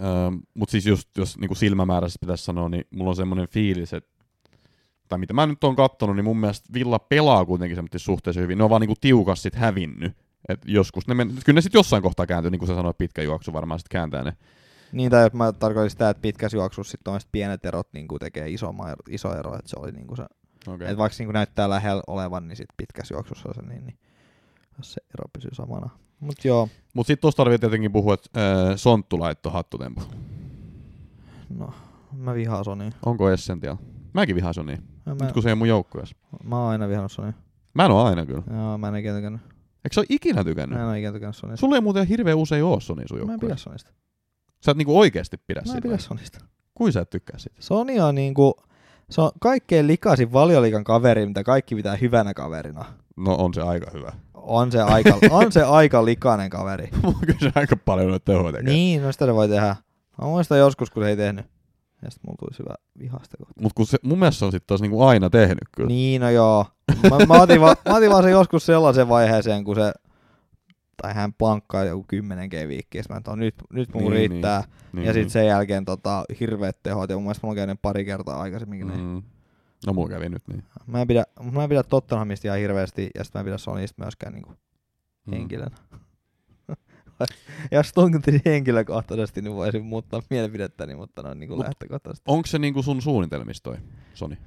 ähm, 0.02 0.36
mutta 0.54 0.72
siis 0.72 0.86
just 0.86 1.10
jos 1.18 1.38
niinku 1.38 1.56
silmämääräisesti 1.56 2.20
pitäisi 2.22 2.44
sanoa, 2.44 2.70
niin 2.70 2.86
mulla 2.92 3.10
on 3.10 3.16
semmoinen 3.16 3.48
fiilis, 3.48 3.94
että 3.94 4.18
tai 5.08 5.20
mitä 5.20 5.34
mä 5.34 5.46
nyt 5.46 5.64
oon 5.64 5.76
kattonut, 5.76 6.16
niin 6.16 6.24
mun 6.24 6.38
mielestä 6.38 6.74
Villa 6.74 7.00
pelaa 7.00 7.46
kuitenkin 7.46 7.76
semmoisesti 7.76 8.00
suhteellisen 8.00 8.44
hyvin. 8.44 8.58
Ne 8.58 8.64
on 8.64 8.70
vaan 8.70 8.82
niinku 8.82 8.96
tiukasti 9.02 9.44
sit 9.44 9.56
hävinnyt. 9.56 10.14
Et 10.50 10.62
joskus 10.66 11.08
ne 11.08 11.14
men... 11.14 11.28
Kyllä 11.28 11.58
ne 11.58 11.62
sitten 11.62 11.80
jossain 11.80 12.04
kohtaa 12.04 12.26
kääntyy, 12.26 12.52
niin 12.52 12.60
kuin 12.60 12.68
sä 12.68 12.76
sanoit, 12.76 12.98
pitkä 12.98 13.22
juoksu 13.22 13.54
varmaan 13.54 13.80
sitten 13.80 14.00
kääntää 14.00 14.24
ne. 14.24 14.34
Niin, 14.92 15.12
tai 15.12 15.30
mä 15.34 15.52
tarkoitin 15.52 15.90
sitä, 15.90 16.10
että 16.10 16.22
pitkässä 16.22 16.58
juoksussa 16.58 16.92
sitten 16.92 17.20
pienet 17.32 17.66
erot 17.66 17.88
niin 17.94 18.08
kuin 18.08 18.20
tekee 18.20 18.50
iso, 18.50 18.74
iso 19.10 19.36
ero, 19.40 19.56
että 19.56 19.70
se 19.70 19.76
oli 19.80 19.92
niin 19.92 20.08
kuin 20.08 20.18
se, 20.18 20.26
Okay. 20.68 20.88
että 20.88 20.98
vaikka 20.98 21.16
niin 21.20 21.28
kuin 21.28 21.34
näyttää 21.34 21.70
lähellä 21.70 22.04
olevan, 22.08 22.48
niin 22.48 22.58
sitten 22.58 22.74
pitkässä 22.78 23.14
juoksussa 23.14 23.54
se 23.54 23.62
niin, 23.62 23.86
niin 23.86 23.98
jos 24.78 24.94
se 24.94 25.02
ero 25.14 25.24
pysyy 25.34 25.52
samana. 25.54 25.90
Mut 26.20 26.46
joo, 26.46 26.70
Mutta 26.94 27.08
sitten 27.08 27.22
tuosta 27.22 27.38
tarvitsee 27.38 27.70
tietenkin 27.70 27.92
puhua, 27.92 28.14
että 28.14 28.30
äh, 28.70 28.76
Sonttu 28.76 29.20
laittoi 29.20 29.52
hattutempu. 29.52 30.02
no, 31.58 31.74
mä 32.18 32.34
vihaan 32.34 32.66
Sonya. 32.66 32.92
Onko 33.06 33.30
Essential? 33.30 33.76
Mäkin 34.14 34.36
vihaan 34.36 34.54
Sonia, 34.54 34.78
Mä, 35.06 35.16
nyt 35.22 35.32
kun 35.32 35.44
se 35.44 35.50
ei 35.50 35.56
mun 35.56 35.68
joukkueessa. 35.68 36.16
mä 36.44 36.60
oon 36.60 36.70
aina 36.72 36.88
vihannut 36.90 37.12
Sonya. 37.12 37.34
Mä 37.74 37.86
en 37.86 37.92
oo 37.92 38.04
aina 38.04 38.26
kyllä. 38.26 38.44
Joo, 38.54 38.78
mä 38.78 38.88
en 38.88 38.96
ikinä 38.96 39.16
tykännyt. 39.16 39.42
Eikö 39.86 39.94
se 39.94 40.00
ole 40.00 40.08
ikinä 40.10 40.36
Mä 40.40 40.44
tykännyt? 40.44 40.80
en 40.80 40.86
ole 40.86 40.98
ikinä 41.00 41.12
tykännyt 41.14 41.36
Sonysta. 41.36 41.60
Sulla 41.60 41.76
ei 41.76 41.82
muuten 41.82 42.08
hirveän 42.08 42.38
usein 42.38 42.64
oo 42.64 42.80
Sonia 42.80 43.08
sun 43.08 43.18
Mä 43.18 43.22
en 43.22 43.28
pidä 43.28 43.34
joukkueessa. 43.34 43.64
Sonysta. 43.64 43.92
Sä 44.66 44.72
et 44.72 44.78
niinku 44.78 45.00
oikeesti 45.00 45.38
pidä 45.48 45.62
Mä 45.68 45.74
en 45.76 45.82
pidä 45.84 45.92
vai? 45.92 46.00
Sonysta. 46.00 46.40
Kuin 46.76 46.94
sä 46.94 47.02
et 47.02 47.10
tykkää 47.10 47.38
siitä? 47.40 47.58
Sony 47.62 48.00
on 48.00 48.16
niinku, 48.16 48.56
se 49.10 49.22
on 49.22 49.32
kaikkein 49.40 49.88
likaisin 49.88 50.34
valioliikan 50.34 50.84
kaveri, 50.84 51.26
mitä 51.26 51.44
kaikki 51.44 51.76
pitää 51.76 51.96
hyvänä 51.96 52.34
kaverina. 52.34 52.86
No 53.18 53.36
on 53.36 53.54
se 53.54 53.62
aika 53.62 53.92
hyvä. 53.94 54.14
On 54.34 54.72
se 54.72 54.82
aika, 54.82 55.18
on 55.32 55.52
se 55.52 55.64
aika 55.64 56.06
likainen 56.06 56.50
kaveri. 56.50 56.88
Kyllä 57.26 57.40
se 57.40 57.52
aika 57.56 57.76
paljon 57.76 58.10
noita 58.10 58.26
tehoja 58.26 58.52
tekee. 58.54 58.74
Niin, 58.74 59.04
no 59.04 59.12
sitä 59.12 59.26
ne 59.26 59.36
voi 59.36 59.48
tehdä. 59.48 59.76
Mä 60.22 60.28
muistan 60.28 60.60
joskus, 60.60 60.90
kun 60.90 61.04
se 61.04 61.10
ei 61.10 61.18
tehnyt. 61.18 61.46
Ja 62.02 62.12
sit 62.12 62.24
mulla 62.24 62.38
tuli 62.40 62.54
syvä 62.54 62.76
vihasta 63.00 63.38
kohta. 63.38 63.62
Mut 63.62 63.74
kun 63.74 63.86
se, 63.88 63.98
mun 64.04 64.20
mielestä 64.20 64.40
se 64.40 64.46
on 64.46 64.52
sitten 64.52 64.68
taas 64.68 64.82
niinku 64.82 65.04
aina 65.04 65.30
tehnyt 65.30 65.64
kyllä. 65.76 65.88
Niin, 65.88 66.22
no 66.22 66.30
joo. 66.30 66.66
Mä, 67.10 67.26
mä, 67.26 67.42
otin 67.42 67.62
va, 67.62 67.76
mä 67.90 67.96
otin 67.96 68.10
vaan 68.10 68.24
se 68.24 68.30
joskus 68.30 68.66
sellaisen 68.66 69.10
vaiheeseen, 69.10 69.64
kun 69.64 69.76
se 69.76 69.94
tai 71.02 71.14
hän 71.14 71.34
plankkaa 71.34 71.84
joku 71.84 72.06
10 72.08 72.50
g 72.50 72.54
viikkiä, 72.68 73.04
mä 73.10 73.18
että 73.18 73.36
nyt, 73.36 73.56
nyt 73.74 73.94
mun 73.94 74.04
Niin, 74.04 74.14
riittää. 74.14 74.64
Niin, 74.94 75.06
ja 75.06 75.14
sitten 75.14 75.30
sen 75.30 75.48
jälkeen 75.48 75.86
tota, 75.86 76.26
hirveät 76.40 76.78
tehot, 76.84 77.10
ja 77.10 77.16
mun 77.16 77.24
mielestä 77.24 77.48
mulla 77.48 77.52
on 77.52 77.56
käynyt 77.56 77.82
pari 77.82 78.06
kertaa 78.06 78.42
aikaisemminkin. 78.42 78.88
Mm. 78.88 78.94
Mm. 79.02 79.24
No 79.86 79.94
mulla 79.94 80.10
kävi 80.10 80.30
nyt 80.30 80.48
niin. 80.48 80.64
Mä 80.88 81.02
en 81.02 81.08
pidä, 81.08 81.24
mä 81.52 81.64
en 81.64 81.70
pidä 81.70 81.84
Tottenhamista 81.84 82.48
ihan 82.48 82.60
hirveästi, 82.60 83.10
ja 83.16 83.24
sitten 83.24 83.40
mä 83.40 83.42
en 83.42 83.46
pidä 83.46 83.58
Sonysta 83.58 84.04
myöskään 84.04 84.34
niinku 84.34 84.54
Mm. 85.28 85.34
henkilönä. 85.34 85.78
Jos 87.72 87.94
tuntisi 87.94 88.42
henkilökohtaisesti, 88.46 89.42
niin 89.42 89.54
voisin 89.56 89.86
muuttaa 89.86 90.22
mielipidettäni, 90.30 90.96
mutta 90.96 91.24
noin 91.24 91.40
niin 91.40 91.48
kuin 91.50 91.60
Mut- 91.62 91.66
lähtökohtaisesti. 91.66 92.24
Onko 92.32 92.48
se 92.48 92.60
niinku 92.60 92.84
sun 92.84 93.02
suunnitelmista 93.02 93.70
toi, 93.70 93.78
Soni? 94.14 94.38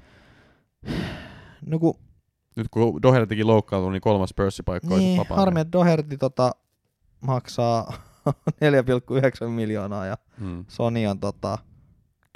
No 1.65 1.79
kun, 1.79 1.95
Nyt 2.55 2.67
kun 2.71 3.01
Dohertykin 3.01 3.47
loukkaantui, 3.47 3.91
niin 3.91 4.01
kolmas 4.01 4.33
pörssipaikka 4.33 4.87
olisi 4.93 5.05
niin, 5.05 5.17
vapaa. 5.17 5.37
harmi, 5.37 5.59
että 5.59 5.71
Doherty 5.71 6.17
tota, 6.17 6.51
maksaa 7.21 7.93
4,9 9.43 9.49
miljoonaa 9.49 10.05
ja 10.05 10.17
Mm. 10.37 10.65
Sony 10.67 11.05
on 11.07 11.19
tota, 11.19 11.57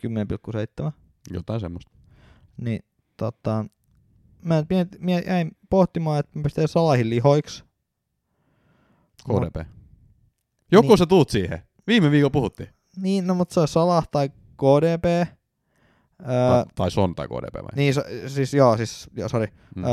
10,7. 0.08 0.92
Jotain 1.32 1.60
semmoista. 1.60 1.92
Niin 2.58 2.80
tota, 3.18 3.66
mä 4.46 4.64
miet, 4.70 4.88
miet, 5.00 5.26
jäin 5.26 5.52
pohtimaan, 5.70 6.20
että 6.20 6.40
mä 6.40 6.44
pistän 6.44 6.68
Salahin 6.68 7.10
lihoiksi. 7.10 7.64
KDP. 9.24 9.68
Joko 10.72 10.88
Niin. 10.88 10.98
sä 10.98 11.06
tuut 11.06 11.30
siihen? 11.30 11.62
Viime 11.88 12.12
viikolla 12.12 12.30
puhuttiin. 12.32 12.70
Niin, 12.98 13.28
no 13.28 13.36
mutta 13.36 13.54
se 13.54 13.60
on 13.60 13.68
Salah 13.68 14.08
tai 14.12 14.30
KDP. 14.30 15.06
Öö, 16.22 16.28
Ta- 16.28 16.66
tai 16.76 16.92
Son 16.92 17.16
tai 17.16 17.28
KDP 17.28 17.54
vai? 17.56 17.70
niin, 17.76 17.94
so, 17.94 18.02
siis 18.28 18.54
joo, 18.54 18.78
siis, 18.78 19.10
joo, 19.18 19.30
sorry. 19.30 19.48
Mm. 19.76 19.84
Öö, 19.84 19.92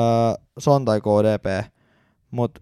Son 0.58 0.84
tai 0.84 1.00
KDP. 1.00 1.72
Mut, 2.30 2.58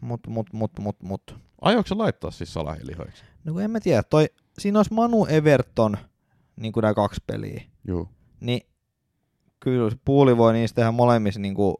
mut, 0.00 0.20
mut, 0.26 0.46
mut, 0.52 0.72
mut, 0.78 0.96
mut. 1.02 1.36
Aiotko 1.60 1.88
sä 1.88 1.98
laittaa 1.98 2.30
siis 2.30 2.52
Salahin 2.54 2.86
lihoiksi? 2.86 3.24
No 3.44 3.52
kun 3.52 3.62
en 3.62 3.70
mä 3.70 3.80
tiedä, 3.80 4.02
toi, 4.02 4.26
siinä 4.58 4.78
olisi 4.78 4.94
Manu 4.94 5.26
Everton, 5.26 5.96
niin 6.56 6.72
kuin 6.72 6.82
nämä 6.82 6.94
kaksi 6.94 7.20
peliä. 7.26 7.62
Juu. 7.88 8.08
Niin 8.42 8.60
kyllä 9.60 9.90
puuli 10.04 10.36
voi 10.36 10.52
niistä 10.52 10.76
tehdä 10.76 10.92
molemmissa 10.92 11.40
niin 11.40 11.54
kuin 11.54 11.74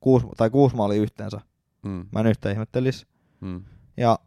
kuusi, 0.00 0.26
tai 0.36 0.50
kuusi 0.50 0.76
maalia 0.76 1.02
yhteensä. 1.02 1.40
Mm. 1.84 2.06
Mä 2.12 2.20
en 2.20 2.26
yhtä 2.26 2.50
ihmettelis. 2.50 3.06
Mm. 3.40 3.64
Ja 3.96 4.18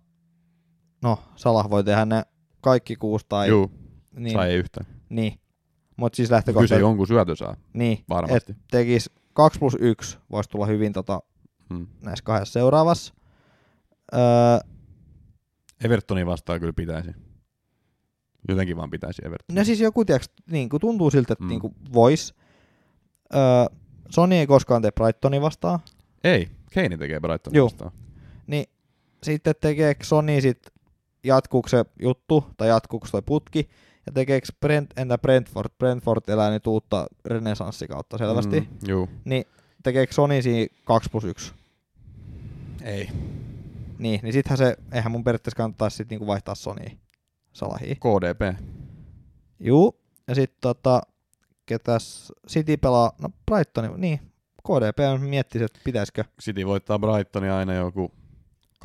no, 1.01 1.19
Salah 1.35 1.69
voi 1.69 1.83
tehdä 1.83 2.05
ne 2.05 2.23
kaikki 2.61 2.95
kuusi 2.95 3.25
tai 3.29 3.47
Juu, 3.49 3.71
niin. 4.11 4.33
sai 4.33 4.49
ei 4.49 4.57
yhtään. 4.57 4.85
niin. 5.09 5.39
Mutta 5.97 6.15
siis 6.15 6.27
Kyllä 6.29 6.29
se 6.29 6.33
lähtökohtaisesti 6.35 6.81
jonkun 6.81 7.07
syötö 7.07 7.35
saa, 7.35 7.55
niin, 7.73 8.03
varmasti. 8.09 8.51
et 8.51 8.57
tekis 8.71 9.09
2 9.33 9.59
plus 9.59 9.77
1 9.79 10.17
voisi 10.31 10.49
tulla 10.49 10.65
hyvin 10.65 10.93
tota, 10.93 11.21
Mm. 11.69 11.87
näissä 12.03 12.23
kahdessa 12.23 12.53
seuraavassa. 12.53 13.13
Öö, 14.13 14.19
Evertonin 15.83 16.25
vastaan 16.27 16.59
kyllä 16.59 16.73
pitäisi. 16.75 17.11
Jotenkin 18.49 18.77
vaan 18.77 18.89
pitäisi 18.89 19.21
Everton. 19.25 19.55
no 19.55 19.63
siis 19.63 19.79
joku, 19.81 20.05
tiiäks, 20.05 20.29
niin 20.51 20.69
kuin 20.69 20.81
tuntuu 20.81 21.11
siltä, 21.11 21.33
että 21.33 21.43
Mm. 21.45 21.49
niin 21.49 21.59
kuin 21.59 21.75
vois. 21.93 22.33
Öö, 23.35 23.41
Sony 24.09 24.35
ei 24.35 24.47
koskaan 24.47 24.81
tee 24.81 24.91
Brightonin 24.91 25.41
vastaan. 25.41 25.79
Ei, 26.23 26.49
Keini 26.71 26.97
tekee 26.97 27.19
Brightonin 27.19 27.57
Juu. 27.57 27.65
vastaan. 27.65 27.91
Niin 28.47 28.65
sitten 29.23 29.53
tekeekö 29.61 30.03
Sony 30.05 30.41
sit 30.41 30.59
jatkuuko 31.23 31.67
se 31.69 31.85
juttu 32.01 32.45
tai 32.57 32.67
jatkuuko 32.67 33.07
toi 33.11 33.21
putki 33.21 33.69
ja 34.05 34.11
tekeekö 34.13 34.47
Brent, 34.59 34.89
entä 34.97 35.17
Brentford, 35.17 35.69
Brentford 35.77 36.21
elää 36.29 36.49
nyt 36.51 36.67
uutta 36.67 37.07
renesanssikautta 37.25 38.17
selvästi, 38.17 38.59
mm. 38.61 38.67
Juu. 38.87 39.09
niin 39.25 39.43
tekeekö 39.83 40.13
Sony 40.13 40.41
siinä 40.41 40.67
2 40.85 41.09
plus 41.09 41.23
1? 41.23 41.53
Ei. 42.83 43.09
Niin, 43.99 44.19
niin 44.23 44.33
sittenhän 44.33 44.57
se, 44.57 44.77
eihän 44.91 45.11
mun 45.11 45.23
periaatteessa 45.23 45.57
kannattaisi 45.57 45.97
sit 45.97 46.09
niinku 46.09 46.27
vaihtaa 46.27 46.55
Sony 46.55 46.85
Salahiin. 47.53 47.97
KDP. 47.99 48.59
Juu, 49.59 50.01
ja 50.27 50.35
sitten 50.35 50.57
tota, 50.61 51.01
ketäs 51.65 52.33
City 52.49 52.77
pelaa, 52.77 53.11
no 53.21 53.29
Brighton, 53.51 54.01
niin, 54.01 54.19
KDP 54.67 54.99
on 55.13 55.21
miettisi, 55.21 55.65
että 55.65 55.79
pitäisikö, 55.83 56.23
City 56.41 56.65
voittaa 56.65 56.99
Brightonia 56.99 57.57
aina 57.57 57.73
joku 57.73 58.11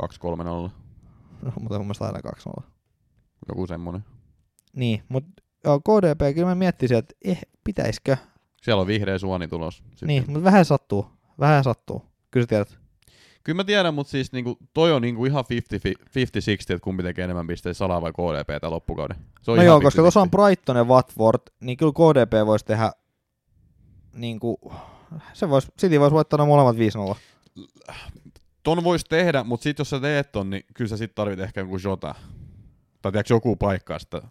2-3-0. 0.02 0.06
no 0.44 0.72
mutta 1.60 1.78
mun 1.78 1.86
mielestä 1.86 2.04
aina 2.04 2.22
2 2.22 2.48
0 2.48 2.70
Joku 3.48 3.66
semmonen. 3.66 4.04
Niin, 4.76 5.02
mutta 5.08 5.42
KDP, 5.64 6.34
kyllä 6.34 6.48
mä 6.48 6.54
miettisin, 6.54 6.96
että 6.96 7.14
eh, 7.24 7.40
pitäisikö, 7.64 8.16
Siellä 8.64 8.80
on 8.80 8.86
vihreä 8.86 9.18
suoni 9.18 9.48
tulos. 9.48 9.76
Sitten. 9.90 10.06
Niin, 10.06 10.24
mutta 10.26 10.44
vähän 10.44 10.64
sattuu. 10.64 11.06
Vähän 11.40 11.64
sattuu. 11.64 12.02
Kyllä 12.30 12.44
sä 12.44 12.48
tiedät. 12.48 12.78
Kyllä 13.44 13.56
mä 13.56 13.64
tiedän, 13.64 13.94
mutta 13.94 14.10
siis 14.10 14.32
niinku, 14.32 14.58
toi 14.74 14.92
on 14.92 15.02
niinku 15.02 15.24
ihan 15.24 15.44
50-60, 15.44 15.48
että 16.58 16.78
kumpi 16.82 17.02
tekee 17.02 17.24
enemmän 17.24 17.46
pisteitä, 17.46 17.74
Sala 17.78 18.00
vai 18.02 18.12
KDP 18.12 18.60
tämän 18.60 18.72
loppukauden. 18.72 19.16
Se 19.42 19.50
on 19.50 19.56
No 19.56 19.62
ihan 19.62 19.66
joo, 19.72 19.80
koska 19.80 20.00
50-50. 20.00 20.04
tuossa 20.04 20.20
on 20.20 20.30
Brighton 20.30 20.76
ja 20.76 20.84
Watford, 20.84 21.40
niin 21.60 21.76
kyllä 21.76 21.92
KDP 21.92 22.46
voisi 22.46 22.64
tehdä 22.64 22.92
niinku, 24.14 24.72
se 25.32 25.50
vois, 25.50 25.68
City 25.80 26.00
voisi 26.00 26.14
voittaa 26.14 26.38
ne 26.38 26.46
molemmat 26.46 26.76
5-0. 27.56 27.60
Ton 28.62 28.84
voisi 28.84 29.06
tehdä, 29.08 29.44
mutta 29.44 29.64
sit 29.64 29.78
jos 29.78 29.90
sä 29.90 30.00
teet 30.00 30.32
ton, 30.32 30.50
niin 30.50 30.62
kyllä 30.74 30.88
sä 30.88 30.96
sit 30.96 31.14
tarvit 31.14 31.40
ehkä 31.40 31.60
joku 31.60 31.76
Jota. 31.84 32.14
Tai 33.02 33.12
tiedätkö 33.12 33.34
joku 33.34 33.56
paikkaa 33.56 33.98
sitä. 33.98 34.16
No, 34.16 34.28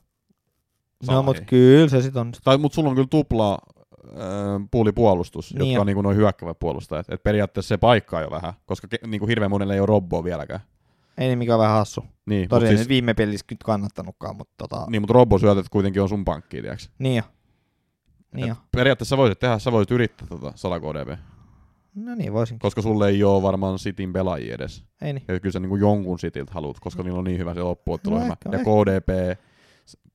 Salahiin. 1.06 1.26
mutta 1.26 1.42
kyllä 1.42 1.88
se 1.90 2.02
sit 2.02 2.16
on. 2.16 2.32
Tai, 2.44 2.58
mutta 2.58 2.76
sulla 2.76 2.90
on 2.90 2.96
kyllä 2.96 3.08
tupla 3.08 3.54
äh, 3.54 3.73
puolipuolustus, 4.72 5.54
Niin 5.54 5.60
jotka 5.60 5.78
on. 5.80 5.82
on 5.82 5.88
niinku 5.88 6.02
noin 6.02 6.18
hyökkävät 6.18 6.60
puolustajat. 6.60 7.10
Et 7.10 7.24
periaatteessa 7.24 7.68
se 7.68 7.78
paikkaa 7.78 8.22
jo 8.22 8.32
vähän, 8.32 8.54
koska 8.66 8.88
ke, 8.88 8.98
niinku 9.08 9.28
hirveän 9.28 9.52
monelle 9.52 9.74
ei 9.74 9.80
ole 9.80 9.86
Robboa 9.88 10.24
vieläkään. 10.24 10.60
Ei 11.18 11.28
niin 11.28 11.38
mikä 11.38 11.54
on 11.56 11.60
vähän 11.60 11.76
hassu. 11.78 12.06
Niin, 12.26 12.42
mutta 12.44 12.56
Tosiaan 12.56 12.78
siis, 12.78 12.90
viime 12.90 13.14
pelissä 13.14 13.46
nyt 13.52 13.64
kannattanutkaan, 13.64 14.36
mutta 14.38 14.54
tota, 14.58 14.86
niin, 14.90 15.02
mut 15.02 15.10
Robbo 15.10 15.38
syötet 15.40 15.70
kuitenkin 15.70 16.02
on 16.02 16.10
sun 16.10 16.26
pankkiin, 16.26 16.64
tiedätkö? 16.64 16.86
niin 17.00 17.16
jo. 17.18 17.24
Niin 18.36 18.48
jo. 18.48 18.56
Periaatteessa 18.72 19.18
voisit 19.18 19.40
tehdä, 19.40 19.60
sä 19.60 19.72
voisit 19.72 19.92
yrittää 19.92 20.28
tota 20.28 20.52
100 20.56 20.80
KDB, 20.80 21.20
No 21.96 22.16
niin, 22.16 22.34
voisin. 22.34 22.60
koska 22.60 22.82
sulle 22.82 23.08
ei 23.10 23.24
ole 23.24 23.42
varmaan 23.44 23.76
Cityn 23.78 24.14
pelaajia 24.14 24.56
edes. 24.56 24.84
Ei 25.02 25.14
niin. 25.14 25.24
Ja 25.28 25.40
kyllä 25.40 25.54
sä 25.54 25.60
niinku 25.60 25.76
jonkun 25.76 26.18
Cityltä 26.18 26.52
haluat, 26.54 26.80
koska 26.80 27.04
niillä 27.04 27.18
on 27.20 27.24
niin 27.26 27.38
hyvä 27.40 27.54
se 27.54 27.62
loppuotteluryhmä. 27.62 28.36
No 28.46 28.52
ehkä- 28.54 28.70
ja. 28.72 28.76
KDP 29.00 29.40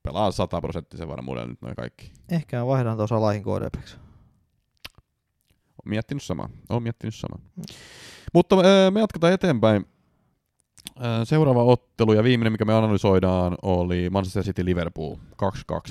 pelaa 0.03 0.31
100 0.31 0.61
prosenttisen 0.61 1.07
varmuudella 1.07 1.47
nyt 1.47 1.61
noin 1.61 1.75
kaikki. 1.75 2.11
Ehkä 2.29 2.57
mä 2.57 2.65
vaihdan 2.65 2.97
tuossa 2.97 3.15
Salahin 3.15 3.43
KDPksi. 3.43 3.97
Olen 5.55 5.89
miettinyt 5.89 6.23
samaa. 6.23 6.49
Olen 6.69 6.83
miettinyt 6.83 7.15
samaa. 7.15 7.39
Mutta 8.33 8.55
äh, 8.55 8.91
me 8.93 8.99
jatketaan 8.99 9.33
eteenpäin. 9.33 9.85
Seuraava 11.23 11.63
ottelu 11.63 12.13
ja 12.13 12.23
viimeinen, 12.23 12.51
mikä 12.51 12.65
me 12.65 12.73
analysoidaan, 12.73 13.57
oli 13.61 14.09
Manchester 14.09 14.43
City 14.43 14.65
Liverpool. 14.65 15.15
2-2 15.15 15.15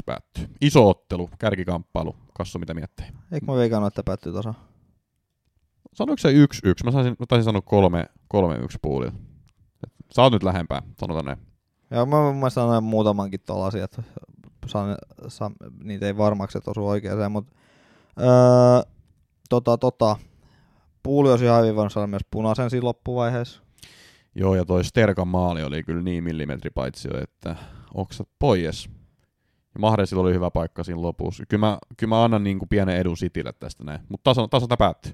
päättyi. 0.06 0.48
Iso 0.60 0.88
ottelu, 0.88 1.30
kärkikamppailu. 1.38 2.16
Kassu, 2.34 2.58
mitä 2.58 2.74
miettii? 2.74 3.06
Eikö 3.32 3.46
mä 3.46 3.54
veikannut, 3.54 3.86
että 3.86 4.02
päättyy 4.02 4.32
tuossa? 4.32 4.54
sanoiko 5.98 6.18
se 6.18 6.32
yksi 6.32 6.60
yksi? 6.64 6.84
Mä, 6.84 6.90
saisin, 6.90 7.16
mä 7.18 7.26
taisin 7.28 7.44
sanoa 7.44 7.62
kolme, 7.62 8.06
kolme 8.28 8.56
yksi 8.56 8.78
puulilla. 8.82 9.12
Et 9.84 9.92
Sä 10.10 10.22
oot 10.22 10.32
nyt 10.32 10.42
lähempää, 10.42 10.82
sanotaan 11.00 11.24
näin. 11.24 11.38
Joo, 11.90 12.06
mä, 12.06 12.32
mä 12.32 12.50
sanoin 12.50 12.84
muutamankin 12.84 13.40
tuollaisia, 13.46 13.84
että 13.84 14.02
saan, 14.66 14.96
saan, 15.28 15.52
niitä 15.84 16.06
ei 16.06 16.16
varmaksi 16.16 16.58
osu 16.66 16.86
oikeaan, 16.86 17.32
mutta 17.32 17.52
öö, 18.20 18.92
tota, 19.48 19.78
tota, 19.78 20.16
puuli 21.02 21.30
olisi 21.30 21.44
ihan 21.44 21.62
hyvin 21.62 21.76
voinut 21.76 21.92
saada 21.92 22.06
myös 22.06 22.22
punaisen 22.30 22.70
siinä 22.70 22.84
loppuvaiheessa. 22.84 23.62
Joo, 24.34 24.54
ja 24.54 24.64
toi 24.64 24.84
Sterkan 24.84 25.28
maali 25.28 25.62
oli 25.62 25.82
kyllä 25.82 26.02
niin 26.02 26.24
millimetri 26.24 26.70
paitsi, 26.70 27.08
että 27.22 27.56
oksat 27.94 28.28
pois. 28.38 28.90
Ja 29.74 29.80
Mahresilla 29.80 30.22
oli 30.22 30.34
hyvä 30.34 30.50
paikka 30.50 30.84
siinä 30.84 31.02
lopussa. 31.02 31.44
Kyllä 31.48 31.66
mä, 31.66 31.78
kyllä 31.96 32.08
mä 32.08 32.24
annan 32.24 32.44
niin 32.44 32.58
kuin 32.58 32.68
pienen 32.68 32.96
edun 32.96 33.16
Citylle 33.16 33.52
tästä 33.52 33.84
näin. 33.84 34.00
Mutta 34.08 34.30
taso, 34.30 34.46
taso 34.46 34.66
päättyy. 34.78 35.12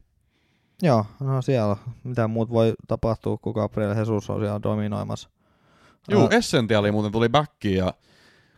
Joo, 0.83 1.07
no 1.21 1.43
siellä, 1.43 1.77
mitä 2.05 2.29
muut 2.29 2.51
voi 2.51 2.75
tapahtua, 2.89 3.37
kun 3.37 3.53
Gabriel 3.55 3.97
Jesus 3.97 4.31
on 4.31 4.41
siellä 4.41 4.63
dominoimassa. 4.63 5.29
Juu, 6.11 6.29
Essentiali 6.31 6.93
muuten 6.93 7.13
tuli 7.13 7.29
backiin 7.29 7.77
ja 7.77 7.95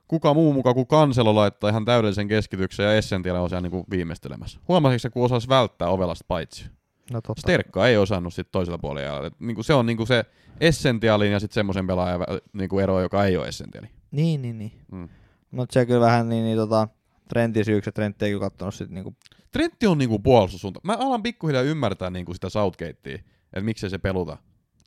kuka 0.08 0.34
muu 0.34 0.52
mukaan 0.52 0.74
kuin 0.74 0.86
Kanselo 0.86 1.34
laittaa 1.34 1.70
ihan 1.70 1.84
täydellisen 1.84 2.28
keskityksen 2.28 2.86
ja 2.86 2.94
Essentiali 2.94 3.38
on 3.38 3.48
siellä 3.48 3.62
niin 3.62 3.70
kuin 3.70 3.84
viimeistelemässä. 3.90 4.60
Huomasitko 4.68 4.98
se, 4.98 5.10
kun 5.10 5.24
osasi 5.24 5.48
välttää 5.48 5.88
ovelasta 5.88 6.24
paitsi? 6.28 6.66
no 7.10 7.20
totta. 7.20 7.40
Sterkka 7.40 7.86
ei 7.86 7.96
osannut 7.96 8.34
sit 8.34 8.48
toisella 8.52 8.78
puolella. 8.78 9.26
Et 9.26 9.40
niinku 9.40 9.62
se 9.62 9.74
on 9.74 9.86
niinku 9.86 10.06
se 10.06 10.24
Essentialin 10.60 11.32
ja 11.32 11.40
sitten 11.40 11.54
semmoisen 11.54 11.86
pelaajan 11.86 12.20
vä- 12.20 12.40
niinku 12.52 12.78
ero, 12.78 13.00
joka 13.00 13.24
ei 13.24 13.36
ole 13.36 13.48
Essentiali. 13.48 13.88
Niin, 14.10 14.42
niin, 14.42 14.58
niin. 14.58 14.72
Mm. 14.92 15.08
Mutta 15.50 15.72
se 15.72 15.86
kyllä 15.86 16.00
vähän 16.00 16.28
niin, 16.28 16.44
niin 16.44 16.56
tota, 16.56 16.88
Trentin 17.28 17.64
syyksi, 17.64 17.90
että 17.90 18.00
Trentti 18.00 18.24
ei 18.24 18.30
kyllä 18.30 18.40
kattonut 18.40 18.74
sit 18.74 18.90
niinku, 18.90 19.14
Trentti 19.50 19.86
on 19.86 19.98
niinku 19.98 20.18
puolustussuunta. 20.18 20.80
Mä 20.84 20.96
alan 20.98 21.22
pikkuhiljaa 21.22 21.62
ymmärtää 21.62 22.10
niinku 22.10 22.34
sitä 22.34 22.48
Southgatea, 22.48 23.14
että 23.14 23.60
miksei 23.60 23.90
se 23.90 23.98
peluta 23.98 24.36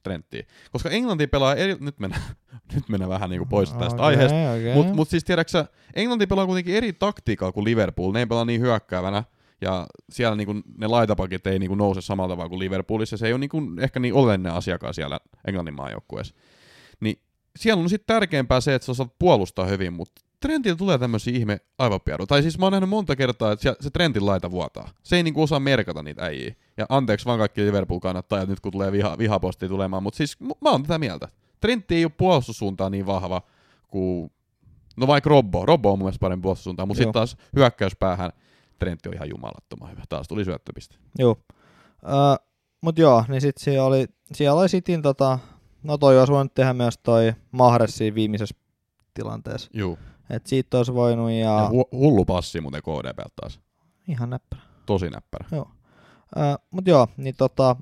Trenttiä. 0.04 0.44
Koska 0.72 0.90
Englanti 0.90 1.28
pelaa 1.28 1.56
eri... 1.56 1.78
Nyt 1.80 2.00
mennään, 2.00 2.22
nyt 2.76 2.90
mennään 2.90 3.10
vähän 3.10 3.30
niinku 3.30 3.46
pois 3.46 3.74
tästä 3.74 3.86
Okei, 3.86 4.06
aiheesta. 4.06 4.52
okei. 4.52 4.74
Mutta 4.74 4.94
mut 4.94 5.10
siis 5.10 5.24
tiedäksä, 5.24 5.66
Englanti 5.94 6.28
pelaa 6.28 6.46
kuitenkin 6.46 6.76
eri 6.76 6.94
taktiikalla 6.94 7.52
kuin 7.52 7.66
Liverpool. 7.66 8.12
Ne 8.12 8.20
ei 8.20 8.26
pelaa 8.26 8.46
niin 8.46 8.62
hyökkäävänä. 8.62 9.24
Ja 9.62 9.88
siellä 10.10 10.36
niinku 10.36 10.54
ne 10.78 10.88
laitapakit 10.88 11.48
ei 11.48 11.60
niinku 11.60 11.76
nouse 11.76 12.02
samalla 12.02 12.34
tavalla 12.34 12.50
kuin 12.50 12.60
Liverpoolissa. 12.60 13.18
Se 13.18 13.28
ei 13.28 13.34
ole 13.34 13.40
niinku 13.40 13.62
ehkä 13.80 14.00
niin 14.00 14.14
oleellinen 14.14 14.54
asiakaan 14.54 14.94
siellä 14.94 15.20
Englannin 15.48 15.76
maajoukkueessa. 15.76 16.36
Niin 17.00 17.22
siellä 17.56 17.82
on 17.82 17.90
sitten 17.90 18.16
tärkeämpää 18.16 18.62
se, 18.62 18.76
että 18.76 18.86
sä 18.86 18.92
osaat 18.92 19.20
puolustaa 19.20 19.66
hyvin, 19.66 19.94
mutta 19.94 20.22
Trentillä 20.40 20.76
tulee 20.76 20.98
tämmöisiä 20.98 21.38
ihme 21.38 21.60
aivopieru. 21.78 22.26
Tai 22.26 22.42
siis 22.42 22.60
mä 22.60 22.66
oon 22.66 22.72
nähnyt 22.72 22.90
monta 22.90 23.16
kertaa, 23.16 23.52
että 23.52 23.76
se 23.80 23.90
Trentin 23.90 24.26
laita 24.26 24.52
vuotaa. 24.52 24.90
Se 25.04 25.16
ei 25.16 25.24
niinku 25.24 25.42
osaa 25.42 25.60
merkata 25.60 26.04
niitä 26.04 26.26
äijiä. 26.26 26.56
Ja 26.78 26.86
anteeksi 26.90 27.26
vaan 27.26 27.40
kaikki 27.40 27.62
Liverpool 27.62 28.00
kannattaa 28.00 28.46
nyt 28.46 28.60
kun 28.60 28.72
tulee 28.72 28.92
viha, 28.92 29.18
vihapostia 29.18 29.70
tulemaan, 29.70 30.04
mutta 30.04 30.18
siis 30.18 30.40
mä 30.40 30.70
oon 30.72 30.84
tätä 30.84 30.98
mieltä. 30.98 31.28
Trentti 31.62 31.96
ei 31.96 32.06
ole 32.06 32.12
puolustussuuntaan 32.18 32.92
niin 32.92 33.06
vahva 33.06 33.42
kuin, 33.88 34.32
no 34.98 35.08
vaikka 35.08 35.30
Robbo. 35.30 35.66
Robbo 35.66 35.92
on 35.92 36.00
mun 36.00 36.06
mielestä 36.06 36.22
parempi 36.22 36.44
puolustussuuntaan, 36.44 36.88
mutta 36.88 37.02
Joo. 37.02 37.08
sitten 37.08 37.20
taas 37.20 37.38
hyökkäyspäähän 37.56 38.32
Trentti 38.80 39.10
on 39.10 39.16
ihan 39.16 39.30
jumalattoman 39.30 39.92
hyvä. 39.92 40.04
Taas 40.10 40.28
tuli 40.28 40.46
syöttöpiste. 40.46 40.96
Joo. 41.18 41.38
Öö, 42.04 42.46
mut 42.82 42.98
joo, 42.98 43.26
niin 43.28 43.42
sit 43.42 43.58
siellä 43.58 43.88
oli, 43.88 44.06
siellä 44.34 44.60
oli 44.60 44.70
Sitin 44.70 45.02
tota, 45.02 45.40
no 45.84 45.98
toi 45.98 46.20
olisi 46.20 46.34
voinut 46.34 46.54
tehdä 46.54 46.74
myös 46.74 46.98
toi 46.98 47.34
Mahrez 47.52 47.92
siinä 47.92 48.16
viimeisessä 48.16 48.56
tilanteessa. 49.14 49.70
Juu. 49.74 49.98
Et 50.30 50.46
siitä 50.48 50.78
olisi 50.78 50.94
voinut 50.94 51.32
ja, 51.32 51.38
Ja 51.38 51.70
hu- 51.70 51.98
hullu 51.98 52.26
passi 52.26 52.62
muuten 52.62 52.82
KDP 52.82 53.20
taas. 53.36 53.60
ihan 54.08 54.30
näppärä. 54.30 54.62
Tosi 54.86 55.10
näppärä. 55.10 55.46
Öö, 55.54 55.64
mut 56.72 56.88
joo, 56.88 57.08
niin 57.18 57.36
tota, 57.38 57.76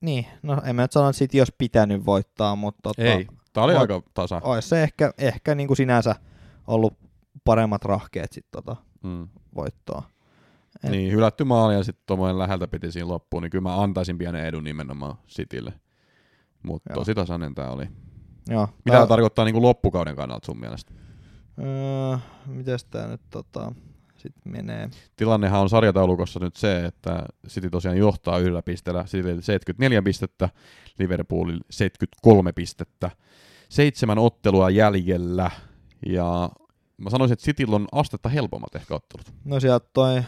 niin, 0.00 0.26
no 0.42 0.62
en 0.64 0.76
mä 0.76 0.82
nyt 0.82 0.92
sano, 0.92 1.08
että 1.08 1.38
olisi 1.38 1.54
pitänyt 1.58 2.06
voittaa, 2.06 2.56
mutta 2.56 2.80
tota, 2.82 3.02
Ei. 3.02 3.26
Tää 3.52 3.64
oli 3.64 3.74
aika 3.74 4.02
tasa. 4.14 4.40
olisi 4.44 4.68
se 4.68 4.82
ehkä, 4.82 5.12
ehkä 5.18 5.54
niin 5.54 5.66
kuin 5.66 5.76
sinänsä 5.76 6.14
ollut 6.66 6.98
paremmat 7.44 7.84
rahkeet 7.84 8.32
sit 8.32 8.46
tota 8.50 8.76
Mm. 9.02 9.28
voittoa. 9.54 10.02
Et- 10.84 10.90
Niin, 10.90 11.12
hylätty 11.12 11.44
maali 11.44 11.74
ja 11.74 11.82
sitten 11.84 12.02
tuommoinen 12.06 12.38
läheltä 12.38 12.68
piti 12.68 12.92
siinä 12.92 13.08
loppuun, 13.08 13.42
niin 13.42 13.50
kyllä 13.50 13.62
mä 13.62 13.82
antaisin 13.82 14.18
pienen 14.18 14.44
edun 14.44 14.64
nimenomaan 14.64 15.18
Citylle. 15.28 15.72
Mutta 16.62 16.90
Joo. 16.90 16.94
tosi 16.94 17.14
tasainen 17.14 17.54
tää 17.54 17.70
oli. 17.70 17.88
Joo. 18.48 18.66
Mitä 18.66 18.90
Tää- 18.90 19.00
tää 19.00 19.06
tarkoittaa 19.06 19.44
niinku 19.44 19.62
loppukauden 19.62 20.16
kannalta 20.16 20.46
sun 20.46 20.60
mielestä? 20.60 20.92
Öö, 21.58 22.18
mites 22.46 22.84
tää 22.84 23.06
nyt 23.08 23.20
tota, 23.30 23.72
sit 24.16 24.32
menee? 24.44 24.90
Tilannehan 25.16 25.60
on 25.60 25.68
sarjataulukossa 25.68 26.40
nyt 26.40 26.56
se, 26.56 26.84
että 26.84 27.26
City 27.48 27.70
tosiaan 27.70 27.96
johtaa 27.98 28.38
yhdellä 28.38 28.62
pisteellä. 28.62 29.04
City 29.04 29.22
74 29.42 30.02
pistettä, 30.02 30.48
Liverpoolilla 30.98 31.64
73 31.70 32.52
pistettä. 32.52 33.10
Seitsemän 33.68 34.18
ottelua 34.18 34.70
jäljellä 34.70 35.50
ja 36.06 36.50
mä 36.96 37.10
sanoisin, 37.10 37.32
että 37.32 37.44
Cityllä 37.44 37.76
on 37.76 37.88
astetta 37.92 38.28
helpommat 38.28 38.74
ehkä 38.74 38.94
ottelut. 38.94 39.32
No 39.44 39.60
sieltä 39.60 39.86
toi, 39.92 40.22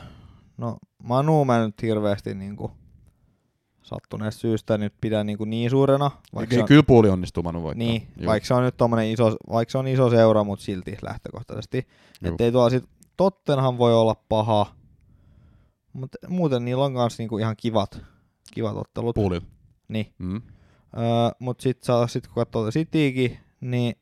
no 0.56 0.76
Manu 1.02 1.44
mä 1.44 1.64
nyt 1.66 1.82
hirveästi 1.82 2.34
niinku 2.34 2.70
sattuneesta 3.88 4.40
syystä 4.40 4.78
nyt 4.78 4.94
pidän 5.00 5.26
niinku 5.26 5.44
niin 5.44 5.70
suurena. 5.70 6.10
Vaikka 6.34 6.54
se 6.54 6.58
Ei, 6.58 6.62
on, 6.62 6.68
Kyllä 6.68 6.82
puoli 6.82 7.08
onnistuu 7.08 7.42
Manu 7.42 7.62
voittaa. 7.62 7.78
niin, 7.86 8.08
vaikka 8.26 8.46
se 8.46 8.54
on 8.54 8.62
nyt 8.62 8.76
tommonen 8.76 9.10
iso, 9.10 9.36
vaikka 9.50 9.72
se 9.72 9.78
on 9.78 9.88
iso 9.88 10.10
seura, 10.10 10.44
mutta 10.44 10.64
silti 10.64 10.96
lähtökohtaisesti. 11.02 11.78
Että 12.22 12.44
ei 12.44 12.52
tuolla 12.52 12.70
sit, 12.70 12.84
Tottenhan 13.16 13.78
voi 13.78 13.94
olla 13.94 14.14
paha, 14.28 14.66
mutta 15.92 16.18
muuten 16.28 16.64
niillä 16.64 16.84
on 16.84 16.94
kans 16.94 17.18
niinku 17.18 17.38
ihan 17.38 17.54
kivat, 17.56 18.00
kivat 18.54 18.76
ottelut. 18.76 19.14
Puolilla. 19.14 19.46
Niin. 19.88 20.12
Mm. 20.18 20.42
Öö, 20.96 21.02
mutta 21.38 21.62
sitten 21.62 21.86
saa, 21.86 22.06
sit 22.06 22.26
kun 22.26 22.34
katsoo 22.34 22.70
Citykin, 22.70 23.38
niin 23.60 23.94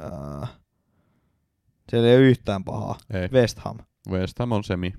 öö, 0.00 0.46
siellä 1.90 2.08
ei 2.08 2.16
ole 2.16 2.24
yhtään 2.24 2.64
pahaa. 2.64 2.98
Ei. 3.14 3.28
West 3.32 3.58
Ham. 3.58 3.78
West 4.10 4.38
Ham 4.38 4.52
on 4.52 4.64
semi. 4.64 4.94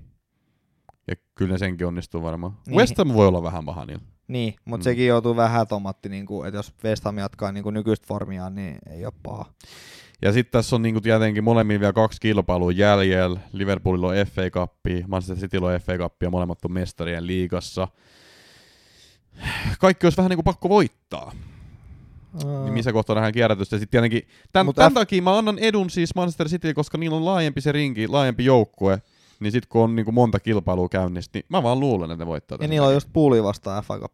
Ja 1.08 1.14
kyllä 1.34 1.58
senkin 1.58 1.86
onnistuu 1.86 2.22
varmaan. 2.22 2.52
Niin. 2.52 2.62
Niin. 2.66 2.76
West 2.76 2.98
Ham 2.98 3.12
voi 3.12 3.26
olla 3.26 3.42
vähän 3.42 3.64
paha 3.64 3.84
niillä. 3.84 4.02
Niin, 4.28 4.54
mutta 4.64 4.76
Mm. 4.76 4.80
mm. 4.80 4.82
sekin 4.84 5.06
joutuu 5.06 5.36
vähän 5.36 5.66
tomatti, 5.66 6.08
niin 6.08 6.26
kuin, 6.26 6.48
että 6.48 6.58
jos 6.58 6.74
West 6.84 7.04
Ham 7.04 7.18
jatkaa 7.18 7.52
niin 7.52 7.62
kuin 7.62 7.74
nykyistä 7.74 8.06
formiaan, 8.06 8.54
niin 8.54 8.78
ei 8.90 9.04
ole 9.04 9.12
paha. 9.22 9.44
Ja 10.22 10.32
sitten 10.32 10.52
tässä 10.52 10.76
on 10.76 10.82
niinku 10.82 11.00
tietenkin 11.00 11.44
molemmilla 11.44 11.80
vielä 11.80 11.92
kaksi 11.92 12.20
kilpailua 12.20 12.72
jäljellä. 12.72 13.40
Liverpoolilla 13.52 14.06
on 14.08 14.14
FA 14.26 14.50
Cup, 14.50 14.72
Manchester 15.08 15.36
Cityllä 15.36 15.68
on 15.68 15.80
FA 15.80 15.98
Cup 15.98 16.22
ja 16.22 16.30
molemmat 16.30 16.64
on 16.64 16.72
mestarien 16.72 17.26
liigassa. 17.26 17.88
Kaikki 19.78 20.06
olisi 20.06 20.16
vähän 20.16 20.30
niinku 20.30 20.42
pakko 20.42 20.68
voittaa. 20.68 21.32
Niin 22.64 22.72
missä 22.72 22.92
kohtaa 22.92 23.14
nähdään 23.14 23.32
kierrätystä. 23.32 23.78
Sitten 23.78 23.90
tietenkin, 23.90 24.28
tämän, 24.52 24.66
Mut 24.66 24.76
tämän 24.76 24.92
F- 24.92 24.94
takia 24.94 25.22
mä 25.22 25.38
annan 25.38 25.58
edun 25.58 25.90
siis 25.90 26.14
Manchester 26.14 26.48
City, 26.48 26.74
koska 26.74 26.98
niillä 26.98 27.16
on 27.16 27.24
laajempi 27.24 27.60
se 27.60 27.72
rinki, 27.72 28.08
laajempi 28.08 28.44
joukkue. 28.44 29.02
Niin 29.40 29.52
sitten 29.52 29.68
kun 29.68 29.82
on 29.82 29.96
niinku 29.96 30.12
monta 30.12 30.40
kilpailua 30.40 30.88
käynnissä, 30.88 31.30
niin 31.34 31.44
mä 31.48 31.62
vaan 31.62 31.80
luulen, 31.80 32.10
että 32.10 32.24
ne 32.24 32.26
voittaa. 32.28 32.58
Ja 32.60 32.68
niillä 32.68 32.86
on 32.86 32.94
just 32.94 33.08
puuli 33.12 33.42
vastaan 33.42 33.84
FA 33.84 33.98
Cup. 33.98 34.12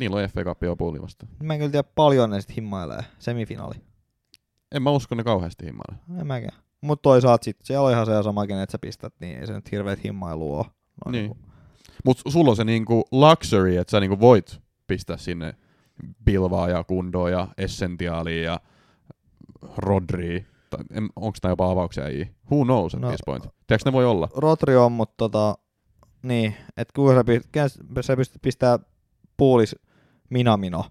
niillä 0.00 0.16
on 0.16 0.28
FA 0.28 0.44
Cup 0.44 0.62
jo 0.62 0.76
puoli 0.76 1.02
vasta. 1.02 1.26
Mä 1.42 1.52
en 1.52 1.58
kyllä 1.58 1.70
tiedä 1.72 1.88
paljon 1.94 2.30
ne 2.30 2.40
sit 2.40 2.56
himmailee 2.56 3.04
semifinaali. 3.18 3.74
En 4.74 4.82
mä 4.82 4.90
usko 4.90 5.14
ne 5.14 5.24
kauheasti 5.24 5.64
himmaille. 5.66 6.20
En 6.20 6.26
mäkään. 6.26 6.58
Mutta 6.80 7.02
toisaalta 7.02 7.44
sit 7.44 7.56
siellä 7.62 7.86
on 7.86 7.92
ihan 7.92 8.06
se 8.06 8.22
sama, 8.22 8.46
kenet 8.46 8.70
sä 8.70 8.78
pistät, 8.78 9.14
niin 9.20 9.38
ei 9.38 9.46
se 9.46 9.52
nyt 9.52 9.72
hirveet 9.72 10.04
himmailu 10.04 10.54
ole. 10.56 10.64
No, 11.04 11.12
Niin. 11.12 11.22
niinku- 11.22 11.38
Mut 12.04 12.20
sulla 12.28 12.50
on 12.50 12.56
se 12.56 12.64
niinku 12.64 13.04
luxury, 13.12 13.76
että 13.76 13.90
sä 13.90 14.00
niinku 14.00 14.20
voit 14.20 14.60
pistää 14.86 15.16
sinne 15.16 15.54
Bilvaa 16.24 16.68
ja 16.68 16.84
Kundoa 16.84 17.30
ja 17.30 17.48
Essentiaalia 17.58 18.42
ja 18.42 18.60
Rodri. 19.76 20.46
En- 20.90 21.08
onks 21.16 21.38
nää 21.42 21.50
jopa 21.52 21.70
avauksia 21.70 22.06
ei? 22.06 22.28
Who 22.52 22.64
knows 22.64 22.94
at 22.94 23.00
No, 23.00 23.08
this 23.08 23.20
point? 23.26 23.42
Tiedätkö 23.66 23.90
ne 23.90 23.92
voi 23.92 24.06
olla? 24.06 24.28
Rotri 24.36 24.76
on, 24.76 24.92
mutta 24.92 25.14
tota, 25.16 25.54
niin, 26.22 26.54
että 26.76 26.92
kun 26.96 27.14
sä, 27.14 27.24
pist, 27.24 27.48
sä 28.00 28.16
pystyt 28.16 28.42
pistää 28.42 28.78
puulis 29.36 29.76
Minamino, 30.30 30.84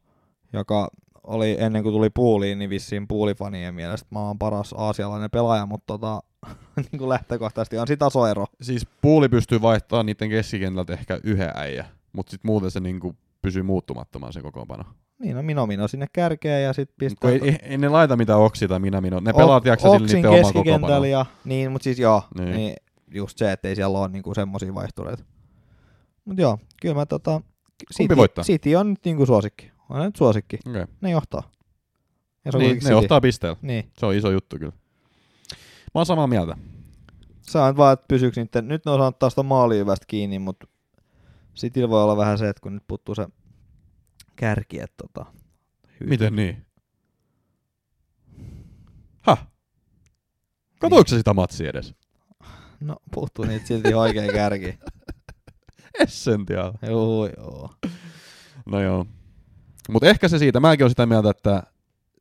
joka 0.53 0.89
oli 1.23 1.57
ennen 1.59 1.83
kuin 1.83 1.93
tuli 1.93 2.09
puuliin, 2.09 2.59
niin 2.59 2.69
vissiin 2.69 3.07
puulifanien 3.07 3.75
mielestä 3.75 4.07
maailman 4.09 4.39
paras 4.39 4.73
aasialainen 4.77 5.31
pelaaja, 5.31 5.65
mutta 5.65 5.85
tota, 5.93 6.23
niin 6.91 6.97
kuin 6.99 7.09
lähtökohtaisesti 7.09 7.77
on 7.77 7.87
sit 7.87 7.99
tasoero. 7.99 8.45
Siis 8.61 8.87
puuli 9.01 9.29
pystyy 9.29 9.61
vaihtamaan 9.61 10.05
niiden 10.05 10.29
keskikentältä 10.29 10.93
ehkä 10.93 11.19
yhden 11.23 11.51
äijä, 11.55 11.85
mutta 12.13 12.31
sitten 12.31 12.49
muuten 12.51 12.71
se 12.71 12.79
niinku 12.79 13.15
pysyy 13.41 13.63
muuttumattomaan 13.63 14.33
se 14.33 14.41
kokoonpano. 14.41 14.83
Niin, 15.19 15.35
no 15.35 15.41
Minamino 15.43 15.87
sinne 15.87 16.07
kärkeen 16.13 16.63
ja 16.63 16.73
sitten 16.73 16.95
pistää... 16.99 17.31
ei, 17.31 17.39
ei, 17.43 17.57
ei, 17.61 17.77
ne 17.77 17.89
laita 17.89 18.15
mitään 18.15 18.39
oksi 18.39 18.67
tai 18.67 18.79
minä. 18.79 19.01
Ne 19.01 19.33
pelaa, 19.33 19.61
tiedätkö 19.61 19.81
sillä 19.81 19.95
Oksin 19.95 20.15
niiden 20.15 20.31
oma 20.31 20.37
keskikentällä 20.41 20.79
kokoonpano. 20.79 21.05
ja, 21.05 21.25
niin, 21.45 21.71
mutta 21.71 21.83
siis 21.83 21.99
joo, 21.99 22.23
Niin. 22.37 22.51
niin. 22.51 22.75
just 23.13 23.37
se, 23.37 23.51
että 23.51 23.67
ei 23.67 23.75
siellä 23.75 23.99
ole 23.99 24.07
niinku 24.07 24.33
semmosia 24.33 24.73
vaihtureita. 24.75 25.23
Mut 26.25 26.37
joo, 26.37 26.59
kyllä 26.81 26.95
mä 26.95 27.05
tota... 27.05 27.41
City, 27.93 28.17
voittaa? 28.17 28.43
City 28.43 28.75
on 28.75 28.89
nyt 28.89 28.99
niinku 29.05 29.25
suosikki. 29.25 29.71
On 29.89 30.05
nyt 30.05 30.15
suosikki. 30.15 30.59
Okay. 30.69 30.85
Ne 31.01 31.09
johtaa. 31.11 31.43
Ja 32.45 32.51
se 32.51 32.57
on 32.57 32.63
Niin, 32.63 32.75
ne 32.75 32.79
City. 32.81 32.93
ottaa 32.93 33.21
pisteellä. 33.21 33.57
Niin. 33.61 33.89
Se 33.99 34.05
on 34.05 34.15
iso 34.15 34.31
juttu 34.31 34.57
kyllä. 34.59 34.73
Mä 35.81 35.99
oon 35.99 36.05
samaa 36.05 36.27
mieltä. 36.27 36.57
Se 37.41 37.57
on 37.59 37.67
nyt 37.67 37.77
vaan, 37.77 37.93
että 37.93 38.05
pysyykö 38.07 38.41
niitten, 38.41 38.67
nyt 38.67 38.85
ne 38.85 38.91
on 38.91 38.99
saanut 38.99 39.19
taas 39.19 39.31
sitä 39.33 39.43
maaliin 39.43 39.85
kiinni, 40.07 40.39
mutta 40.39 40.67
Cityllä 41.55 41.89
voi 41.89 42.03
olla 42.03 42.17
vähän 42.17 42.37
se, 42.37 42.49
että 42.49 42.61
kun 42.61 42.73
nyt 42.73 42.83
puuttuu 42.87 43.15
se 43.15 43.27
kärki, 44.35 44.79
että 44.79 44.95
tota, 44.97 45.25
Miten 45.99 46.35
niin? 46.35 46.65
Häh? 49.21 49.47
Katoiko 50.79 51.07
sä 51.09 51.17
sitä 51.17 51.33
matsia 51.33 51.69
edes? 51.69 51.93
No, 52.79 52.95
puuttuu 53.13 53.45
niitä 53.45 53.67
silti 53.67 53.93
oikein 53.93 54.31
kärki. 54.33 54.79
Essential. 55.99 56.73
joo, 56.81 57.29
joo. 57.37 57.69
No 58.65 58.81
joo. 58.81 59.05
Mutta 59.89 60.07
ehkä 60.07 60.27
se 60.27 60.39
siitä. 60.39 60.59
Mäkin 60.59 60.83
olen 60.83 60.91
sitä 60.91 61.05
mieltä, 61.05 61.29
että 61.29 61.63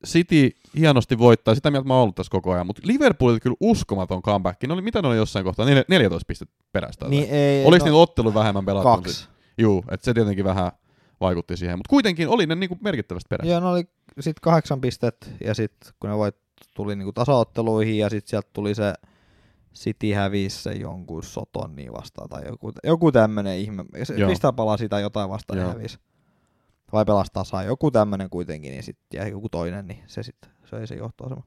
City 0.07 0.51
hienosti 0.77 1.19
voittaa. 1.19 1.55
Sitä 1.55 1.71
mieltä 1.71 1.89
mä 1.89 1.95
oon 1.95 2.03
ollut 2.03 2.15
tässä 2.15 2.31
koko 2.31 2.53
ajan. 2.53 2.67
Mutta 2.67 2.83
Liverpoolilla 2.85 3.41
kyllä 3.41 3.57
uskomaton 3.61 4.23
comeback. 4.23 4.63
Ne 4.63 4.73
oli, 4.75 4.83
mitä 4.83 5.03
ne 5.03 5.09
oli 5.09 5.17
jossain 5.17 5.45
kohtaa? 5.45 5.67
Nel- 5.67 5.85
14 5.89 6.27
pistettä 6.27 6.55
perästä. 6.73 7.09
Niin 7.09 7.31
ei, 7.31 7.65
Oliko 7.65 7.85
no, 7.85 7.87
niillä 7.87 8.03
ottelu 8.03 8.35
vähemmän 8.35 8.65
pelattu? 8.65 8.89
kaksi. 8.89 9.29
Juu, 9.59 9.85
että 9.91 10.05
se 10.05 10.15
tietenkin 10.15 10.45
vähän 10.45 10.73
vaikutti 11.21 11.57
siihen. 11.57 11.79
Mutta 11.79 11.91
kuitenkin 11.91 12.29
oli 12.29 12.47
ne 12.47 12.55
niinku 12.55 12.79
merkittävästi 12.81 13.27
perässä. 13.29 13.53
Joo, 13.53 13.61
ne 13.61 13.67
oli 13.67 13.85
sitten 14.21 14.41
kahdeksan 14.43 14.81
pistet, 14.81 15.35
ja 15.45 15.55
sitten 15.55 15.93
kun 16.01 16.11
ne 16.11 16.17
voit, 16.17 16.37
tuli 16.77 16.97
niinku 16.97 17.13
tasaotteluihin, 17.13 17.99
ja 17.99 18.11
sitten 18.11 18.31
sieltä 18.31 18.51
tuli 18.53 18.75
se 18.75 18.95
City 19.75 20.13
hävisi 20.13 20.63
se 20.63 20.73
jonkun 20.73 21.23
soton 21.23 21.77
niin 21.77 21.93
vastaan, 21.93 22.29
tai 22.29 22.43
joku, 22.47 22.73
joku 22.85 23.13
tämmönen 23.13 23.59
ihme. 23.59 23.85
Se 24.03 24.15
pistää 24.27 24.53
palaa 24.53 24.77
sitä 24.77 25.01
jotain 25.01 25.31
vastaan 25.31 25.59
ja 25.59 25.65
Joo. 25.65 25.73
hävisi. 25.73 25.99
Vai 26.93 27.05
pelasi 27.05 27.31
tasaan, 27.33 27.67
joku 27.67 27.91
tämmönen 27.91 28.31
kuitenkin, 28.31 28.71
niin 28.71 28.83
sitten 28.83 29.19
jäi 29.19 29.31
joku 29.31 29.49
toinen, 29.49 29.87
niin 29.87 30.03
se 30.07 30.23
sitten 30.23 30.51
söi 30.65 30.87
se 30.87 30.95
johtoasema. 30.95 31.43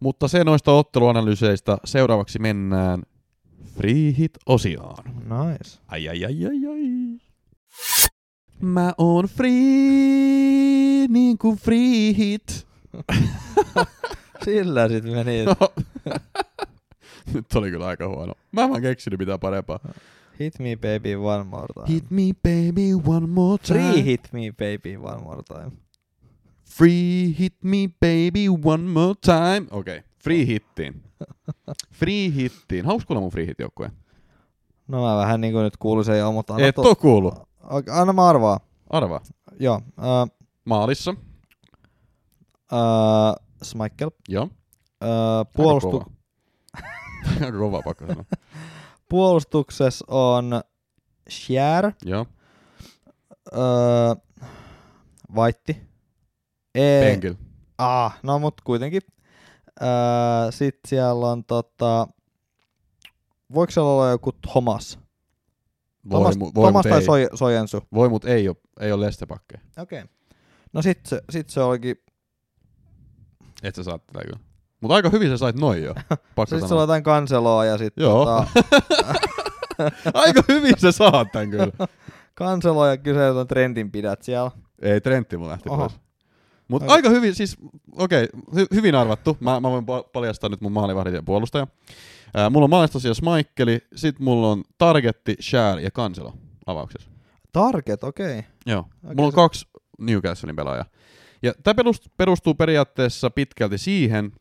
Mutta 0.00 0.28
se 0.28 0.44
noista 0.44 0.72
otteluanalyyseistä. 0.72 1.78
Seuraavaksi 1.84 2.38
mennään 2.38 3.02
Free 3.64 4.14
Hit-osioon. 4.18 5.04
Nice. 5.06 5.78
Ai 5.88 6.08
ai 6.08 6.24
ai 6.24 6.46
ai 6.46 6.66
ai. 6.66 6.79
Mä 8.60 8.92
oon 8.98 9.24
free, 9.24 11.06
niin 11.08 11.38
kuin 11.38 11.56
free 11.56 12.14
hit. 12.18 12.66
Sillä 14.44 14.88
sitten 14.88 15.12
meni, 15.12 15.44
No. 15.44 15.54
Nyt 17.34 17.46
oli 17.54 17.70
kyllä 17.70 17.86
aika 17.86 18.08
huono. 18.08 18.32
Mä 18.52 18.62
en 18.62 18.70
vaan 18.70 18.82
keksinyt 18.82 19.18
mitään 19.18 19.40
parempaa. 19.40 19.78
hit 20.40 20.58
me 20.58 20.76
baby 20.76 21.14
one 21.14 21.44
more 21.44 21.66
time. 21.74 21.88
Hit 21.88 22.10
me 22.10 22.22
baby 22.42 22.94
one 23.06 23.26
more 23.26 23.58
time. 23.62 23.80
Free 23.80 24.04
hit 24.04 24.28
me 24.32 24.40
baby 24.50 24.96
one 24.96 25.22
more 25.22 25.42
time. 25.42 25.70
Free 26.64 27.34
hit 27.38 27.54
me 27.64 27.76
baby 28.00 28.48
one 28.64 28.82
more 28.82 29.14
time. 29.24 29.66
Okei, 29.70 29.98
okay. 29.98 30.08
free 30.24 30.46
hittiin. 30.46 31.02
Free 31.98 32.34
hittiin. 32.34 32.84
Haluatko 32.84 33.06
kuulla 33.06 33.20
mun 33.20 33.30
free 33.30 33.46
hit 33.46 33.58
joukkueen? 33.58 33.92
No 34.88 35.02
mä 35.02 35.16
vähän 35.16 35.40
niinku 35.40 35.58
nyt 35.58 35.76
kuulin 35.76 36.04
sen 36.04 36.18
jo, 36.18 36.32
mutta 36.32 36.54
anna 36.54 36.66
Et 36.66 36.74
tu- 36.74 36.82
oo 36.88 36.94
kuullut. 36.94 37.34
Anna 37.92 38.12
mä 38.12 38.28
arvaa. 38.28 38.60
Arvaa. 38.90 39.20
Joo. 39.60 39.74
Uh, 39.98 40.36
Maalissa. 40.64 41.10
uh, 42.72 43.46
Schmeichel. 43.64 44.10
Joo. 44.28 44.42
Uh, 44.44 44.50
puolustu- 45.56 45.96
Aika 45.96 46.04
kova. 46.04 46.10
Aika 47.46 47.58
kova 47.58 47.82
pakko 47.82 48.06
sanoa. 48.06 48.24
puolustuksessa 49.10 50.04
on 50.08 50.60
Scher, 51.30 51.92
Joo. 52.04 52.26
uh, 53.52 54.16
Vaitti. 55.34 55.76
E- 56.74 57.00
Penkil. 57.04 57.34
Ah, 57.78 58.18
no 58.22 58.38
mut 58.38 58.60
kuitenkin. 58.64 59.02
Uh, 59.80 60.52
Sitten 60.52 60.88
siellä 60.88 61.26
on 61.30 61.44
tota... 61.44 62.08
Voiko 63.54 63.70
siellä 63.70 63.90
olla 63.90 64.10
joku 64.10 64.32
Thomas? 64.32 64.98
Voi, 66.10 66.20
Thomas, 66.20 66.36
mu- 66.36 66.54
voi, 66.54 66.64
Thomas 66.64 66.84
mut 66.84 66.90
tai 66.90 67.00
ei. 67.00 67.06
Soj, 67.06 67.28
Sojensu? 67.34 67.80
Voi, 67.94 68.08
mut 68.08 68.24
ei 68.24 68.48
ole, 68.48 68.56
ei 68.80 68.92
ole 68.92 69.06
lestepakkeja. 69.06 69.60
Okei. 69.78 69.98
Okay. 70.02 70.14
No 70.72 70.82
sit 70.82 71.06
se, 71.06 71.22
sit 71.30 71.48
se 71.48 71.60
olikin... 71.60 71.96
Et 73.62 73.74
sä 73.74 73.82
saat 73.82 74.06
tätä 74.06 74.24
kyllä. 74.24 74.38
Mutta 74.80 74.94
aika 74.94 75.10
hyvin 75.10 75.28
sä 75.28 75.36
sait 75.36 75.56
noin 75.56 75.82
jo. 75.82 75.94
Pakko 76.36 76.58
sanoa. 76.58 76.74
oli 76.74 76.82
jotain 76.82 77.02
kanseloa 77.02 77.64
ja 77.64 77.78
sitten 77.78 78.02
Joo. 78.02 78.24
tota, 78.24 78.46
Aika 80.14 80.42
hyvin 80.48 80.74
sä 80.78 80.92
saat 80.92 81.32
tän 81.32 81.50
kyllä. 81.50 81.72
kanseloa 82.34 82.88
ja 82.88 82.96
kyselet 82.96 83.36
on 83.36 83.46
Trentin 83.48 83.90
pidät 83.90 84.22
siellä. 84.22 84.50
Ei, 84.82 85.00
Trentti 85.00 85.36
mun 85.36 85.48
lähti 85.48 85.68
Oho. 85.68 85.78
pois. 85.78 86.00
Mutta 86.68 86.84
Okei. 86.84 86.96
aika 86.96 87.08
hyvin, 87.08 87.34
siis 87.34 87.56
okei, 87.96 88.28
hy- 88.54 88.74
hyvin 88.74 88.94
arvattu. 88.94 89.36
Mä, 89.40 89.60
mä 89.60 89.70
voin 89.70 89.84
pa- 89.84 90.10
paljastaa 90.12 90.50
nyt 90.50 90.60
mun 90.60 90.72
maalivahdit 90.72 91.14
ja 91.14 91.22
puolustaja. 91.22 91.66
Ää, 92.34 92.50
mulla 92.50 92.64
on 92.64 92.70
maalista 92.70 92.92
tosiaan 92.92 93.14
Smaikkeli, 93.14 93.78
sit 93.96 94.18
mulla 94.18 94.50
on 94.50 94.64
Targetti, 94.78 95.36
Share 95.40 95.82
ja 95.82 95.90
Kanselo 95.90 96.34
avauksessa. 96.66 97.10
Target, 97.52 98.04
okei. 98.04 98.38
Okay. 98.38 98.50
Joo. 98.66 98.80
Okei, 98.80 99.14
mulla 99.14 99.26
on 99.26 99.32
se- 99.32 99.36
kaksi 99.36 99.66
Newcastlein 99.98 100.56
pelaajaa. 100.56 100.84
Ja 101.42 101.54
tämä 101.62 101.84
perustuu 102.16 102.54
periaatteessa 102.54 103.30
pitkälti 103.30 103.78
siihen, 103.78 104.32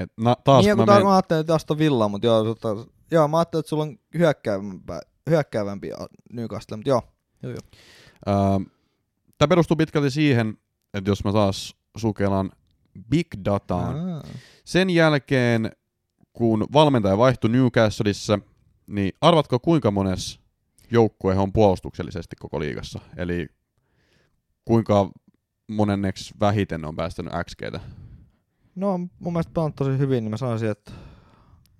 että 0.00 0.14
na, 0.22 0.36
taas 0.44 0.64
Niin, 0.64 0.76
mä 0.76 0.86
menen, 0.86 1.02
mä 1.02 1.14
ajattelin, 1.14 1.40
että 1.40 1.52
tästä 1.52 1.72
on 1.72 1.78
villa, 1.78 2.08
mutta 2.08 2.26
joo, 2.26 2.44
tota, 2.44 2.68
joo, 3.10 3.28
mä 3.28 3.38
ajattelin, 3.38 3.60
että 3.60 3.70
sulla 3.70 3.82
on 3.82 3.98
hyökkäävämpi, 4.18 4.92
hyökkäävämpi 5.30 5.90
Newcastle, 6.32 6.76
mutta 6.76 6.90
joo. 6.90 7.02
joo, 7.42 7.52
joo. 7.52 8.60
tämä 9.38 9.48
perustuu 9.48 9.76
pitkälti 9.76 10.10
siihen, 10.10 10.58
että 10.94 11.10
jos 11.10 11.24
mä 11.24 11.32
taas 11.32 11.76
sukellan 11.96 12.50
big 13.10 13.26
dataan, 13.44 14.10
Aa. 14.10 14.22
Sen 14.64 14.90
jälkeen, 14.90 15.72
kun 16.32 16.66
valmentaja 16.72 17.18
vaihtui 17.18 17.50
Newcastleissa, 17.50 18.38
niin 18.86 19.12
arvatko 19.20 19.58
kuinka 19.58 19.90
mones 19.90 20.40
joukkue 20.90 21.34
on 21.34 21.52
puolustuksellisesti 21.52 22.36
koko 22.36 22.60
liigassa? 22.60 23.00
Eli 23.16 23.46
kuinka 24.64 25.10
monenneksi 25.68 26.34
vähiten 26.40 26.84
on 26.84 26.96
päästänyt 26.96 27.32
XGtä? 27.44 27.80
No 28.74 28.98
mun 28.98 29.32
mielestä 29.32 29.52
pelannut 29.52 29.76
tosi 29.76 29.98
hyvin, 29.98 30.24
niin 30.24 30.30
mä 30.30 30.36
sanoisin, 30.36 30.70
että 30.70 30.92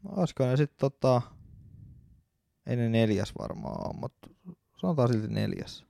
olisiko 0.08 0.46
ne 0.46 0.56
sitten 0.56 0.78
tota, 0.78 1.22
ei 2.66 2.76
ne 2.76 2.88
neljäs 2.88 3.32
varmaan 3.38 3.86
ole, 3.86 4.00
mutta 4.00 4.28
sanotaan 4.76 5.08
silti 5.08 5.28
neljäs. 5.28 5.84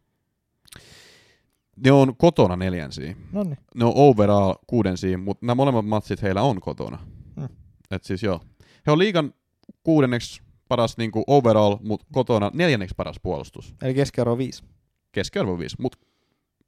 Ne 1.77 1.93
on 1.93 2.17
kotona 2.17 2.57
neljänsiä. 2.57 3.17
No 3.33 3.43
niin. 3.43 3.59
Ne 3.75 3.85
on 3.85 3.93
overall 3.95 4.55
kuudensiä, 4.67 5.19
mutta 5.19 5.47
nämä 5.47 5.55
molemmat 5.55 5.87
matsit 5.87 6.23
heillä 6.23 6.43
on 6.43 6.61
kotona. 6.61 6.99
Hmm. 7.37 7.49
Et 7.91 8.05
siis 8.05 8.23
joo. 8.23 8.41
He 8.87 8.93
on 8.93 8.99
liigan 8.99 9.35
kuudenneksi 9.83 10.43
paras 10.69 10.97
niinku 10.97 11.25
overall, 11.27 11.77
mutta 11.83 12.07
kotona 12.13 12.51
neljänneksi 12.55 12.95
paras 12.97 13.17
puolustus. 13.23 13.75
Eli 13.83 13.95
keskiarvo 13.95 14.39
viisi. 14.39 14.63
keskiarvo 15.13 15.59
5, 15.59 15.77
mutta 15.79 15.99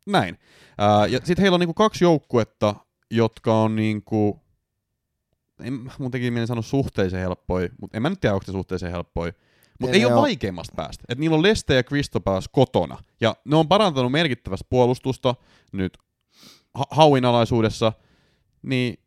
näin. 0.06 0.38
Ää, 0.78 1.06
ja 1.06 1.18
sitten 1.18 1.40
heillä 1.42 1.54
on 1.54 1.60
niinku 1.60 1.74
kaksi 1.74 2.04
joukkuetta, 2.04 2.74
jotka 3.10 3.54
on 3.60 3.76
niinku, 3.76 4.40
en, 5.60 5.92
mun 5.98 6.10
teki 6.10 6.30
mieli 6.30 6.46
sanoa 6.46 6.62
suhteellisen 6.62 7.20
helppoja, 7.20 7.68
mutta 7.80 7.96
en 7.96 8.02
mä 8.02 8.10
nyt 8.10 8.20
tiedä, 8.20 8.34
onko 8.34 8.46
se 8.46 8.52
suhteellisen 8.52 8.90
helppoja, 8.90 9.32
mutta 9.80 9.94
Ei 9.94 10.00
ei 10.00 10.06
ole 10.06 10.14
oo. 10.14 10.20
vaikeimmasta 10.22 10.72
päästä. 10.76 11.04
Et 11.08 11.18
niillä 11.18 11.36
on 11.36 11.42
Leste 11.42 11.74
ja 11.74 11.82
Kristopalas 11.82 12.48
kotona, 12.48 12.98
ja 13.20 13.36
ne 13.44 13.56
on 13.56 13.68
parantanut 13.68 14.12
merkittävästi 14.12 14.66
puolustusta 14.70 15.34
nyt 15.72 15.98
ha- 16.74 16.86
Hauin 16.90 17.24
alaisuudessa, 17.24 17.92
niin 18.62 19.03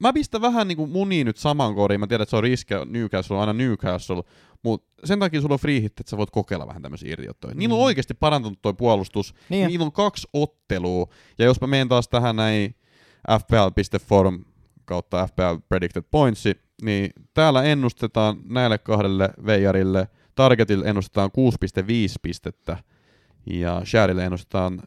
mä 0.00 0.12
pistän 0.12 0.40
vähän 0.40 0.68
niinku 0.68 0.86
munia 0.86 1.24
nyt 1.24 1.36
saman 1.36 1.74
koriin. 1.74 2.00
Mä 2.00 2.06
tiedän, 2.06 2.22
että 2.22 2.30
se 2.30 2.36
on 2.36 2.42
riskiä, 2.42 2.84
Newcastle 2.84 3.34
on 3.36 3.40
aina 3.40 3.52
Newcastle, 3.52 4.22
mutta 4.62 4.92
sen 5.04 5.18
takia 5.18 5.40
sulla 5.40 5.54
on 5.54 5.58
free 5.58 5.80
hit, 5.80 6.00
että 6.00 6.10
sä 6.10 6.16
voit 6.16 6.30
kokeilla 6.30 6.66
vähän 6.66 6.82
tämmöisiä 6.82 7.12
irtiottoja. 7.12 7.54
Niillä 7.54 7.72
on 7.74 7.78
Mm. 7.80 7.84
oikeasti 7.84 8.14
parantunut 8.14 8.62
toi 8.62 8.74
puolustus. 8.74 9.34
Niin. 9.48 9.66
Niillä 9.68 9.84
on 9.84 9.92
kaksi 9.92 10.28
ottelua. 10.32 11.06
Ja 11.38 11.44
jos 11.44 11.60
mä 11.60 11.66
menen 11.66 11.88
taas 11.88 12.08
tähän 12.08 12.36
näin 12.36 12.74
fpl.form 13.40 14.44
kautta 14.84 15.26
FPL 15.26 15.56
Predicted 15.68 16.02
Points, 16.10 16.44
niin 16.82 17.10
täällä 17.34 17.62
ennustetaan 17.62 18.36
näille 18.44 18.78
kahdelle 18.78 19.30
veijarille, 19.46 20.08
Targetille 20.34 20.84
ennustetaan 20.88 21.30
6,5 21.32 21.84
pistettä 22.22 22.76
ja 23.50 23.82
Sharelle 23.84 24.24
ennustetaan 24.24 24.80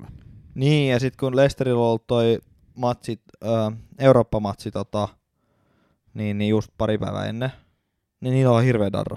5,7. 0.00 0.06
Niin, 0.54 0.90
ja 0.90 1.00
sitten 1.00 1.16
kun 1.20 1.36
Leicesterillä 1.36 1.80
on 1.80 1.86
ollut 1.86 2.06
toi 2.06 2.38
matsit, 2.76 3.20
äh, 3.44 3.78
Eurooppa-matsi, 3.98 4.70
tota, 4.70 5.08
niin, 6.14 6.38
niin 6.38 6.48
just 6.50 6.70
pari 6.78 6.98
päivää 6.98 7.26
ennen, 7.26 7.52
niin 8.20 8.34
niillä 8.34 8.52
on 8.52 8.62
hirveä 8.62 8.92
darra. 8.92 9.16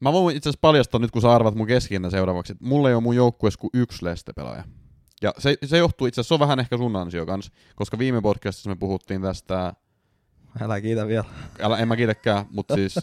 Mä 0.00 0.12
voin 0.12 0.36
itse 0.36 0.48
asiassa 0.48 0.60
paljastaa 0.60 1.00
nyt, 1.00 1.10
kun 1.10 1.22
sä 1.22 1.32
arvat 1.32 1.54
mun 1.54 1.66
keskinnä 1.66 2.10
seuraavaksi, 2.10 2.52
että 2.52 2.64
mulla 2.64 2.88
ei 2.88 2.94
ole 2.94 3.02
mun 3.02 3.16
joukkueessa 3.16 3.60
kuin 3.60 3.70
yksi 3.74 4.04
Leste-pelaaja. 4.04 4.64
Ja 5.22 5.34
se, 5.38 5.56
se 5.64 5.78
johtuu 5.78 6.06
itse 6.06 6.20
asiassa, 6.20 6.28
se 6.28 6.34
on 6.34 6.40
vähän 6.40 6.60
ehkä 6.60 6.76
sun 6.76 6.96
ansio 6.96 7.26
kans, 7.26 7.50
koska 7.76 7.98
viime 7.98 8.20
podcastissa 8.20 8.70
me 8.70 8.76
puhuttiin 8.76 9.22
tästä, 9.22 9.74
Älä 10.60 10.80
kiitä 10.80 11.06
vielä. 11.06 11.24
älä, 11.60 11.78
en 11.78 11.88
mä 11.88 11.96
kiitäkään, 11.96 12.46
mutta 12.50 12.74
siis 12.74 13.00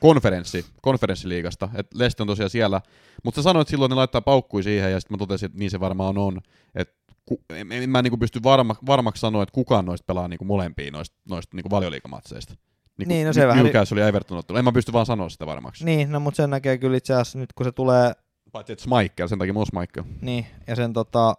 konferenssi, 0.00 0.66
konferenssiliigasta, 0.82 1.68
että 1.74 1.98
Leste 1.98 2.22
on 2.22 2.26
tosiaan 2.26 2.50
siellä, 2.50 2.80
mutta 3.24 3.38
sä 3.38 3.42
sanoit 3.42 3.68
silloin, 3.68 3.88
että 3.88 3.94
ne 3.94 3.98
laittaa 3.98 4.20
paukkui 4.20 4.62
siihen, 4.62 4.92
ja 4.92 5.00
sitten 5.00 5.14
mä 5.14 5.18
totesin, 5.18 5.46
että 5.46 5.58
niin 5.58 5.70
se 5.70 5.80
varmaan 5.80 6.18
on, 6.18 6.40
että 6.74 6.94
ku, 7.26 7.40
en, 7.50 7.72
en, 7.72 7.90
mä 7.90 8.02
niinku 8.02 8.16
pysty 8.18 8.40
varma, 8.42 8.76
varmaksi 8.86 9.20
sanoa, 9.20 9.42
että 9.42 9.52
kukaan 9.52 9.84
noista 9.84 10.04
pelaa 10.06 10.28
niinku 10.28 10.44
molempia 10.44 10.90
noista, 10.90 11.16
noista 11.28 11.56
niinku 11.56 11.70
valioliikamatseista. 11.70 12.54
Niin, 12.98 13.08
Niin, 13.08 13.26
no 13.26 13.32
se 13.32 13.46
vähän- 13.46 13.64
Newcastle 13.64 13.94
oli 14.02 14.08
Everton 14.08 14.38
ottelu. 14.38 14.58
En 14.58 14.64
mä 14.64 14.72
pysty 14.72 14.92
vaan 14.92 15.06
sanoa 15.06 15.28
sitä 15.28 15.46
varmaksi. 15.46 15.84
Niin, 15.84 16.12
no 16.12 16.20
mutta 16.20 16.36
sen 16.36 16.50
näkee 16.50 16.78
kyllä 16.78 16.96
itse 16.96 17.12
asiassa 17.14 17.38
nyt 17.38 17.52
kun 17.52 17.66
se 17.66 17.72
tulee, 17.72 18.12
Paitsi 18.52 18.72
että 18.72 18.82
Schmeichel, 18.82 19.28
sen 19.28 19.38
takia 19.38 19.52
mulla 19.52 19.62
on 19.62 19.66
Schmeichel. 19.66 20.04
niin, 20.20 20.46
ja 20.66 20.76
sen 20.76 20.92
tota, 20.92 21.34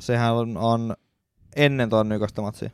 sehän 0.00 0.34
on, 0.34 0.56
on 0.56 0.96
ennen 1.56 1.90
tuon 1.90 2.08
Newcastle 2.08 2.42
matsia, 2.44 2.70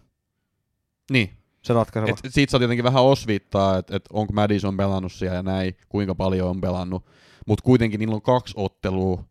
Niin, 1.10 1.30
se 1.62 1.72
ratkaiseva. 1.72 2.18
et, 2.24 2.32
siitä 2.32 2.50
saa 2.50 2.58
tietenkin 2.60 2.84
vähän 2.84 3.02
osviittaa, 3.02 3.78
että 3.78 3.96
et 3.96 4.04
onko 4.12 4.32
Madison 4.32 4.76
pelannut 4.76 5.12
siellä 5.12 5.36
ja 5.36 5.42
näin, 5.42 5.76
kuinka 5.88 6.14
paljon 6.14 6.48
on 6.50 6.60
pelannut. 6.60 7.06
Mutta 7.46 7.62
kuitenkin 7.62 8.00
niillä 8.00 8.14
on 8.14 8.22
kaksi 8.22 8.54
ottelua. 8.56 9.24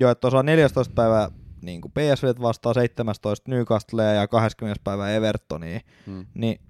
Joo, 0.00 0.10
että 0.10 0.20
tuossa 0.20 0.38
on 0.38 0.46
14 0.46 0.94
päivää 0.94 1.30
niin 1.66 1.80
kuin 1.80 1.92
PSV 1.92 2.40
vastaa 2.42 2.74
17 2.74 3.50
Newcastlea 3.50 4.12
ja 4.12 4.28
20 4.28 4.80
päivää 4.84 5.10
Evertonia, 5.10 5.80
Hmm. 6.06 6.26
niin 6.34 6.60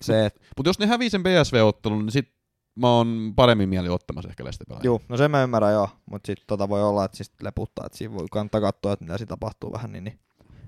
se, 0.00 0.30
Mutta 0.56 0.68
jos 0.68 0.78
ne 0.78 0.86
hävii 0.86 1.10
sen 1.10 1.22
PSV-ottelun, 1.22 1.98
niin 1.98 2.12
sit 2.12 2.32
mä 2.74 2.90
oon 2.90 3.32
paremmin 3.36 3.68
mieli 3.68 3.88
ottamassa 3.88 4.28
ehkä 4.28 4.44
Leicester 4.44 4.66
Juu, 4.82 5.02
no 5.08 5.16
sen 5.16 5.30
mä 5.30 5.42
ymmärrän 5.42 5.72
joo, 5.72 5.88
mutta 6.10 6.26
sitten 6.26 6.46
tota 6.46 6.68
voi 6.68 6.82
olla, 6.82 7.04
että 7.04 7.16
siis 7.16 7.32
leputtaa, 7.42 7.86
että 7.86 7.98
siinä 7.98 8.14
voi 8.14 8.26
kannattaa 8.30 8.60
katsoa, 8.60 8.92
että 8.92 9.04
mitä 9.04 9.18
siinä 9.18 9.28
tapahtuu 9.28 9.72
vähän. 9.72 9.92
Niin, 9.92 10.04
niin. 10.04 10.18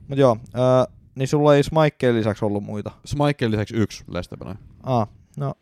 Mutta 0.09 0.20
joo, 0.20 0.36
öö, 0.55 0.94
niin 1.14 1.28
sulla 1.28 1.55
ei 1.55 1.62
Smikeen 1.62 2.14
lisäksi 2.16 2.44
ollut 2.44 2.64
muita. 2.64 2.90
Schmeichel 3.07 3.51
lisäksi 3.51 3.76
yksi 3.76 4.05
Leicester 4.09 4.38
Ah, 4.82 5.09
no, 5.36 5.55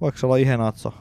voiko 0.00 0.18
se 0.18 0.26
olla 0.26 0.36
Ihenatso 0.36 0.94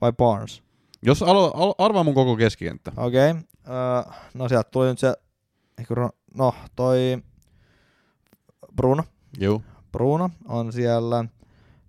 vai 0.00 0.12
Barnes? 0.12 0.62
Jos 1.02 1.22
alo, 1.22 1.52
al, 1.54 1.74
arvaa 1.78 2.04
mun 2.04 2.14
koko 2.14 2.36
keskikenttä. 2.36 2.92
Okei, 2.96 3.30
okay. 3.30 3.42
öö, 3.68 4.12
no 4.34 4.48
sieltä 4.48 4.70
tuli 4.70 4.86
nyt 4.86 4.98
se, 4.98 5.14
no 6.34 6.54
toi 6.76 7.22
Bruno, 8.76 9.04
Joo. 9.38 9.62
Bruno 9.92 10.30
on 10.48 10.72
siellä. 10.72 11.24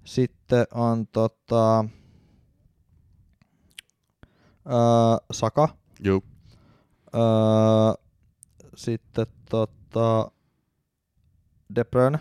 Sitten 0.04 0.66
on 0.74 1.08
tota, 1.08 1.86
öö, 4.66 5.18
Saka. 5.32 5.70
Joo. 6.00 6.22
Öö, 7.16 7.22
sitten 8.76 9.28
tota, 9.50 10.32
De 11.76 11.84
Bruyne. 11.84 12.20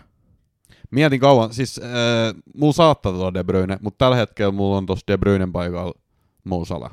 Mietin 0.91 1.19
kauan, 1.19 1.53
siis 1.53 1.79
äh, 1.83 2.41
mulla 2.55 2.73
saattaa 2.73 3.11
tulla 3.11 3.33
De 3.33 3.43
Bruyne, 3.43 3.77
mutta 3.81 4.05
tällä 4.05 4.15
hetkellä 4.15 4.51
mulla 4.51 4.77
on 4.77 4.85
tossa 4.85 5.03
De 5.07 5.17
Bruynen 5.17 5.51
paikalla 5.51 6.00
Mo 6.43 6.65
Salah. 6.65 6.91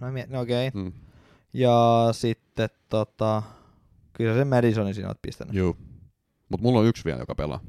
No, 0.00 0.12
mie- 0.12 0.26
no 0.28 0.40
okei. 0.40 0.68
Okay. 0.68 0.82
Mm. 0.82 0.92
Ja 1.52 2.08
sitten 2.12 2.68
tota, 2.88 3.42
kyllä 4.12 4.34
sen 4.34 4.48
Madisonin 4.48 4.94
siinä 4.94 5.08
oot 5.08 5.22
pistänyt. 5.22 5.54
Joo. 5.54 5.76
Mut 6.48 6.60
mulla 6.60 6.78
on 6.78 6.86
yksi 6.86 7.04
vielä, 7.04 7.20
joka 7.20 7.34
pelaa. 7.34 7.60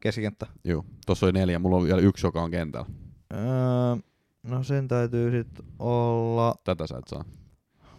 Keskikenttä. 0.00 0.46
Joo. 0.64 0.84
Tossa 1.06 1.26
oli 1.26 1.32
neljä, 1.32 1.58
mulla 1.58 1.76
on 1.76 1.84
vielä 1.84 2.00
yksi, 2.00 2.26
joka 2.26 2.42
on 2.42 2.50
kentällä. 2.50 2.86
Öö, 3.34 3.96
no 4.42 4.62
sen 4.62 4.88
täytyy 4.88 5.30
sitten 5.30 5.66
olla 5.78 6.54
Tätä 6.64 6.86
sä 6.86 6.98
et 6.98 7.08
saa. 7.08 7.24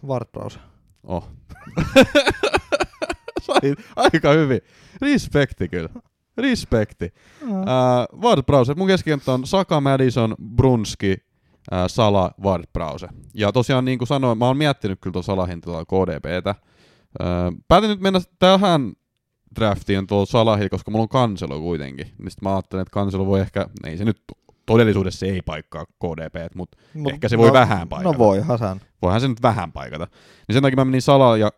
Wartbrause. 0.08 0.60
Oh. 1.04 1.30
Sait 3.46 3.80
aika 3.96 4.32
hyvin. 4.32 4.62
Respekti 5.02 5.70
kyllä. 5.70 5.90
Respekti. 6.38 7.14
Mm. 7.42 7.50
Uh, 7.52 8.22
Ward 8.22 8.44
Browse. 8.44 8.74
Mun 8.74 8.88
keskikenttä 8.88 9.32
on 9.32 9.48
Saka, 9.48 9.82
Madison, 9.82 10.36
Brunski, 10.56 11.12
uh, 11.72 11.78
Sala, 11.88 12.32
Ward 12.44 12.64
Browse. 12.74 13.08
Ja 13.34 13.52
tosiaan 13.52 13.86
niin 13.86 13.98
kuin 13.98 14.08
sanoin, 14.08 14.38
mä 14.38 14.46
oon 14.46 14.58
miettinyt 14.58 15.00
kyllä 15.02 15.12
tuon 15.12 15.24
Salahin 15.24 15.62
KDPtä. 15.62 16.56
Uh, 17.22 17.58
päätin 17.68 17.90
nyt 17.90 18.00
mennä 18.00 18.20
tähän 18.40 18.94
draftiin 19.56 20.08
tuolla 20.08 20.26
Salahin, 20.26 20.70
koska 20.70 20.92
mulla 20.92 21.04
on 21.04 21.10
kanselo 21.10 21.60
kuitenkin. 21.60 22.08
Niin 22.18 22.32
sit 22.32 22.42
mä 22.42 22.56
ajattelin, 22.56 22.82
että 22.82 22.92
kanselo 22.94 23.26
voi 23.26 23.40
ehkä, 23.40 23.66
ei 23.84 23.98
se 23.98 24.06
nyt 24.06 24.22
todellisuudessa 24.66 25.20
se 25.20 25.26
ei 25.26 25.42
paikkaa 25.42 25.86
KDP, 25.86 26.56
mutta 26.56 26.78
Mut- 26.94 27.14
ehkä 27.14 27.30
se 27.30 27.38
voi 27.38 27.54
vähän 27.54 27.90
paikata. 27.90 28.12
No 28.14 28.18
voi, 28.18 28.40
Hasan. 28.40 28.82
voihan 29.02 29.22
se 29.22 29.28
nyt 29.28 29.42
vähän 29.42 29.72
paikata. 29.72 30.08
Niin 30.48 30.54
sen 30.54 30.64
takia 30.64 30.76
mä 30.76 30.86
menin 30.86 31.02
Salaan 31.02 31.40
ja 31.40 31.52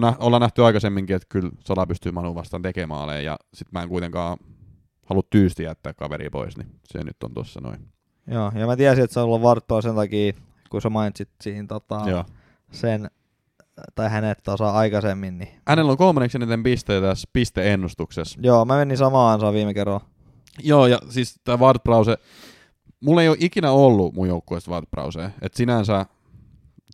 nä- 0.00 0.16
ollaan 0.18 0.40
nähty 0.40 0.64
aikaisemminkin, 0.64 1.16
että 1.16 1.26
kyllä 1.28 1.50
Sala 1.64 1.86
pystyy 1.86 2.12
Manu 2.12 2.34
vastaan 2.34 2.62
tekemään 2.62 2.88
maaleja 2.88 3.20
ja 3.20 3.36
sit 3.54 3.72
mä 3.72 3.82
en 3.82 3.88
kuitenkaan 3.88 4.38
halua 5.06 5.22
tyysti 5.30 5.62
jättää 5.62 5.94
kaveri 5.94 6.30
pois, 6.30 6.56
niin 6.56 6.68
se 6.84 7.04
nyt 7.04 7.22
on 7.24 7.34
tossa 7.34 7.60
noin. 7.60 7.88
Joo, 8.26 8.52
ja 8.54 8.66
mä 8.66 8.76
tiesin, 8.76 9.04
että 9.04 9.14
se 9.14 9.20
on 9.20 9.26
ollut 9.26 9.42
Warttua 9.42 9.82
sen 9.82 9.94
takia, 9.94 10.32
kun 10.70 10.82
sä 10.82 10.90
mainitsit 10.90 11.28
siinä 11.40 11.66
tota, 11.68 12.00
Joo. 12.06 12.24
sen, 12.72 13.10
tai 13.94 14.10
hänet 14.10 14.42
tuossa 14.42 14.70
aikaisemmin, 14.70 15.38
niin 15.38 15.48
Hänellä 15.68 15.90
on 15.92 15.98
kolmanneksi 15.98 16.38
eniten 16.38 16.62
pisteitä 16.62 17.06
tässä 17.06 17.28
pisteennustuksessa. 17.32 18.40
joo, 18.42 18.64
mä 18.64 18.76
menin 18.76 18.96
samaan 18.96 19.32
ansaan 19.34 19.54
viime 19.54 19.74
kerralla. 19.74 20.04
Joo, 20.62 20.86
ja 20.86 20.98
siis 21.08 21.40
tämä 21.44 21.58
Ward 21.58 21.78
mulla 23.00 23.22
ei 23.22 23.28
ole 23.28 23.36
ikinä 23.40 23.70
ollut 23.70 24.14
mun 24.14 24.28
joukkueesta 24.28 24.70
Ward 24.70 24.86
Browse, 24.90 25.24
että 25.42 25.56
sinänsä 25.56 26.06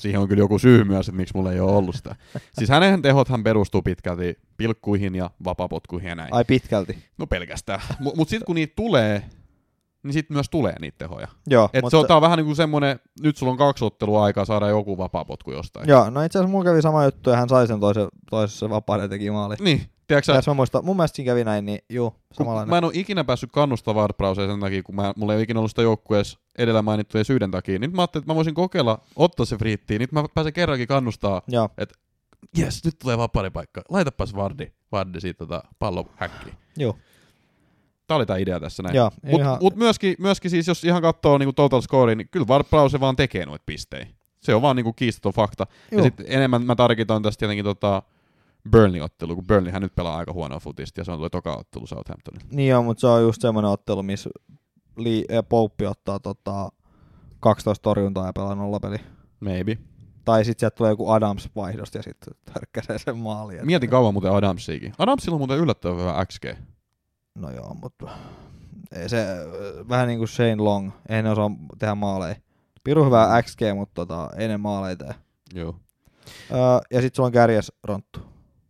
siihen 0.01 0.21
on 0.21 0.29
kyllä 0.29 0.41
joku 0.41 0.59
syy 0.59 0.85
myös, 0.85 1.09
että 1.09 1.17
miksi 1.17 1.37
mulla 1.37 1.53
ei 1.53 1.61
ole 1.61 1.73
ollut 1.73 1.95
sitä. 1.95 2.17
Siis 2.53 2.71
hänen 2.71 3.03
tehothan 3.03 3.45
perustuu 3.45 3.83
pitkälti 3.83 4.35
pilkkuihin 4.57 5.15
ja 5.15 5.31
vapapotkuihin 5.45 6.09
ja 6.09 6.15
näin. 6.15 6.35
Ai 6.35 6.45
pitkälti. 6.45 6.99
No 7.19 7.27
pelkästään. 7.27 7.81
Mutta 7.99 8.17
mut 8.17 8.29
sitten 8.29 8.47
kun 8.47 8.55
niitä 8.55 8.73
tulee, 8.77 9.23
niin 10.03 10.13
sitten 10.13 10.35
myös 10.35 10.51
tulee 10.51 10.75
niitä 10.81 10.99
tehoja. 10.99 11.29
Joo, 11.47 11.69
Et 11.73 11.85
se 11.91 11.97
on, 11.97 12.07
tää 12.07 12.17
on 12.17 12.23
vähän 12.23 12.37
niin 12.37 12.47
kuin 12.47 12.57
semmonen, 12.57 13.01
nyt 13.23 13.37
sulla 13.37 13.53
on 13.53 13.59
kaksi 13.59 13.85
ottelua 13.85 14.25
aikaa 14.25 14.45
saada 14.45 14.69
joku 14.69 14.99
vapaapotku 14.99 15.53
jostain. 15.53 15.89
Joo, 15.89 16.11
no 16.11 16.23
itse 16.23 16.39
asiassa 16.39 16.51
mulla 16.51 16.65
kävi 16.65 16.83
sama 16.83 17.05
juttu 17.05 17.31
ja 17.31 17.37
hän 17.37 17.49
sai 17.49 17.67
sen 17.67 17.81
toisen, 17.81 18.09
toisessa 18.31 18.71
vapauden 18.71 19.05
ja 19.05 19.09
teki 19.09 19.31
maali. 19.31 19.55
Niin, 19.61 19.83
tiedätkö 20.11 20.33
Jos 20.33 20.47
mä 20.47 20.55
muistan, 20.55 20.85
mun 20.85 20.97
mielestä 20.97 21.17
siinä 21.17 21.31
kävi 21.31 21.45
näin, 21.45 21.65
niin 21.67 21.79
juu, 21.89 22.15
samanlainen. 22.33 22.71
mä 22.71 22.79
en 22.79 22.85
ole 22.85 22.93
ikinä 22.95 23.25
päässyt 23.25 23.53
kannustamaan 23.53 24.03
Wardbrowsea 24.03 24.47
sen 24.47 24.61
takia, 24.61 24.83
kun 24.83 24.95
mä, 24.95 25.13
mulla 25.17 25.33
ei 25.33 25.37
ole 25.37 25.43
ikinä 25.43 25.61
ollut 25.61 25.71
sitä 25.71 25.83
joukkueessa 25.83 26.39
edellä 26.59 26.83
mainittujen 26.83 27.25
syiden 27.25 27.51
takia. 27.51 27.79
Nyt 27.79 27.93
mä 27.93 28.03
ajattelin, 28.03 28.23
että 28.23 28.33
mä 28.33 28.37
voisin 28.37 28.55
kokeilla 28.55 28.99
ottaa 29.17 29.47
se 29.47 29.57
friittiin. 29.57 30.01
Nyt 30.01 30.13
mä 30.13 30.25
pääsen 30.35 30.53
kerrankin 30.53 30.89
kannustaa, 30.89 31.43
Joo, 31.49 31.69
jes, 32.57 32.85
nyt 32.85 32.99
tulee 32.99 33.19
vapaari 33.19 33.51
paikka. 33.51 33.83
Laitapas 33.89 34.35
Vardi, 34.35 34.67
Vardi 34.93 35.21
siitä 35.21 35.39
tota 35.39 35.63
pallon 35.79 36.11
häkkiin. 36.17 36.55
juu, 36.79 36.97
Tää 38.07 38.17
oli 38.17 38.27
tää 38.27 38.37
idea 38.37 38.61
tässä 38.61 38.83
näin. 38.83 38.95
joo. 38.97 39.11
Mutta 39.23 39.43
ihan, 39.43 39.59
mut 39.61 39.77
myöskin, 39.77 40.15
myöskin 40.19 40.51
siis, 40.51 40.69
jos 40.69 40.85
ihan 40.85 41.03
katsoo 41.03 41.39
niinku 41.39 41.53
total 41.53 41.81
score, 41.81 42.15
niin 42.15 42.29
kyllä 42.31 42.47
Ward 42.47 42.65
Browse 42.71 43.01
vaan 43.01 43.17
tekee 43.17 43.47
noita 43.47 43.63
pistejä. 43.67 44.07
Se 44.41 44.55
on 44.55 44.63
vaan 44.63 44.77
niinku 44.77 44.93
kiistaton 44.93 45.33
fakta. 45.33 45.67
juu. 45.93 45.99
Ja 45.99 46.05
sitten 46.05 46.27
enemmän 46.29 46.63
mä 46.63 46.77
tarkitan 46.77 47.23
tästä 47.23 47.39
tietenkin 47.39 47.65
tota 47.65 48.03
Burnley-ottelu, 48.71 49.35
kun 49.35 49.47
Burnleyhän 49.47 49.83
nyt 49.83 49.95
pelaa 49.95 50.17
aika 50.17 50.33
huonoa 50.33 50.61
futista, 50.61 51.01
ja 51.01 51.05
se 51.05 51.13
on 51.13 51.19
tuo 51.19 51.29
toka 51.29 51.57
ottelu 51.57 51.87
Southamptonilla. 51.87 52.47
Niin 52.53 52.69
joo, 52.69 52.83
mutta 52.83 53.01
se 53.01 53.07
on 53.07 53.23
just 53.23 53.41
semmoinen 53.43 53.71
ottelu, 53.71 54.03
missä 54.03 54.31
Li- 54.97 55.25
äh, 55.33 55.45
Pouppi 55.49 55.87
ottaa 55.87 56.19
tota 56.21 56.73
12 57.41 57.83
torjuntaa 57.83 58.27
ja 58.27 58.33
pelaa 58.33 58.55
nollapeli. 58.55 58.97
Maybe. 59.41 59.79
Tai 60.25 60.45
sitten 60.45 60.61
sieltä 60.61 60.75
tulee 60.77 60.93
joku 60.93 61.11
Adams 61.11 61.49
vaihdosta 61.57 61.99
ja 61.99 62.03
sitten 62.03 62.35
törkkäsee 62.53 62.99
sen 62.99 63.17
maali. 63.19 63.57
et- 63.59 63.65
Mietin 63.65 63.91
kauan 63.91 64.15
muuten 64.15 64.33
Adamsiakin. 64.33 64.93
Adamsilla 64.99 65.35
on 65.35 65.41
muuten 65.41 65.59
yllättävän 65.59 65.99
hyvä 65.99 66.25
XG. 66.27 66.45
No 67.35 67.51
joo, 67.51 67.75
mutta 67.83 68.09
ei 68.93 69.09
se 69.09 69.23
äh, 69.23 69.89
vähän 69.89 70.09
niin 70.09 70.19
kuin 70.19 70.29
Shane 70.29 70.57
Long, 70.57 70.91
ei 71.09 71.23
ne 71.23 71.31
osaa 71.31 71.51
tehdä 71.79 71.95
maaleja. 71.95 72.35
Piru 72.85 73.05
hyvää 73.05 73.43
XG, 73.43 73.61
mutta 73.75 73.95
tota, 74.07 74.31
ei 74.37 74.49
ne 74.49 74.57
maaleja 74.57 74.97
tee. 74.97 75.15
Joo. 75.55 75.77
Öö, 76.51 76.59
ja 76.91 77.01
sitten 77.01 77.17
sulla 77.17 77.27
on 77.27 77.33
kärjes 77.33 77.73
Ronttu. 77.85 78.21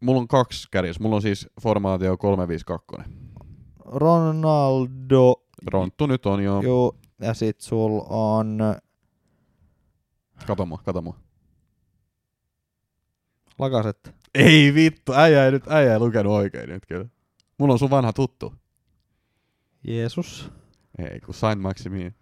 Mulla 0.01 0.21
on 0.21 0.29
kaksi 0.29 0.69
kärjessä. 0.71 1.03
Mulla 1.03 1.17
on 1.17 1.23
siis 1.23 1.49
formaatio 1.63 2.17
352. 2.17 3.11
Ronaldo, 3.85 5.35
Ronttu 5.67 6.07
nyt 6.07 6.27
on 6.27 6.45
jo. 6.45 6.61
juu, 6.61 6.99
ja 7.21 7.35
sitten 7.35 7.65
sulla 7.65 8.05
on 8.09 8.59
Kato 10.47 10.67
mua, 10.67 10.79
kato 10.85 11.03
mua. 11.03 11.17
Lakaset. 13.59 14.15
Ei 14.35 14.75
vittu, 14.75 15.13
äijä 15.13 15.45
ei 15.45 15.51
nyt, 15.51 15.69
äijä 15.69 15.93
ei 15.93 15.99
lukenut 15.99 16.33
oikein 16.33 16.69
nyt 16.69 16.87
kyllä. 16.87 17.07
Mulla 17.59 17.73
on 17.73 17.79
sun 17.79 17.91
vanha 17.91 18.13
tuttu. 18.13 18.55
Jeesus. 19.87 20.51
Ei, 20.99 21.21
kun 21.21 21.35
Saint 21.35 21.63
Maximin. 21.63 22.15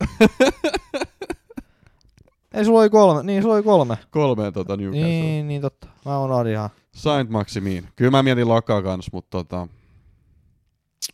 Ei, 2.56 2.64
sulla 2.64 2.80
oli 2.80 2.90
kolme. 2.90 3.22
Niin, 3.22 3.42
sulla 3.42 3.54
oli 3.54 3.62
kolme. 3.62 3.98
Kolme 4.10 4.52
tota 4.52 4.76
Newcastle. 4.76 5.08
Niin, 5.08 5.48
niin 5.48 5.62
totta. 5.62 5.86
Mä 6.04 6.20
unohdin 6.20 6.52
ihan. 6.52 6.70
Saint 6.94 7.30
Maximin. 7.30 7.88
Kyllä 7.96 8.10
mä 8.10 8.22
mietin 8.22 8.48
Lakaa 8.48 8.82
kans, 8.82 9.12
mutta 9.12 9.30
tota... 9.30 9.68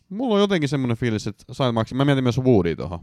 Mulla 0.09 0.35
on 0.35 0.41
jotenkin 0.41 0.69
semmonen 0.69 0.97
fiilis, 0.97 1.27
että 1.27 1.43
Saint 1.51 1.73
Maximin... 1.73 1.97
Mä 1.97 2.05
mietin 2.05 2.23
myös 2.23 2.39
Woody 2.39 2.75
tohon. 2.75 2.99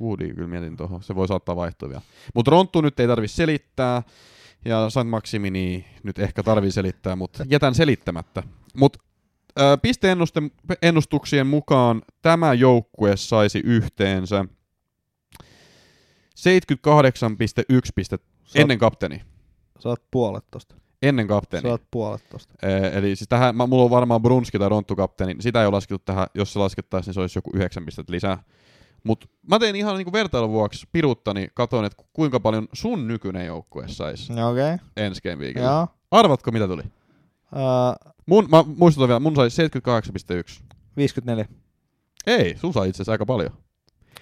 Woody 0.00 0.34
kyllä 0.34 0.48
mietin 0.48 0.76
tohon. 0.76 1.02
Se 1.02 1.14
voi 1.14 1.28
saattaa 1.28 1.56
vaihtua 1.56 1.88
vielä. 1.88 2.02
Mutta 2.34 2.50
Ronttu 2.50 2.80
nyt 2.80 3.00
ei 3.00 3.06
tarvi 3.06 3.28
selittää. 3.28 4.02
Ja 4.64 4.90
Saint 4.90 5.10
Maximini 5.10 5.86
nyt 6.02 6.18
ehkä 6.18 6.42
tarvii 6.42 6.72
selittää, 6.72 7.16
mutta 7.16 7.44
jätän 7.50 7.74
selittämättä. 7.74 8.42
Mutta 8.76 8.98
pisteennustuksien 9.82 11.46
mukaan 11.46 12.02
tämä 12.22 12.54
joukkue 12.54 13.16
saisi 13.16 13.60
yhteensä 13.64 14.44
78,1 14.44 14.48
pistettä 17.94 18.26
Sä, 18.44 18.58
ennen 18.60 18.78
kapteeni. 18.78 19.22
oot 19.84 20.02
puolet 20.10 20.44
tosta. 20.50 20.74
ennen 21.02 21.24
Sä 21.26 21.28
kapteenia. 21.28 21.70
oot 21.70 21.82
puolet 21.90 22.28
tosta. 22.30 22.54
Ee, 22.62 22.98
eli 22.98 23.16
siis 23.16 23.28
tähän, 23.28 23.56
mä, 23.56 23.66
mulla 23.66 23.84
on 23.84 23.90
varmaan 23.90 24.22
Brunski 24.22 24.58
tai 24.58 24.68
Ronttu 24.68 24.96
kapteeni, 24.96 25.34
niin 25.34 25.42
sitä 25.42 25.60
ei 25.60 25.66
ole 25.66 25.74
laskettu 25.74 26.02
tähän, 26.04 26.26
jos 26.34 26.52
se 26.52 26.58
laskettaisiin, 26.58 27.08
niin 27.08 27.14
se 27.14 27.20
olisi 27.20 27.38
joku 27.38 27.50
9 27.54 27.86
pistettä 27.86 28.12
lisää. 28.12 28.42
Mutta 29.04 29.26
mä 29.50 29.58
tein 29.58 29.76
ihan 29.76 29.96
niinku 29.96 30.12
vertailun 30.12 30.50
vuoksi 30.50 30.86
piruttani, 30.92 31.48
katoin, 31.54 31.84
että 31.84 32.04
kuinka 32.12 32.40
paljon 32.40 32.68
sun 32.72 33.08
nykyinen 33.08 33.46
joukkue 33.46 33.88
saisi 33.88 34.32
Okei. 34.32 34.74
Okay. 34.74 34.78
ensi 34.96 35.20
game 35.22 35.36
weekillä. 35.44 35.66
Joo. 35.66 35.88
Arvatko 36.10 36.50
mitä 36.50 36.68
tuli? 36.68 36.82
Uh, 36.82 38.14
Mun, 38.26 38.48
mä 38.50 38.64
muistutan 38.76 39.08
vielä, 39.08 39.20
mun 39.20 39.36
sai 39.36 39.48
78,1. 40.58 40.62
54. 40.96 41.44
Ei, 42.26 42.56
sun 42.58 42.72
sai 42.72 42.88
itse 42.88 42.96
asiassa 42.96 43.12
aika 43.12 43.26
paljon. 43.26 43.50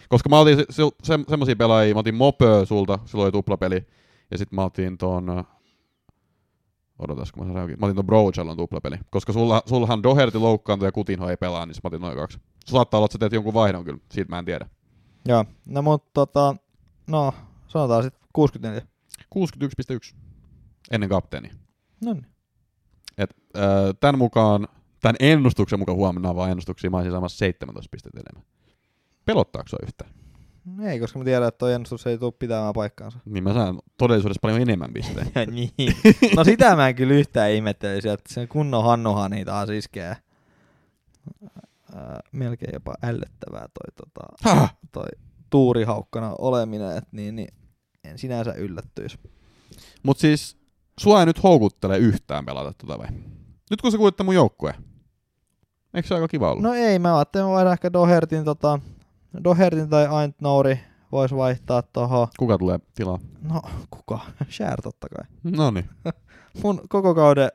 Koska 0.08 0.28
mä 0.28 0.38
otin 0.38 0.56
se, 0.56 0.64
se, 0.70 0.82
se, 1.02 1.18
semmosia 1.28 1.56
pelaajia, 1.56 1.94
mä 1.94 2.00
otin 2.00 2.14
Mopö 2.14 2.66
sulta, 2.66 2.98
silloin 3.04 3.26
oli 3.26 3.32
tuplapeli, 3.32 3.86
ja 4.30 4.38
sit 4.38 4.52
mä 4.52 4.64
otin 4.64 4.98
ton... 4.98 5.30
äh, 5.30 5.44
Odotas, 6.98 7.32
kun 7.32 7.46
mä 7.46 7.52
saan 7.52 7.70
Mä 7.70 7.86
otin 7.86 7.96
ton 7.96 8.06
Brojallon 8.06 8.56
tuplapeli. 8.56 8.96
Koska 9.10 9.32
sulla, 9.32 9.62
sullahan 9.66 10.02
Doherty 10.02 10.38
loukkaantui 10.38 10.88
ja 10.88 10.92
Kutinho 10.92 11.30
ei 11.30 11.36
pelaa, 11.36 11.66
niin 11.66 11.74
mä 11.84 11.88
otin 11.88 12.00
noin 12.00 12.16
kaksi. 12.16 12.38
Saattaa 12.66 12.98
olla, 12.98 13.04
että 13.04 13.12
sä 13.12 13.18
teet 13.18 13.32
jonkun 13.32 13.54
vaihdon 13.54 13.84
kyllä, 13.84 13.98
siitä 14.10 14.30
mä 14.30 14.38
en 14.38 14.44
tiedä. 14.44 14.66
Joo. 15.28 15.44
No 15.66 15.82
mut 15.82 16.12
tota, 16.12 16.56
no 17.06 17.34
sanotaan 17.66 18.02
sit 18.02 18.14
64. 18.32 18.82
61,1 19.34 20.16
ennen 20.90 21.08
kapteeni. 21.08 21.50
No 22.04 22.12
niin. 22.12 22.26
Et, 23.18 23.30
äh, 23.56 23.62
tän 24.00 24.18
mukaan, 24.18 24.68
tän 25.00 25.14
ennustuksen 25.20 25.78
mukaan 25.78 25.98
huomenna 25.98 26.30
on 26.30 26.36
vaan 26.36 26.50
ennustuksia, 26.50 26.90
mä 26.90 26.96
olisin 26.96 27.12
saamassa 27.12 27.38
17 27.38 27.88
pistettä 27.90 28.20
enemmän. 28.20 28.57
Pelottaako 29.28 29.68
sua 29.68 29.78
yhtään? 29.82 30.10
Ei, 30.82 31.00
koska 31.00 31.18
mä 31.18 31.24
tiedän, 31.24 31.48
että 31.48 31.58
toi 31.58 31.72
ennustus 31.72 32.06
ei 32.06 32.18
tule 32.18 32.32
pitämään 32.32 32.72
paikkaansa. 32.74 33.18
Niin 33.24 33.44
mä 33.44 33.54
saan 33.54 33.78
todellisuudessa 33.96 34.40
paljon 34.42 34.60
enemmän 34.60 34.92
pisteitä. 34.92 35.40
Ja 35.40 35.46
niin. 35.50 35.70
No 36.36 36.44
sitä 36.44 36.76
mä 36.76 36.88
en 36.88 36.94
kyllä 36.94 37.14
yhtään 37.14 37.50
ihmettelisi, 37.50 38.08
että 38.08 38.34
se 38.34 38.46
kunnon 38.46 38.84
Hannuhan 38.84 39.30
niitä 39.30 39.50
taas 39.50 39.68
iskee. 39.70 40.16
Melkein 42.32 42.70
jopa 42.74 42.94
ällöttävää 43.02 43.68
toi, 43.68 44.06
tota, 44.06 44.68
toi 44.92 45.08
tuurihaukkana 45.50 46.34
oleminen, 46.38 46.96
että 46.96 47.10
niin, 47.12 47.36
niin 47.36 47.54
en 48.04 48.18
sinänsä 48.18 48.52
yllättyisi. 48.52 49.18
Mut 50.02 50.18
siis, 50.18 50.56
sua 51.00 51.20
ei 51.20 51.26
nyt 51.26 51.42
houkuttele 51.42 51.98
yhtään 51.98 52.46
pelata 52.46 52.72
tota 52.72 52.98
vai? 52.98 53.08
Nyt 53.70 53.82
kun 53.82 53.92
sä 53.92 53.98
kuulitte 53.98 54.22
mun 54.22 54.34
joukkue. 54.34 54.74
Eikö 55.94 56.08
se 56.08 56.14
aika 56.14 56.28
kiva 56.28 56.50
ollut? 56.50 56.62
No 56.62 56.74
ei, 56.74 56.98
mä 56.98 57.16
ajattelin, 57.16 57.42
että 57.42 57.50
mä 57.50 57.54
vaihdan 57.54 57.72
ehkä 57.72 57.92
Dohertin, 57.92 58.44
tota, 58.44 58.80
Dohertin 59.44 59.88
tai 59.88 60.06
Aintnouri 60.06 60.80
voisi 61.12 61.36
vaihtaa 61.36 61.82
tohon. 61.82 62.28
Kuka 62.38 62.58
tulee 62.58 62.78
tilaa? 62.94 63.18
No, 63.42 63.62
kuka? 63.90 64.18
Share 64.50 64.82
totta 64.82 65.06
kai. 65.08 65.24
No 65.56 65.70
niin. 65.70 65.88
Mun 66.62 66.80
koko 66.88 67.14
kauden 67.14 67.48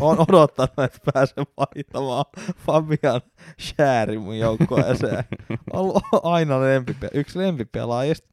on 0.00 0.16
odottanut, 0.20 0.78
että 0.84 0.98
pääsen 1.14 1.44
vaihtamaan 1.56 2.24
Fabian 2.66 3.20
Shääri 3.60 4.18
mun 4.18 4.38
joukkueeseen. 4.38 5.24
Ollut 5.72 6.02
aina 6.22 6.54
lempipe- 6.54 7.10
yksi 7.14 7.38
lempipelaajista. 7.38 8.28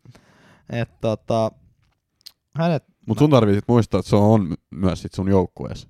Että 0.69 0.97
tota, 1.01 1.51
hänet 2.55 2.83
Mut 3.07 3.17
sun 3.17 3.29
tarvii 3.29 3.55
sit 3.55 3.63
muistaa, 3.67 3.99
että 3.99 4.09
se 4.09 4.15
on 4.15 4.47
my- 4.47 4.55
myös 4.71 5.01
sit 5.01 5.13
sun 5.13 5.27
joukkueessa. 5.29 5.87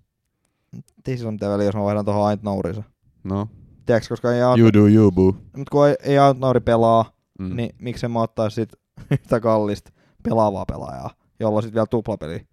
siis 1.06 1.26
on 1.26 1.34
mitä 1.34 1.50
väliä, 1.50 1.66
jos 1.66 1.76
mä 1.76 1.84
vaihdan 1.84 2.06
tuohon 2.06 2.26
Aintnourissa. 2.28 2.84
No. 3.24 3.48
Tiedätkö, 3.90 4.10
koska 4.10 4.34
ei, 4.34 4.42
Ant- 4.42 4.60
You 4.60 4.74
do 4.74 4.88
you, 4.88 5.12
boo. 5.12 5.36
mut 5.58 5.70
kun 5.70 5.88
ei, 5.88 5.96
ei 6.04 6.18
Aintnouri 6.18 6.60
pelaa, 6.60 7.06
Mm. 7.40 7.56
niin 7.56 7.76
miksen 7.82 8.12
mä 8.12 8.22
ottaisin 8.22 8.56
sit 8.56 8.74
yhtä 9.12 9.40
kallista 9.40 9.92
pelaavaa 10.24 10.66
pelaajaa, 10.66 11.10
jolla 11.40 11.62
sit 11.62 11.74
vielä 11.74 11.86
tuplapeli. 11.86 12.48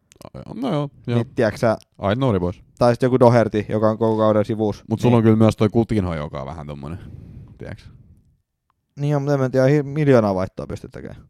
No 0.55 0.71
joo, 0.73 0.91
joo. 1.07 1.17
Niin 1.17 1.35
tiedätkö 1.35 1.59
sä, 1.59 1.77
Ai 1.99 2.17
Nouri 2.17 2.41
pois. 2.41 2.63
tai 2.79 2.95
sit 2.95 3.03
joku 3.03 3.21
Doherty, 3.21 3.65
joka 3.69 3.91
on 3.91 3.99
koko 3.99 4.17
kauden 4.17 4.45
sivuus. 4.45 4.85
Mut 4.91 5.01
sulla 5.01 5.17
on 5.17 5.23
kyllä 5.23 5.37
myös 5.37 5.57
toi 5.57 5.69
Kutinho, 5.69 6.15
joka 6.15 6.41
on 6.41 6.47
vähän 6.47 6.67
tommonen. 6.67 6.99
Tiedätkö? 7.59 7.83
Niin 9.01 9.17
on, 9.17 9.23
mutta 9.23 9.45
en 9.45 9.51
tiedä, 9.51 9.67
hi- 9.67 9.83
miljoonaa 9.83 10.35
vaihtoa 10.35 10.67
pystyt 10.67 10.91
tekemään. 10.91 11.21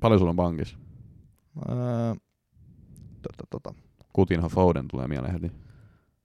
Paljon 0.00 0.18
sulla 0.18 0.30
on 0.30 0.36
pankissa? 0.36 0.76
Öö, 1.68 2.14
tota, 3.22 3.44
tota. 3.50 3.74
Kutinho 4.12 4.48
Foden 4.48 4.88
tulee 4.88 5.08
mieleen 5.08 5.32
heti. 5.32 5.52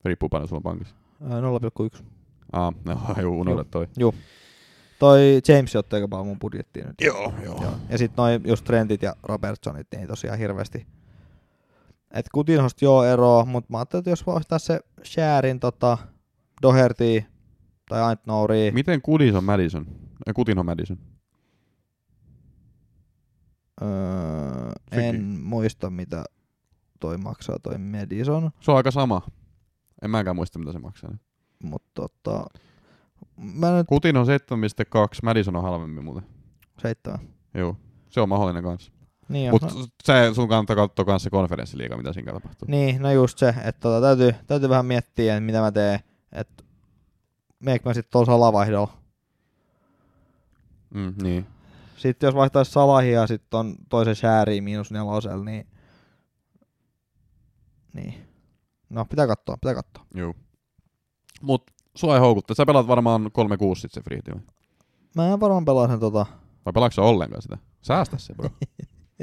Riippuu 0.05 0.29
paljon 0.29 0.47
sulla 0.47 0.59
on 0.59 0.63
pankissa. 0.63 0.95
Öö, 1.31 1.41
0,1. 1.99 2.03
Aa, 2.53 2.73
no, 2.85 2.99
juu, 3.21 3.39
unohda 3.39 3.63
toi. 3.63 3.87
Toi 4.99 5.41
James 5.47 5.75
otti 5.75 5.95
aika 5.95 6.07
paljon 6.07 6.27
mun 6.27 6.39
budjettiin 6.39 6.87
nyt. 6.87 6.95
Joo, 7.01 7.33
joo. 7.43 7.61
Joo. 7.61 7.73
Ja 7.89 7.97
sit 7.97 8.11
noin 8.17 8.41
just 8.47 8.65
Trentit 8.65 9.01
ja 9.01 9.15
Robertsonit, 9.23 9.87
niin 9.95 10.07
tosiaan 10.07 10.37
hirveästi. 10.39 10.87
Et 12.11 12.25
Kutinhosta 12.33 12.85
joo 12.85 13.03
eroa, 13.03 13.45
mutta 13.45 13.71
mä 13.71 13.77
ajattelin, 13.77 13.99
että 14.01 14.09
jos 14.09 14.25
vaihtaa 14.25 14.59
se 14.59 14.79
Shäärin 15.03 15.59
tota, 15.59 15.97
Doherty 16.61 17.23
tai 17.89 18.01
Aintnouri, 18.01 18.71
Miten 18.71 19.01
Kudis 19.01 19.35
on 19.35 19.43
Madison? 19.43 19.85
Ei, 20.27 20.33
Kutinho 20.33 20.63
Madison. 20.63 20.97
öö, 23.81 24.71
Sekin. 24.89 25.05
en 25.05 25.23
muista 25.23 25.89
mitä 25.89 26.23
toi 26.99 27.17
maksaa 27.17 27.59
toi 27.63 27.77
Madison, 27.77 28.51
Se 28.59 28.71
on 28.71 28.77
aika 28.77 28.91
sama. 28.91 29.21
En 30.01 30.09
mäkään 30.11 30.35
muista, 30.35 30.59
mitä 30.59 30.71
se 30.71 30.79
maksaa. 30.79 31.17
Mutta 31.63 31.89
tota, 31.93 32.45
mä 33.37 33.77
nyt 33.77 33.87
Kutin 33.87 34.17
on 34.17 34.25
7,2, 34.27 34.31
Madison 35.23 35.55
on 35.55 35.63
halvemmin 35.63 36.03
muuten. 36.03 36.23
seitsemän. 36.81 37.19
Joo, 37.53 37.75
se 38.09 38.21
on 38.21 38.29
mahdollinen 38.29 38.63
kanssa. 38.63 38.91
Niin, 39.29 39.51
Mutta 39.51 39.67
no, 39.67 39.85
se 40.03 40.31
sun 40.33 40.47
kannattaa 40.49 40.75
katsoa 40.75 41.05
kanssa 41.05 41.23
se 41.23 41.29
konferenssiliiga, 41.29 41.97
mitä 41.97 42.13
siinä 42.13 42.33
tapahtuu. 42.33 42.67
niin, 42.71 43.01
no 43.01 43.11
just 43.11 43.37
se, 43.37 43.49
että 43.49 43.79
tota, 43.81 44.01
täytyy, 44.01 44.35
täytyy 44.47 44.69
vähän 44.69 44.85
miettiä, 44.85 45.33
että 45.33 45.45
mitä 45.45 45.61
mä 45.61 45.71
teen, 45.71 45.99
että 46.31 46.63
meekö 47.59 47.89
mä 47.89 47.93
sitten 47.93 48.11
tuolla 48.11 48.25
salavaihdolla. 48.25 48.97
Mm, 50.93 51.13
niin. 51.23 51.45
Sitten 51.97 52.27
jos 52.27 52.35
vaihtaisi 52.35 52.71
Salahia 52.71 53.21
ja 53.21 53.27
sitten 53.27 53.59
on 53.59 53.75
toisen 53.89 54.15
Shääriin 54.15 54.63
miinus 54.63 54.91
nelosella, 54.91 55.43
niin... 55.43 55.67
Niin. 57.93 58.27
No, 58.89 59.05
pitää 59.05 59.27
katsoa, 59.27 59.57
pitää 59.57 59.75
katsoa. 59.75 60.05
Joo. 60.13 60.33
Mut 61.41 61.63
sua 61.95 62.13
ei 62.15 62.19
houkuttaa. 62.19 62.55
Sä 62.55 62.65
pelaat 62.65 62.87
varmaan 62.87 63.25
3-6 63.25 63.29
sit 63.79 63.91
se 63.91 64.01
free 64.01 64.21
team. 64.21 64.39
Mä 65.15 65.33
en 65.33 65.39
varmaan 65.39 65.65
pelaa 65.65 65.87
sen 65.87 65.99
tota... 65.99 66.25
Vai 66.65 66.73
pelaatko 66.73 67.09
ollenkaan 67.09 67.41
sitä? 67.41 67.57
Säästä 67.81 68.17
se, 68.17 68.33
bro. 68.33 68.49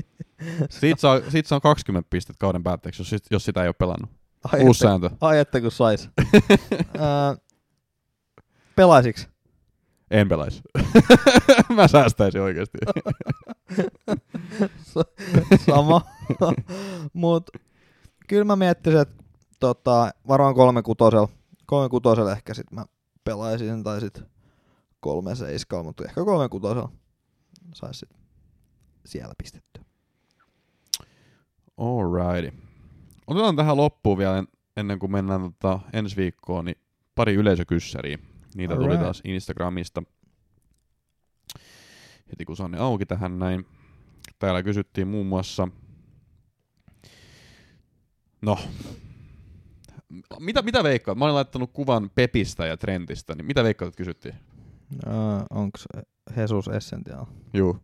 siitä, 0.71 1.01
saa, 1.01 1.21
siitä 1.29 1.49
saa 1.49 1.61
20 1.61 2.11
pistettä 2.11 2.39
kauden 2.41 2.63
päätteeksi, 2.63 3.01
jos, 3.01 3.11
sit- 3.11 3.27
jos 3.31 3.45
sitä 3.45 3.63
ei 3.63 3.69
ole 3.69 3.75
pelannut. 3.79 4.11
Ai, 4.53 4.63
Uusi 4.65 4.85
että, 4.87 4.91
sääntö. 4.91 5.11
ai 5.21 5.39
että 5.39 5.61
kun 5.61 5.71
sais. 5.71 6.09
Ää, 6.99 7.37
Pelaisiks? 8.77 9.29
En 10.11 10.29
pelaisi. 10.29 10.63
Mä 11.75 11.89
säästäisin 11.89 12.41
oikeesti. 12.41 12.79
Sama. 15.67 16.01
Mut 17.13 17.51
kyllä 18.29 18.45
mä 18.45 18.57
miettisin, 18.57 19.01
että 19.01 19.25
tota, 19.61 20.11
varmaan 20.29 20.55
kolme 20.55 20.83
kutosella, 20.83 21.29
kolme 21.75 21.89
kutosella 21.89 22.33
ehkä 22.33 22.55
sit 22.55 22.71
mä 22.71 22.87
pelaisin, 23.25 23.85
tai 23.85 24.01
sit 24.01 24.23
kolme 25.01 25.35
seiskalla, 25.35 25.85
mutta 25.85 26.05
ehkä 26.05 26.25
kolme 26.25 26.49
kutosella 26.49 26.93
sais 27.75 28.01
sit 28.01 28.11
siellä 29.05 29.35
pistettyä. 29.39 29.85
Alrighty. 31.77 32.59
Otetaan 33.27 33.57
tähän 33.57 33.77
loppuun 33.77 34.19
vielä 34.19 34.39
en- 34.39 34.49
ennen 34.77 34.99
kuin 34.99 35.13
mennään 35.13 35.43
tota 35.43 35.81
ensi 35.93 36.17
viikkoon, 36.17 36.65
niin 36.65 36.77
pari 37.15 37.35
yleisökyssäriä. 37.35 38.19
Niitä 38.55 38.75
tuli 38.75 38.85
Alright. 38.85 39.03
taas 39.05 39.23
Instagramista. 39.25 40.03
Heti 42.31 42.45
kun 42.45 42.57
se 42.57 42.63
on 42.63 42.71
ne 42.71 42.79
auki 42.79 43.07
tähän 43.07 43.39
näin. 43.39 43.67
Täällä 44.39 44.63
kysyttiin 44.63 45.09
muun 45.09 45.27
muassa... 45.27 45.69
No. 48.43 48.59
Mitä, 50.41 50.63
mitä 50.63 50.83
veikkaat? 50.83 51.19
Mä 51.19 51.25
olin 51.25 51.35
laittanut 51.35 51.71
kuvan 51.73 52.11
Pepistä 52.15 52.67
ja 52.67 52.77
Trentistä, 52.77 53.35
niin 53.35 53.47
mitä 53.47 53.65
veikkaat, 53.65 53.89
että 53.89 53.99
kysyttiin? 53.99 54.35
Öö, 55.07 55.13
onks 55.51 55.85
Jesus 56.37 56.69
Essential? 56.69 57.27
Juu. 57.55 57.79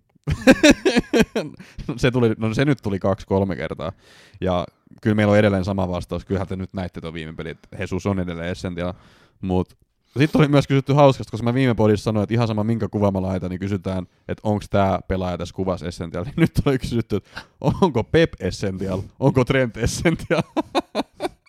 se, 1.97 2.11
tuli, 2.11 2.35
no 2.39 2.55
se 2.55 2.65
nyt 2.65 2.79
tuli 2.83 2.99
kaksi-kolme 2.99 3.57
kertaa. 3.57 3.93
Ja 4.41 4.67
kyllä 5.03 5.17
meillä 5.17 5.31
on 5.31 5.39
edelleen 5.39 5.65
sama 5.65 5.89
vastaus. 5.89 6.25
Kyllähän 6.25 6.49
te 6.49 6.57
nyt 6.57 6.75
näitte 6.75 7.01
tuon 7.01 7.15
viime 7.15 7.33
pelin, 7.33 7.51
että 7.51 7.69
Jesus 7.79 8.07
on 8.07 8.21
edelleen 8.21 8.49
Essentia. 8.49 8.95
Mutta 9.41 9.77
sitten 10.07 10.33
tuli 10.33 10.49
myös 10.49 10.67
kysytty 10.67 10.93
hauskasta, 10.93 11.31
koska 11.31 11.45
mä 11.45 11.55
viime 11.55 11.75
podissa 11.75 12.05
sanoin, 12.05 12.23
että 12.23 12.35
ihan 12.35 12.49
sama 12.49 12.65
minkä 12.65 12.89
kuva 12.89 13.11
mä 13.11 13.23
laitan, 13.23 13.51
niin 13.51 13.61
kysytään, 13.61 14.07
että 14.29 14.41
onko 14.45 14.65
tämä 14.71 14.99
pelaaja 15.09 15.39
tässä 15.39 15.55
kuvassa 15.55 15.87
Essential. 15.87 16.25
Niin 16.27 16.35
nyt 16.37 16.53
oli 16.65 16.79
kysytty, 16.79 17.17
että 17.17 17.31
onko 17.61 18.05
Pep 18.05 18.33
Essential, 18.41 19.03
onko 19.21 19.45
Trent 19.45 19.77
Essential. 19.77 20.43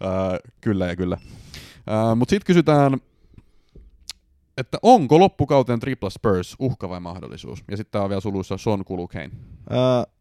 Ää, 0.00 0.38
kyllä 0.60 0.86
ja 0.86 0.96
kyllä. 0.96 1.18
Mutta 2.16 2.30
sitten 2.30 2.46
kysytään, 2.46 3.00
että 4.56 4.78
onko 4.82 5.18
loppukauteen 5.18 5.80
Tripla 5.80 6.10
Spurs 6.10 6.56
uhka 6.58 6.88
vai 6.88 7.00
mahdollisuus? 7.00 7.64
Ja 7.70 7.76
sitten 7.76 7.92
tää 7.92 8.02
on 8.02 8.08
vielä 8.08 8.20
suluissa 8.20 8.56
Son 8.56 8.84
Kulu 8.84 9.08
Kane. 9.08 9.30
Öö, 9.72 10.12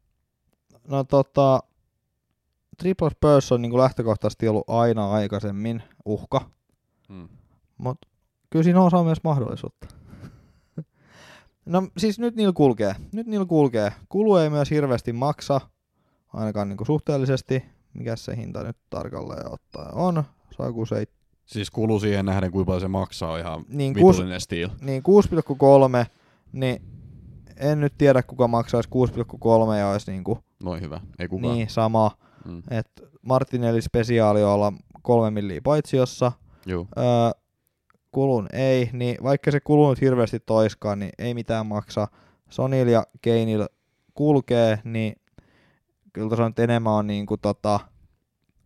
no 0.88 1.04
tota, 1.04 1.60
Triple 2.78 3.10
Spurs 3.10 3.52
on 3.52 3.62
niin 3.62 3.70
kuin 3.70 3.82
lähtökohtaisesti 3.82 4.48
ollut 4.48 4.70
aina 4.70 5.12
aikaisemmin 5.12 5.84
uhka, 6.06 6.50
Mm. 7.10 7.30
mutta 7.78 8.08
kyllä 8.50 8.64
siinä 8.64 8.82
osaa 8.82 9.04
myös 9.04 9.24
mahdollisuutta. 9.24 9.88
no 11.66 11.88
siis 11.98 12.20
nyt 12.20 12.36
niillä 12.36 12.54
kulkee. 12.54 12.96
Nyt 13.12 13.28
niillä 13.28 13.46
kulkee. 13.46 13.94
Kulu 14.10 14.36
ei 14.36 14.50
myös 14.50 14.72
hirveästi 14.72 15.14
maksa, 15.14 15.62
ainakaan 16.34 16.70
niin 16.70 16.78
kuin 16.78 16.88
suhteellisesti. 16.88 17.64
Mikä 17.94 18.16
se 18.16 18.36
hinta 18.38 18.64
nyt 18.64 18.78
tarkalleen 18.90 19.52
ottaen 19.52 19.94
on? 19.96 20.24
Saako 20.58 20.86
se 20.86 21.06
Siis 21.46 21.72
kulu 21.72 22.00
siihen 22.00 22.26
nähden, 22.26 22.52
kuinka 22.52 22.66
paljon 22.66 22.82
se 22.82 22.88
maksaa, 22.88 23.38
ihan 23.38 23.66
Niin, 23.70 23.94
kuus- 23.94 24.16
vitullinen 24.16 24.42
steal. 24.42 24.70
niin 24.82 25.04
6,3, 25.04 26.06
niin 26.54 26.82
en 27.58 27.80
nyt 27.80 27.94
tiedä 27.98 28.24
kuka 28.24 28.48
maksaisi 28.48 28.90
6,3 28.90 29.76
ja 29.80 29.90
olisi 29.92 30.12
niinku, 30.12 30.40
Noin 30.64 30.82
hyvä, 30.82 31.00
ei 31.20 31.28
kukaan. 31.28 31.54
niin 31.56 31.70
sama. 31.70 32.12
Mm. 32.46 32.64
Et 32.72 32.88
Martinelli 33.22 33.82
spesiaali 33.82 34.44
olla 34.44 34.74
kolme 35.02 35.32
milliä 35.32 35.62
paitsiossa, 35.64 36.32
Juu. 36.66 36.88
öö, 36.98 37.04
kulun 38.12 38.48
ei, 38.54 38.90
niin 38.94 39.18
vaikka 39.24 39.52
se 39.52 39.60
kulu 39.60 39.90
nyt 39.90 40.02
hirveästi 40.02 40.40
toiskaan, 40.40 41.00
niin 41.00 41.12
ei 41.18 41.34
mitään 41.34 41.66
maksa. 41.66 42.08
Sonil 42.50 42.88
ja 42.88 43.04
Keinil 43.22 43.66
kulkee, 44.14 44.80
niin 44.84 45.16
kyllä 46.14 46.28
tuossa 46.28 46.48
nyt 46.48 46.60
enemmän 46.60 46.94
on 46.94 47.08
niinku 47.08 47.38
tota, 47.38 47.80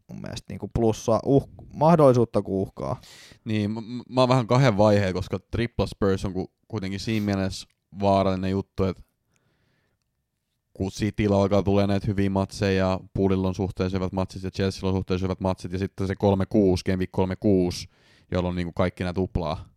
mun 0.08 0.22
mielestä 0.22 0.46
niinku 0.50 0.68
plussa 0.68 1.20
uh, 1.26 1.50
mahdollisuutta 1.74 2.42
kuin 2.42 2.62
uhkaa. 2.62 3.02
Niin, 3.46 3.72
mä, 3.72 3.82
mä 4.10 4.22
oon 4.22 4.30
vähän 4.30 4.48
kahden 4.48 4.78
vaiheen, 4.78 5.14
koska 5.14 5.40
Triple 5.52 5.88
Spurs 5.88 6.26
on 6.26 6.34
ku, 6.34 6.52
kuitenkin 6.68 7.00
siinä 7.00 7.26
mielessä 7.26 7.68
vaarallinen 8.00 8.52
juttu, 8.52 8.84
että 8.84 9.04
kun 10.74 10.92
Cityllä 10.92 11.38
alkaa 11.38 11.64
tulee 11.64 11.88
näitä 11.88 12.08
hyviä 12.08 12.30
matseja, 12.30 12.78
ja 12.78 13.00
Poolilla 13.14 13.48
on 13.48 13.56
suhteellisen 13.56 14.00
hyvät 14.00 14.12
matsit 14.12 14.44
ja 14.44 14.52
Chelsealla 14.52 14.90
on 14.90 14.98
suhteellisen 14.98 15.28
hyvät 15.28 15.40
matsit, 15.40 15.72
ja 15.72 15.80
sitten 15.80 16.08
se 16.08 16.14
3-6, 16.14 16.18
Game 16.86 16.98
Week 16.98 17.12
3-6, 17.86 17.90
jolloin 18.32 18.56
niinku 18.56 18.74
kaikki 18.74 19.04
nämä 19.04 19.14
tuplaa. 19.14 19.70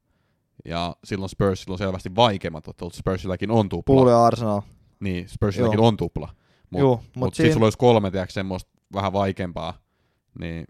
Ja 0.64 0.96
silloin 1.04 1.28
Spursilla 1.28 1.74
on 1.74 1.78
selvästi 1.78 2.14
vaikeimmat 2.14 2.68
ottelut. 2.68 2.94
Spursillakin 2.94 3.50
on 3.50 3.68
tupla. 3.68 4.10
Ja 4.10 4.26
Arsenal. 4.26 4.60
Niin, 5.00 5.28
Spursillakin 5.28 5.78
Joo. 5.78 5.86
on 5.86 5.96
tupla. 5.96 6.28
Mut, 6.70 6.80
Juu, 6.80 6.96
mut, 6.96 7.16
mut 7.16 7.34
siinä- 7.34 7.46
sit 7.48 7.52
sulla 7.52 7.66
olisi 7.66 7.78
kolme, 7.78 8.10
tiedätkö, 8.10 8.32
semmoista 8.32 8.70
vähän 8.94 9.12
vaikeampaa. 9.12 9.74
Niin 10.40 10.66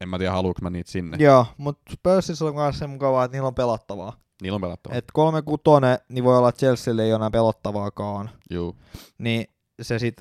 en 0.00 0.08
mä 0.08 0.18
tiedä, 0.18 0.32
haluanko 0.32 0.58
mä 0.62 0.70
niitä 0.70 0.90
sinne. 0.90 1.16
Joo, 1.20 1.46
mutta 1.56 1.92
Spursissa 1.92 2.44
on 2.44 2.54
myös 2.54 2.78
se 2.78 2.86
mukavaa, 2.86 3.24
että 3.24 3.36
niillä 3.36 3.48
on 3.48 3.54
pelattavaa. 3.54 4.12
Niillä 4.42 4.56
on 4.56 4.60
pelattava. 4.60 4.94
Et 4.94 5.04
3-6, 5.18 6.02
niin 6.08 6.24
voi 6.24 6.38
olla, 6.38 6.48
että 6.48 6.58
Chelsealle 6.58 7.02
ei 7.02 7.10
ole 7.12 7.16
enää 7.16 7.30
pelottavaakaan. 7.30 8.30
Juu. 8.50 8.76
Niin 9.18 9.46
se 9.82 9.98
sit 9.98 10.20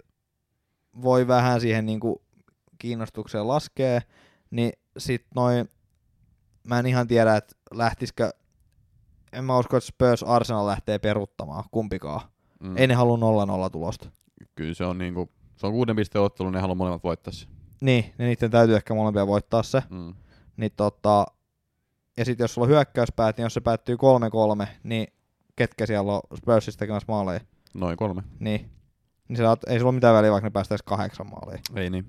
voi 1.01 1.28
vähän 1.28 1.61
siihen 1.61 1.86
niinku 1.86 2.22
kiinnostukseen 2.78 3.47
laskee. 3.47 4.01
Niin 4.51 4.72
sit 4.97 5.26
noin, 5.36 5.70
mä 6.67 6.80
en 6.80 6.86
ihan 6.86 7.07
tiedä, 7.07 7.36
että 7.36 7.55
lähtisikö, 7.74 8.32
en 9.34 9.43
mä 9.43 9.57
usko, 9.57 9.78
että 9.78 9.88
Spurs 9.88 10.24
Arsenal 10.24 10.67
lähtee 10.67 10.99
peruttamaan 10.99 11.63
kumpikaan. 11.72 12.22
Mm. 12.59 12.70
Mm. 12.70 12.78
Ei 12.78 12.88
ne 12.88 12.93
halua 12.93 13.17
0-0 13.67 13.70
tulosta. 13.70 14.09
Kyllä 14.56 14.74
se 14.74 14.86
on 14.86 14.98
niinku, 14.98 15.30
se 15.56 15.68
on 15.68 15.74
kuuden 15.74 15.96
pisteen 15.96 16.24
ottelu, 16.24 16.50
ne 16.50 16.60
haluaa 16.60 16.76
molemmat 16.76 17.04
voittaa 17.04 17.34
se. 17.34 17.48
Niin, 17.82 18.04
niin 18.18 18.28
niiden 18.28 18.52
täytyy 18.52 18.76
ehkä 18.76 18.94
molempia 18.94 19.28
voittaa 19.28 19.64
se. 19.64 19.84
Mm. 19.90 20.14
Niin 20.58 20.72
tota, 20.78 21.26
ja 22.18 22.26
sitten 22.26 22.44
jos 22.44 22.54
sulla 22.54 22.66
on 22.66 22.72
hyökkäyspäät, 22.72 23.38
niin 23.38 23.44
jos 23.44 23.54
se 23.54 23.62
päättyy 23.62 23.96
3-3, 24.64 24.68
niin 24.84 25.08
ketkä 25.56 25.86
siellä 25.86 26.14
on 26.14 26.22
Spursissa 26.38 26.80
tekemässä 26.80 27.06
maaleja, 27.08 27.40
Noin 27.74 27.98
kolme. 27.98 28.24
niin, 28.40 28.70
niin 29.28 29.38
se, 29.38 29.44
ei 29.68 29.80
sulla 29.80 29.90
ole 29.90 29.96
mitään 29.96 30.16
väliä, 30.16 30.32
vaikka 30.32 30.48
ne 30.48 30.52
päästäisi 30.52 30.84
kahdeksan 30.84 31.30
maalia. 31.30 31.62
Ei 31.76 31.90
niin. 31.90 32.06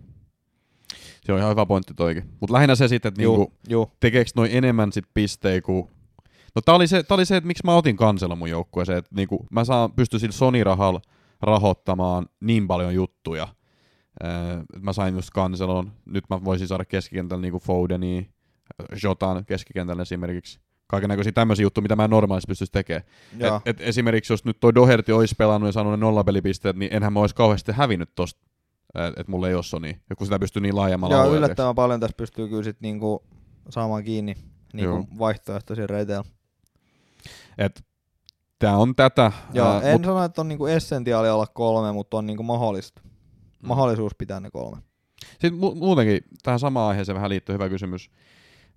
Se 1.24 1.32
on 1.32 1.38
ihan 1.38 1.50
hyvä 1.50 1.66
pointti 1.66 1.94
toikin. 1.94 2.24
Mutta 2.40 2.54
lähinnä 2.54 2.74
se 2.74 2.88
sitten, 2.88 3.08
että 3.08 3.20
niinku, 3.22 3.52
tekeekö 4.00 4.30
noin 4.36 4.50
enemmän 4.52 4.92
sit 4.92 5.04
pistejä 5.14 5.60
kuin... 5.60 5.88
No 6.54 6.62
tää 6.64 6.74
oli, 6.74 6.86
se, 6.88 7.02
tää 7.02 7.14
oli 7.14 7.26
se, 7.26 7.36
että 7.36 7.46
miksi 7.46 7.62
mä 7.66 7.74
otin 7.74 7.96
kansella 7.96 8.36
mun 8.36 8.50
joukkueeseen, 8.50 8.98
että 8.98 9.10
niinku, 9.14 9.46
mä 9.50 9.64
saan, 9.64 9.92
pystyn 9.92 10.20
sillä 10.20 10.32
Sony-rahalla 10.32 11.00
rahoittamaan 11.42 12.26
niin 12.40 12.66
paljon 12.66 12.94
juttuja. 12.94 13.48
Öö, 14.24 14.30
mä 14.80 14.92
sain 14.92 15.14
just 15.14 15.30
kanselon, 15.30 15.92
nyt 16.04 16.24
mä 16.30 16.44
voisin 16.44 16.68
saada 16.68 16.84
keskikentällä 16.84 17.42
niinku 17.42 17.58
Fodenia, 17.58 18.22
Jotan 19.02 19.44
keskikentällä 19.44 20.02
esimerkiksi. 20.02 20.60
Kaikennäköisiä 20.86 21.32
tämmöisiä 21.32 21.62
juttuja, 21.62 21.82
mitä 21.82 21.96
mä 21.96 22.04
en 22.04 22.10
normaalisti 22.10 22.48
pystyisi 22.48 22.72
tekemään. 22.72 23.04
Et, 23.40 23.62
et 23.64 23.80
esimerkiksi 23.80 24.32
jos 24.32 24.44
nyt 24.44 24.60
toi 24.60 24.74
Doherty 24.74 25.12
olisi 25.12 25.34
pelannut 25.38 25.68
ja 25.68 25.72
saanut 25.72 25.92
ne 25.92 25.96
nollapelipisteet, 25.96 26.76
niin 26.76 26.94
enhän 26.94 27.12
mä 27.12 27.20
olisi 27.20 27.34
kauheasti 27.34 27.72
hävinnyt 27.72 28.10
tosta, 28.14 28.40
että 28.94 29.20
et 29.20 29.28
mulla 29.28 29.48
ei 29.48 29.54
ole 29.54 29.62
Sony, 29.62 29.94
kun 30.18 30.26
sitä 30.26 30.38
pystyy 30.38 30.62
niin 30.62 30.76
laajemmalla 30.76 31.14
Joo, 31.14 31.34
yllättävän 31.34 31.74
paljon 31.74 32.00
tässä 32.00 32.16
pystyy 32.16 32.48
kyllä 32.48 32.62
sit 32.62 32.80
niinku 32.80 33.22
saamaan 33.68 34.04
kiinni 34.04 34.34
niinku 34.72 35.18
vaihtoehtoisia 35.18 35.86
reiteillä. 35.86 36.24
Et 37.58 37.84
tää 38.60 38.76
on 38.76 38.94
tätä. 38.96 39.32
Joo, 39.52 39.66
ää, 39.66 39.80
en 39.82 39.92
mut, 39.92 40.04
sano, 40.04 40.24
että 40.24 40.40
on 40.40 40.48
niinku 40.48 40.66
essentiaali 40.66 41.30
olla 41.30 41.46
kolme, 41.46 41.92
mutta 41.92 42.16
on 42.16 42.26
niinku 42.26 42.42
mahdollista. 42.42 43.02
Mm. 43.04 43.68
Mahdollisuus 43.68 44.14
pitää 44.18 44.40
ne 44.40 44.50
kolme. 44.50 44.76
Sitten 45.30 45.52
mu- 45.52 45.74
muutenkin 45.74 46.20
tähän 46.42 46.58
samaan 46.58 46.88
aiheeseen 46.88 47.16
vähän 47.16 47.30
liittyy 47.30 47.52
hyvä 47.52 47.68
kysymys. 47.68 48.10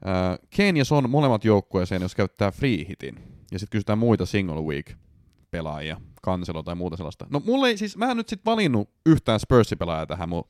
Ää, 0.05 0.37
Kane 0.57 0.79
ja 0.79 0.85
Son 0.85 1.09
molemmat 1.09 1.45
joukkueeseen, 1.45 2.01
jos 2.01 2.15
käyttää 2.15 2.51
free 2.51 2.85
hitin, 2.89 3.15
ja 3.51 3.59
sitten 3.59 3.71
kysytään 3.71 3.97
muita 3.97 4.25
single 4.25 4.61
week 4.61 4.91
pelaajia, 5.51 6.01
kanselo 6.21 6.63
tai 6.63 6.75
muuta 6.75 6.97
sellaista. 6.97 7.27
No 7.29 7.41
mulle 7.45 7.67
ei, 7.67 7.77
siis 7.77 7.97
mä 7.97 8.11
en 8.11 8.17
nyt 8.17 8.29
sit 8.29 8.45
valinnut 8.45 8.89
yhtään 9.05 9.39
Spurs-pelaajaa 9.39 10.05
tähän 10.05 10.29
mun 10.29 10.43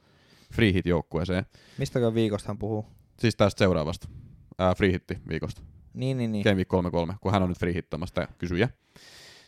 free 0.53 0.73
hit 0.73 0.85
joukkueeseen. 0.85 1.45
Mistäkö 1.77 2.13
viikosta 2.13 2.47
hän 2.47 2.57
puhuu? 2.57 2.85
Siis 3.19 3.35
tästä 3.35 3.59
seuraavasta. 3.59 4.07
Ää, 4.59 4.75
free 4.75 4.91
hitti 4.91 5.17
viikosta. 5.29 5.61
Niin, 5.93 6.17
niin, 6.17 6.31
niin. 6.31 6.43
Game 6.43 6.55
Week 6.55 7.13
3-3, 7.13 7.15
kun 7.21 7.31
hän 7.31 7.43
on 7.43 7.49
nyt 7.49 7.59
free 7.59 7.73
hittamassa 7.73 8.15
tämä 8.15 8.27
kysyjä. 8.37 8.69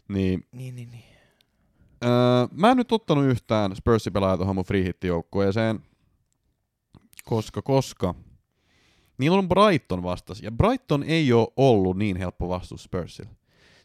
Niin, 0.08 0.46
Niin, 0.52 0.76
niin, 0.76 0.90
niin. 0.92 1.04
öö, 2.04 2.48
mä 2.52 2.72
en 2.72 2.78
nyt 2.78 2.92
ottanut 2.92 3.26
yhtään 3.26 3.76
Spursin 3.76 4.14
pelaajaa 4.14 4.38
tuohon 4.38 4.56
mun 4.56 4.66
free 4.66 4.84
hit-joukkueeseen, 4.84 5.80
koska, 7.26 7.62
koska 7.62 8.16
niillä 9.18 9.38
on 9.38 9.50
Brighton 9.50 10.04
vastas, 10.04 10.42
ja 10.42 10.52
Brighton 10.52 11.04
ei 11.04 11.34
ole 11.34 11.48
ollut 11.58 11.98
niin 11.98 12.18
helppo 12.18 12.50
vastus 12.50 12.84
Spursille. 12.84 13.30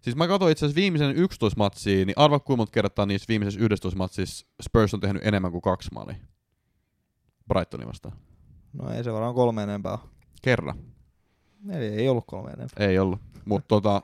Siis 0.01 0.17
mä 0.17 0.29
katsoin 0.29 0.53
itse 0.53 0.67
asiassa 0.67 0.81
viimeisen 0.81 1.17
11 1.17 1.59
matsia, 1.59 2.05
niin 2.07 2.19
arva 2.19 2.39
kuinka 2.41 2.57
monta 2.61 2.73
kertaa 2.73 3.07
niissä 3.07 3.29
viimeisessä 3.29 3.65
11 3.65 3.99
matsissa 3.99 4.47
Spurs 4.63 4.95
on 4.95 5.01
tehnyt 5.01 5.27
enemmän 5.27 5.53
kuin 5.53 5.63
kaksi 5.63 5.91
maalia. 5.95 6.17
Brightonin 7.49 7.89
vastaan. 7.89 8.17
No 8.73 8.93
ei 8.93 9.05
se 9.05 9.13
varmaan 9.13 9.35
kolme 9.35 9.63
enempää. 9.63 9.99
Kerran. 10.43 10.79
Eli 11.71 11.85
ei 11.85 12.09
ollut 12.09 12.25
kolme 12.27 12.51
enempää. 12.51 12.87
Ei 12.87 12.99
ollut. 12.99 13.21
Mutta 13.45 13.69
tota, 13.69 14.03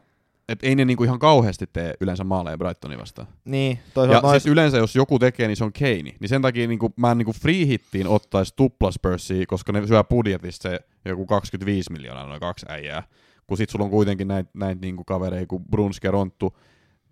et 0.49 0.59
ei 0.63 0.75
ne 0.75 0.85
niinku 0.85 1.05
ihan 1.05 1.19
kauheasti 1.19 1.67
tee 1.73 1.95
yleensä 2.01 2.25
maaleja 2.25 2.59
Brightonin 2.59 2.99
vastaan. 2.99 3.29
Niin, 3.45 3.79
Ja 3.97 4.21
nois... 4.21 4.43
siis 4.43 4.53
yleensä 4.53 4.79
jos 4.79 4.97
joku 4.97 5.19
tekee, 5.19 5.47
niin 5.47 5.57
se 5.57 5.65
on 5.65 5.73
Keini. 5.73 6.17
Niin 6.21 6.29
sen 6.29 6.43
takia 6.43 6.69
niinku, 6.69 6.93
mä 6.97 7.11
en 7.11 7.19
niinku 7.19 7.33
free 7.33 7.67
hittiin 7.67 8.07
ottaisi 8.09 8.53
tupla 8.57 8.91
Spursia, 8.91 9.47
koska 9.49 9.73
ne 9.73 9.87
syö 9.87 10.05
budjetista 10.05 10.63
se 10.63 10.81
joku 11.05 11.27
25 11.27 11.93
miljoonaa 11.93 12.27
noin 12.27 12.41
kaksi 12.41 12.67
äijää. 12.69 13.03
Kun 13.47 13.57
sit 13.57 13.71
sulla 13.71 13.85
on 13.85 13.91
kuitenkin 13.91 14.29
näitä 14.29 14.51
näit 14.55 14.81
niinku 14.81 15.05
kavereita 15.05 15.47
kuin 15.47 15.65
Brunski 15.71 16.07
ja 16.07 16.11
Ronttu, 16.11 16.57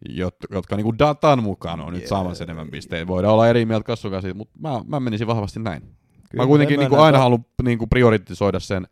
jot- 0.09 0.47
jotka 0.51 0.77
niinku 0.77 0.99
datan 0.99 1.43
mukaan 1.43 1.81
on 1.81 1.93
nyt 1.93 2.03
Jee. 2.03 2.09
saamassa 2.09 2.45
enemmän 2.45 2.71
pisteitä. 2.71 3.07
Voidaan 3.07 3.35
olla 3.35 3.49
eri 3.49 3.67
mieltä 3.67 3.85
kasvukaan 3.85 4.23
siitä, 4.23 4.37
mutta 4.37 4.59
mä, 4.61 4.81
mä 4.87 5.01
menisin 5.01 5.27
vahvasti 5.27 5.61
näin. 5.61 5.83
Kyllä, 6.31 6.45
mä 6.45 6.47
kuitenkin 6.47 6.75
en 6.75 6.81
niinku 6.81 6.97
aina 6.97 7.19
haluan 7.19 7.45
niinku 7.63 7.87
prioritisoida 7.87 8.61
sen 8.61 8.87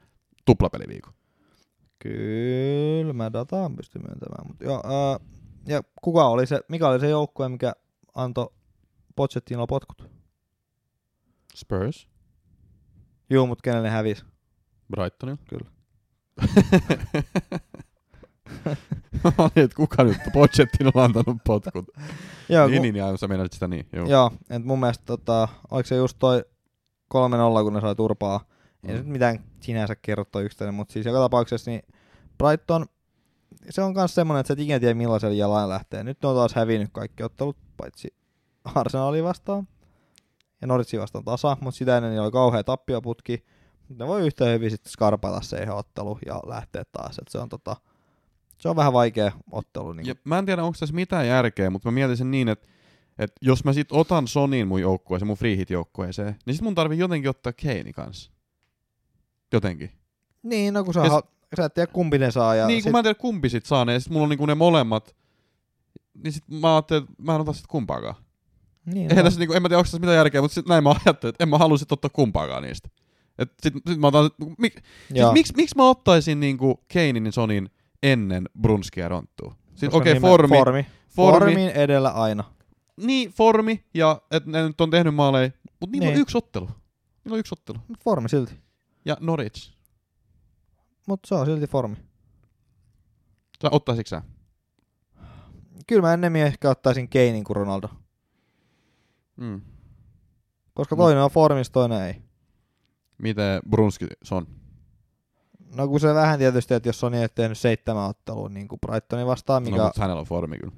tuplapeliviikon. 0.44 1.12
Kyllä, 2.02 3.12
mä 3.12 3.32
dataan 3.32 3.76
pystyn 3.76 4.02
myöntämään. 4.02 4.46
Mut 4.48 4.56
joo, 4.60 4.82
ää, 4.84 5.20
ja 5.66 5.82
kuka 6.02 6.24
oli 6.28 6.46
se, 6.46 6.60
mikä 6.68 6.88
oli 6.88 7.00
se 7.00 7.08
joukkue, 7.08 7.48
mikä 7.48 7.72
antoi 8.14 8.50
Pochettinolla 9.16 9.66
potkut? 9.66 10.10
Spurs, 11.54 12.08
Juu, 13.30 13.46
mut 13.46 13.62
kenelle 13.62 13.88
ne 13.88 13.94
hävisi? 13.94 14.24
Brightonilla. 14.90 15.42
Kyllä. 15.48 15.70
Että 19.56 19.76
kuka 19.76 20.04
nyt 20.04 20.16
Pochettino 20.32 20.90
on 20.94 21.04
antanut 21.04 21.36
potkut. 21.46 21.84
Joo, 22.48 22.66
niin, 22.66 22.76
ku- 22.78 22.82
niin, 22.82 22.96
ja 22.96 23.16
sä 23.16 23.28
meinasit 23.28 23.52
sitä 23.52 23.68
niin. 23.68 23.86
Joo. 23.92 24.06
Joo, 24.06 24.30
et 24.50 24.64
mun 24.64 24.80
mielestä 24.80 25.04
tota, 25.06 25.48
oliko 25.70 25.86
se 25.86 25.96
just 25.96 26.16
toi 26.18 26.44
3-0, 27.14 27.62
kun 27.62 27.72
ne 27.72 27.80
sai 27.80 27.94
turpaa. 27.94 28.40
Ei 28.82 28.88
Mm. 28.88 28.96
se 28.96 29.02
nyt 29.02 29.06
mitään 29.12 29.44
sinänsä 29.60 29.96
kerro 29.96 30.24
toi 30.24 30.44
yksittäinen, 30.44 30.74
mutta 30.74 30.92
siis 30.92 31.06
joka 31.06 31.18
tapauksessa 31.18 31.70
niin 31.70 31.82
Brighton, 32.38 32.86
se 33.70 33.82
on 33.82 33.94
myös 33.94 34.14
semmoinen, 34.14 34.40
että 34.40 34.48
sä 34.48 34.52
et 34.52 34.58
ikinä 34.60 34.80
tiedä 34.80 34.94
millaisella 34.94 35.34
jalan 35.34 35.68
lähtee. 35.68 36.04
Nyt 36.04 36.22
ne 36.22 36.28
on 36.28 36.36
taas 36.36 36.54
hävinnyt 36.54 36.90
kaikki 36.92 37.22
ottelut, 37.22 37.56
paitsi 37.76 38.14
Arsenali 38.74 39.24
vastaan 39.24 39.68
ja 40.60 40.66
Norwichin 40.66 41.00
vastaan 41.00 41.24
tasa, 41.24 41.56
mutta 41.60 41.78
sitä 41.78 41.96
ennen 41.96 42.22
oli 42.22 42.30
kauhea 42.30 42.64
tappioputki. 42.64 43.44
Ne 43.98 44.06
voi 44.06 44.26
yhtä 44.26 44.44
hyvin 44.44 44.70
sitten 44.70 44.92
skarpata 44.92 45.40
se 45.40 45.62
ihan 45.62 45.76
ottelu 45.76 46.18
ja 46.26 46.40
lähteä 46.46 46.82
taas. 46.92 47.18
Et 47.18 47.28
se, 47.28 47.38
on 47.38 47.48
tota, 47.48 47.76
se 48.58 48.68
on 48.68 48.76
vähän 48.76 48.92
vaikea 48.92 49.32
ottelu. 49.50 49.92
Niin 49.92 50.06
Ja 50.06 50.14
mä 50.24 50.38
en 50.38 50.46
tiedä, 50.46 50.64
onko 50.64 50.76
tässä 50.80 50.94
mitään 50.94 51.28
järkeä, 51.28 51.70
mutta 51.70 51.88
mä 51.88 51.92
mietin 51.94 52.16
sen 52.16 52.30
niin, 52.30 52.48
että 52.48 52.68
Et 53.18 53.32
jos 53.42 53.64
mä 53.64 53.72
sit 53.72 53.92
otan 53.92 54.28
Sonin 54.28 54.68
mun 54.68 54.80
joukkueeseen, 54.80 55.26
mun 55.26 55.36
free 55.36 55.56
hit 55.56 55.70
joukkueeseen, 55.70 56.36
niin 56.46 56.54
sit 56.54 56.62
mun 56.62 56.74
tarvii 56.74 56.98
jotenkin 56.98 57.30
ottaa 57.30 57.52
Keini 57.52 57.92
kanssa. 57.92 58.32
Jotenkin. 59.52 59.90
Niin, 60.42 60.74
no 60.74 60.84
kun 60.84 60.94
sä, 60.94 61.00
Ja 61.00 61.10
ha- 61.10 61.22
sä 61.56 61.64
et 61.64 61.74
tiedä 61.74 61.92
kumpi 61.92 62.18
ne 62.18 62.30
saa. 62.30 62.54
Ja 62.54 62.66
niin, 62.66 62.76
kun 62.78 62.82
sit, 62.82 62.92
mä 62.92 62.98
en 62.98 63.04
tiedä 63.04 63.18
kumpi 63.18 63.48
sit 63.48 63.66
saa 63.66 63.84
ne, 63.84 63.92
ja 63.92 64.00
sit 64.00 64.12
mulla 64.12 64.22
on 64.22 64.28
niinku 64.28 64.46
ne 64.46 64.54
molemmat, 64.54 65.16
niin 66.24 66.32
sit 66.32 66.44
mä 66.48 66.74
ajattelin, 66.74 67.02
että 67.02 67.22
mä 67.22 67.34
en 67.34 67.40
ota 67.40 67.52
sit 67.52 67.66
kumpaakaan. 67.66 68.14
niin, 68.86 68.96
Eihän 69.10 69.16
no. 69.16 69.22
tässä 69.22 69.38
niinku, 69.40 69.54
en 69.54 69.62
mä 69.62 69.68
tiedä, 69.68 69.78
onko 69.78 69.84
tässä 69.86 69.98
mitään 69.98 70.16
järkeä, 70.16 70.40
mutta 70.40 70.54
sit 70.54 70.66
näin 70.68 70.84
mä 70.84 70.90
ajattelin, 71.06 71.30
että 71.34 71.44
en 71.44 71.48
mä 71.48 71.58
halua 71.58 71.78
sit 71.78 71.92
ottaa 71.92 72.10
kumpaakaan 72.12 72.62
niistä. 72.62 72.88
Et 73.38 73.52
sit, 73.62 73.74
sit 73.88 73.98
mä 73.98 74.06
otan, 74.06 74.30
mik, 74.58 74.74
siis 75.14 75.32
miksi 75.32 75.52
miks 75.56 75.74
mä 75.76 75.88
ottaisin 75.88 76.40
niinku 76.40 76.80
Keinin 76.88 77.26
ja 77.26 77.32
Sonin 77.32 77.70
ennen 78.02 78.48
Brunskia 78.60 79.08
Ronttua? 79.08 79.56
Koska 79.80 79.96
okei, 79.96 80.12
okay, 80.12 80.20
formi, 80.20 80.56
formi. 80.58 80.86
formi, 81.08 81.38
Formin 81.40 81.68
edellä 81.68 82.10
aina. 82.10 82.44
niin 82.96 83.30
formi, 83.30 83.84
ja 83.94 84.22
että 84.30 84.50
ne 84.50 84.62
nyt 84.66 84.80
on 84.80 84.90
tehnyt 84.90 85.14
maaleja, 85.14 85.50
mutta 85.80 85.92
niillä 85.92 86.06
on 86.08 86.12
Niin. 86.14 86.20
yksi 86.22 86.38
ottelu. 86.38 86.66
Niillä 87.24 87.34
on 87.34 87.38
yksi 87.38 87.54
ottelu. 87.58 87.78
Formi 88.04 88.28
silti. 88.28 88.52
Ja 89.04 89.16
Norwich. 89.20 89.72
Mutta 91.08 91.28
se 91.28 91.34
on 91.34 91.46
silti 91.46 91.66
formi. 91.66 91.96
Sä 93.62 93.68
ottaisitko 93.70 94.08
sä? 94.08 94.22
Kyllä 95.86 96.02
mä 96.02 96.14
ennemmin 96.14 96.42
ehkä 96.42 96.70
ottaisin 96.70 97.08
Keinin 97.08 97.44
kuin 97.44 97.56
Ronaldo. 97.56 97.88
Mm. 99.36 99.60
Koska 100.74 100.96
toinen 100.96 101.22
on 101.22 101.30
formissa, 101.30 101.72
toinen 101.72 102.02
ei. 102.02 102.22
Miten 103.18 103.62
Brunski 103.70 104.06
on? 104.30 104.46
No 105.76 105.88
kun 105.88 106.00
se 106.00 106.14
vähän 106.14 106.38
tietysti, 106.38 106.74
että 106.74 106.88
jos 106.88 107.04
on 107.04 107.12
niin, 107.12 107.28
tehnyt 107.34 107.58
seitsemän 107.58 108.08
ottelua 108.08 108.48
niin 108.48 108.68
kuin 108.68 108.78
Brightonin 108.86 109.26
vastaan, 109.26 109.62
mikä... 109.62 109.76
No, 109.76 109.84
mutta 109.84 110.00
hänellä 110.00 110.20
on 110.20 110.26
formi 110.26 110.58
kyllä. 110.58 110.74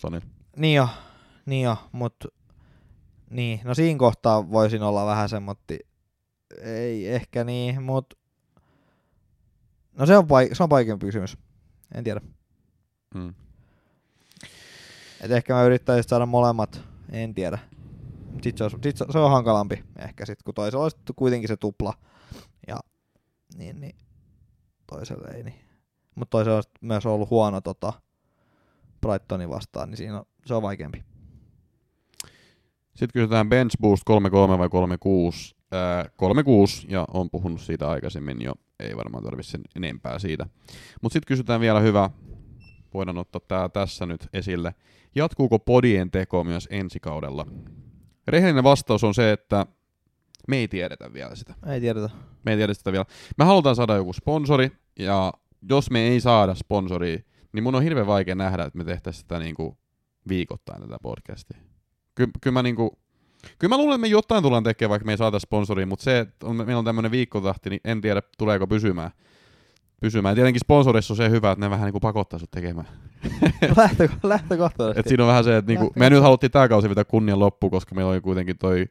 Sonil. 0.00 0.20
Niin 0.56 0.74
jo, 0.74 0.88
niin 1.46 1.64
jo, 1.64 1.76
mutta 1.92 2.28
niin, 3.30 3.60
no 3.64 3.74
siinä 3.74 3.98
kohtaa 3.98 4.50
voisin 4.50 4.82
olla 4.82 5.06
vähän 5.06 5.28
semmotti, 5.28 5.78
ei 6.62 7.08
ehkä 7.08 7.44
niin, 7.44 7.82
mutta 7.82 8.16
no 9.98 10.06
se 10.06 10.16
on, 10.16 10.24
vaik- 10.24 10.54
se 10.54 10.62
on 10.62 10.70
vaikeampi 10.70 11.06
kysymys, 11.06 11.38
en 11.94 12.04
tiedä. 12.04 12.20
Mm. 13.14 13.34
Et 15.20 15.30
ehkä 15.30 15.54
mä 15.54 15.64
yrittäisin 15.64 16.08
saada 16.08 16.26
molemmat, 16.26 16.80
en 17.10 17.34
tiedä. 17.34 17.58
Sitten 18.42 18.58
se, 18.70 18.76
on, 18.76 18.82
sit 18.82 18.96
se, 18.96 19.04
se 19.10 19.18
on 19.18 19.30
hankalampi 19.30 19.84
ehkä 19.98 20.26
sit, 20.26 20.42
kun 20.42 20.54
toisella 20.54 20.82
olisi 20.82 20.96
kuitenkin 21.16 21.48
se 21.48 21.56
tupla. 21.56 21.94
Ja 22.68 22.80
niin, 23.56 23.80
niin 23.80 23.96
toisella 24.86 25.28
ei. 25.28 25.42
Niin. 25.42 25.60
Mutta 26.14 26.30
toisella 26.30 26.56
olisi 26.56 26.70
myös 26.80 27.06
ollut 27.06 27.30
huono 27.30 27.60
tota, 27.60 27.92
Brightonin 29.00 29.50
vastaan, 29.50 29.90
niin 29.90 29.96
siinä 29.96 30.18
on, 30.18 30.24
se 30.46 30.54
on 30.54 30.62
vaikeampi. 30.62 31.04
Sitten 32.88 33.12
kysytään 33.12 33.48
bench 33.48 33.76
boost 33.80 34.02
33 34.04 34.58
vai 34.58 34.68
36. 34.68 35.57
Ää, 35.72 36.10
36, 36.16 36.86
ja 36.90 37.04
on 37.14 37.30
puhunut 37.30 37.60
siitä 37.60 37.88
aikaisemmin 37.88 38.42
jo, 38.42 38.52
ei 38.80 38.96
varmaan 38.96 39.24
tarvitse 39.24 39.50
sen 39.50 39.60
enempää 39.76 40.18
siitä. 40.18 40.46
Mutta 41.02 41.12
sitten 41.12 41.28
kysytään 41.28 41.60
vielä 41.60 41.80
hyvä, 41.80 42.10
voidaan 42.94 43.18
ottaa 43.18 43.40
tää 43.48 43.68
tässä 43.68 44.06
nyt 44.06 44.28
esille. 44.32 44.74
Jatkuuko 45.14 45.58
podien 45.58 46.10
teko 46.10 46.44
myös 46.44 46.68
ensi 46.70 47.00
kaudella? 47.00 47.46
Rehellinen 48.28 48.64
vastaus 48.64 49.04
on 49.04 49.14
se, 49.14 49.32
että 49.32 49.66
me 50.48 50.56
ei 50.56 50.68
tiedetä 50.68 51.12
vielä 51.12 51.34
sitä. 51.34 51.54
Ei 51.66 51.80
tiedetä. 51.80 52.10
Me 52.44 52.50
ei 52.50 52.56
tiedä 52.56 52.74
sitä 52.74 52.92
vielä. 52.92 53.04
Me 53.38 53.44
halutaan 53.44 53.76
saada 53.76 53.96
joku 53.96 54.12
sponsori, 54.12 54.70
ja 54.98 55.32
jos 55.70 55.90
me 55.90 56.00
ei 56.00 56.20
saada 56.20 56.54
sponsoria, 56.54 57.18
niin 57.52 57.62
mun 57.62 57.74
on 57.74 57.82
hirveän 57.82 58.06
vaikea 58.06 58.34
nähdä, 58.34 58.64
että 58.64 58.78
me 58.78 58.84
tehtäisiin 58.84 59.20
sitä 59.20 59.38
niinku 59.38 59.78
viikoittain 60.28 60.82
tätä 60.82 60.96
podcastia. 61.02 61.58
Ky- 62.14 62.30
kyllä 62.40 62.54
mä 62.54 62.62
niinku, 62.62 62.98
kyllä 63.58 63.72
mä 63.74 63.78
luulen, 63.78 63.94
että 63.94 64.00
me 64.00 64.08
jotain 64.08 64.42
tullaan 64.42 64.62
tekemään, 64.62 64.90
vaikka 64.90 65.06
me 65.06 65.12
ei 65.12 65.18
saada 65.18 65.38
sponsoria, 65.38 65.86
mutta 65.86 66.02
se, 66.02 66.18
että 66.18 66.46
on, 66.46 66.56
meillä 66.56 66.78
on 66.78 66.84
tämmöinen 66.84 67.10
viikkotahti, 67.10 67.70
niin 67.70 67.80
en 67.84 68.00
tiedä, 68.00 68.22
tuleeko 68.38 68.66
pysymään. 68.66 69.10
pysymään. 70.00 70.32
Ja 70.32 70.34
tietenkin 70.34 70.60
sponsorissa 70.60 71.12
on 71.12 71.16
se 71.16 71.30
hyvä, 71.30 71.50
että 71.50 71.64
ne 71.64 71.70
vähän 71.70 71.84
niinku 71.84 72.00
pakottaa 72.00 72.38
sut 72.38 72.50
tekemään. 72.50 72.88
Lähtö, 73.76 74.08
lähtökohtaisesti. 74.22 75.00
Et 75.00 75.08
siinä 75.08 75.24
on 75.24 75.28
vähän 75.28 75.44
se, 75.44 75.56
että 75.56 75.70
niinku, 75.70 75.84
Lähtee. 75.84 76.00
me 76.00 76.10
nyt 76.10 76.22
haluttiin 76.22 76.50
tää 76.50 76.68
kausi 76.68 76.88
pitää 76.88 77.04
kunnian 77.04 77.38
loppu, 77.38 77.70
koska 77.70 77.94
meillä 77.94 78.12
oli 78.12 78.20
kuitenkin 78.20 78.58
toi 78.58 78.86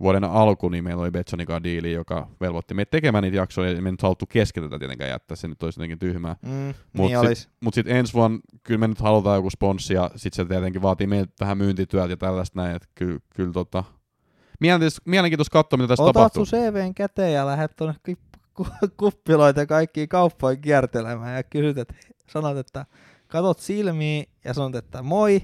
vuoden 0.00 0.24
alku, 0.24 0.68
niin 0.68 0.84
meillä 0.84 1.02
oli 1.02 1.10
Betsonin 1.10 1.46
kanssa 1.46 1.62
diili, 1.62 1.92
joka 1.92 2.28
velvoitti 2.40 2.74
meitä 2.74 2.90
tekemään 2.90 3.22
niitä 3.24 3.36
jaksoja, 3.36 3.72
ja 3.72 3.82
me 3.82 3.90
nyt 3.90 4.02
haluttu 4.02 4.26
kesken 4.28 4.62
tätä 4.64 4.78
tietenkään 4.78 5.10
jättää, 5.10 5.36
se 5.36 5.48
nyt 5.48 5.62
olisi 5.62 5.80
jotenkin 5.80 5.98
tyhmää. 5.98 6.36
Mm, 6.42 6.50
Mut 6.92 7.06
niin 7.08 7.18
sit- 7.18 7.26
olis. 7.26 7.48
Mutta 7.60 7.74
sitten 7.74 7.96
ensi 7.96 8.12
vuonna 8.14 8.38
kyllä 8.62 8.78
me 8.78 8.88
nyt 8.88 9.00
halutaan 9.00 9.36
joku 9.38 9.50
sponssi, 9.50 9.94
ja 9.94 10.10
sitten 10.16 10.44
se 10.46 10.48
tietenkin 10.48 10.82
vaatii 10.82 11.06
meiltä 11.06 11.32
vähän 11.40 11.58
myyntityötä 11.58 12.12
ja 12.12 12.16
tällaista 12.16 12.60
näin, 12.62 12.76
että 12.76 12.88
kyllä, 12.94 13.18
kyllä 13.36 13.52
tota, 13.52 13.84
mielenkiintoista, 14.60 15.02
mielenkiintoista 15.04 15.52
katsoa, 15.52 15.76
mitä 15.76 15.88
tässä 15.88 16.02
Otat 16.04 16.14
tapahtuu. 16.14 16.44
sun 16.46 16.58
CVn 16.58 16.94
käteen 16.94 17.32
ja 17.34 17.46
lähdet 17.46 17.76
tuonne 17.76 17.94
ku- 18.06 18.16
ku- 18.54 18.88
kuppiloita 18.96 19.60
ja 19.60 19.66
kaikkiin 19.66 20.08
kauppoihin 20.08 20.60
kiertelemään 20.60 21.36
ja 21.36 21.42
kysyt, 21.42 21.78
että 21.78 21.94
sanot, 22.30 22.56
että 22.56 22.86
katot 23.26 23.58
silmiin 23.58 24.26
ja 24.44 24.54
sanot, 24.54 24.74
että 24.74 25.02
moi, 25.02 25.42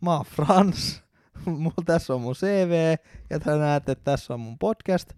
mä 0.00 0.16
oon 0.16 0.24
Frans, 0.24 1.02
mulla 1.58 1.82
tässä 1.86 2.14
on 2.14 2.20
mun 2.20 2.34
CV 2.34 2.96
ja 3.30 3.40
te 3.40 3.56
näette, 3.56 3.92
että 3.92 4.04
tässä 4.04 4.34
on 4.34 4.40
mun 4.40 4.58
podcast, 4.58 5.12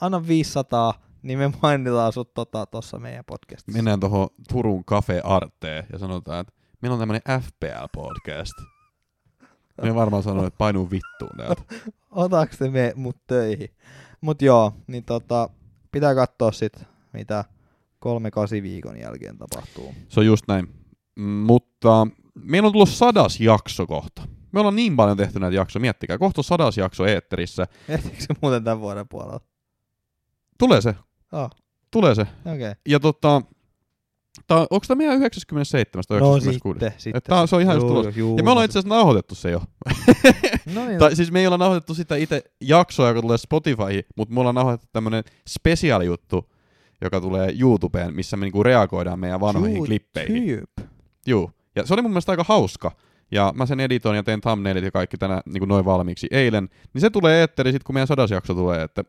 anna 0.00 0.26
500, 0.26 0.94
niin 1.22 1.38
me 1.38 1.52
mainitaan 1.62 2.12
sut 2.12 2.34
tota 2.34 2.66
tossa 2.66 2.98
meidän 2.98 3.24
podcastissa. 3.24 3.76
Mennään 3.76 4.00
tuohon 4.00 4.28
Turun 4.48 4.84
Cafe 4.84 5.20
Arteen 5.24 5.84
ja 5.92 5.98
sanotaan, 5.98 6.40
että 6.40 6.52
meillä 6.82 6.94
on 6.94 6.98
tämmöinen 6.98 7.22
FPL-podcast. 7.42 8.64
Me 9.82 9.94
varmaan 9.94 10.22
sanoo, 10.22 10.46
että 10.46 10.58
painuu 10.58 10.90
vittuun 10.90 11.30
täältä. 11.36 11.62
Otaks 12.10 12.58
te 12.58 12.70
me 12.70 12.92
mut 12.96 13.16
töihin? 13.26 13.68
Mut 14.20 14.42
joo, 14.42 14.72
niin 14.86 15.04
tota, 15.04 15.50
pitää 15.92 16.14
katsoa 16.14 16.52
sit, 16.52 16.84
mitä 17.12 17.44
kolme 17.98 18.30
kasi 18.30 18.62
viikon 18.62 19.00
jälkeen 19.00 19.38
tapahtuu. 19.38 19.94
Se 20.08 20.20
on 20.20 20.26
just 20.26 20.44
näin. 20.48 20.68
Mutta 21.20 22.06
meillä 22.34 22.66
on 22.66 22.72
tullut 22.72 22.88
sadas 22.88 23.40
jakso 23.40 23.86
kohta. 23.86 24.22
Me 24.52 24.60
ollaan 24.60 24.76
niin 24.76 24.96
paljon 24.96 25.16
tehty 25.16 25.38
näitä 25.40 25.56
jaksoja, 25.56 25.80
miettikää. 25.80 26.18
Kohta 26.18 26.42
sadas 26.42 26.76
jakso 26.78 27.06
eetterissä. 27.06 27.66
Ehtiikö 27.88 28.16
se 28.20 28.34
muuten 28.42 28.64
tämän 28.64 28.80
vuoden 28.80 29.08
puolella? 29.08 29.40
Tulee 30.58 30.80
se, 30.80 30.94
Oh, 31.32 31.50
tulee 31.90 32.14
se. 32.14 32.22
okei. 32.22 32.54
Okay. 32.54 32.74
Ja 32.88 33.00
tota, 33.00 33.42
tää, 34.46 34.58
onko 34.58 34.80
tämä 34.88 34.98
meidän 34.98 35.16
97 35.16 36.04
tai 36.08 36.20
No 36.20 36.30
96? 36.36 36.74
sitten, 36.78 36.92
sitten. 37.00 37.22
Tää- 37.22 37.46
se 37.46 37.56
on 37.56 37.62
ihan 37.62 37.76
just 37.76 37.86
Juu, 37.86 37.94
tulos. 38.02 38.16
juu, 38.16 38.36
ja 38.36 38.42
me 38.44 38.50
ollaan 38.50 38.64
itse 38.64 38.78
asiassa 38.78 38.94
nauhoitettu 38.96 39.34
se 39.34 39.50
jo. 39.50 39.62
No 40.74 40.84
niin, 40.86 40.98
tai 40.98 41.16
siis 41.16 41.32
me 41.32 41.40
ei 41.40 41.46
olla 41.46 41.58
nauhoitettu 41.58 41.94
sitä 41.94 42.16
itse 42.16 42.42
jaksoa, 42.60 43.08
joka 43.08 43.20
tulee 43.22 43.38
Spotifyhin, 43.38 44.02
mutta 44.16 44.34
me 44.34 44.40
ollaan 44.40 44.54
nauhoitettu 44.54 44.88
tämmönen 44.92 45.24
spesiaalijuttu, 45.48 46.50
joka 47.00 47.20
tulee 47.20 47.54
YouTubeen, 47.60 48.14
missä 48.14 48.36
me 48.36 48.46
niinku 48.46 48.62
reagoidaan 48.62 49.18
meidän 49.18 49.40
vanhoihin 49.40 49.76
Juu, 49.76 49.86
klippeihin. 49.86 50.62
Juu. 51.26 51.50
Ja 51.76 51.86
se 51.86 51.94
oli 51.94 52.02
mun 52.02 52.10
mielestä 52.10 52.32
aika 52.32 52.44
hauska. 52.48 52.92
Ja 53.30 53.52
mä 53.56 53.66
sen 53.66 53.80
editoin 53.80 54.16
ja 54.16 54.22
teen 54.22 54.40
thumbnailit 54.40 54.84
ja 54.84 54.90
kaikki 54.90 55.18
tänä 55.18 55.42
niin 55.46 55.68
noin 55.68 55.84
valmiiksi 55.84 56.26
eilen. 56.30 56.68
Niin 56.94 57.00
se 57.00 57.10
tulee 57.10 57.40
eetteri 57.40 57.72
sit 57.72 57.82
kun 57.84 57.94
meidän 57.94 58.06
sadasjakso 58.06 58.54
tulee, 58.54 58.82
että 58.82 59.04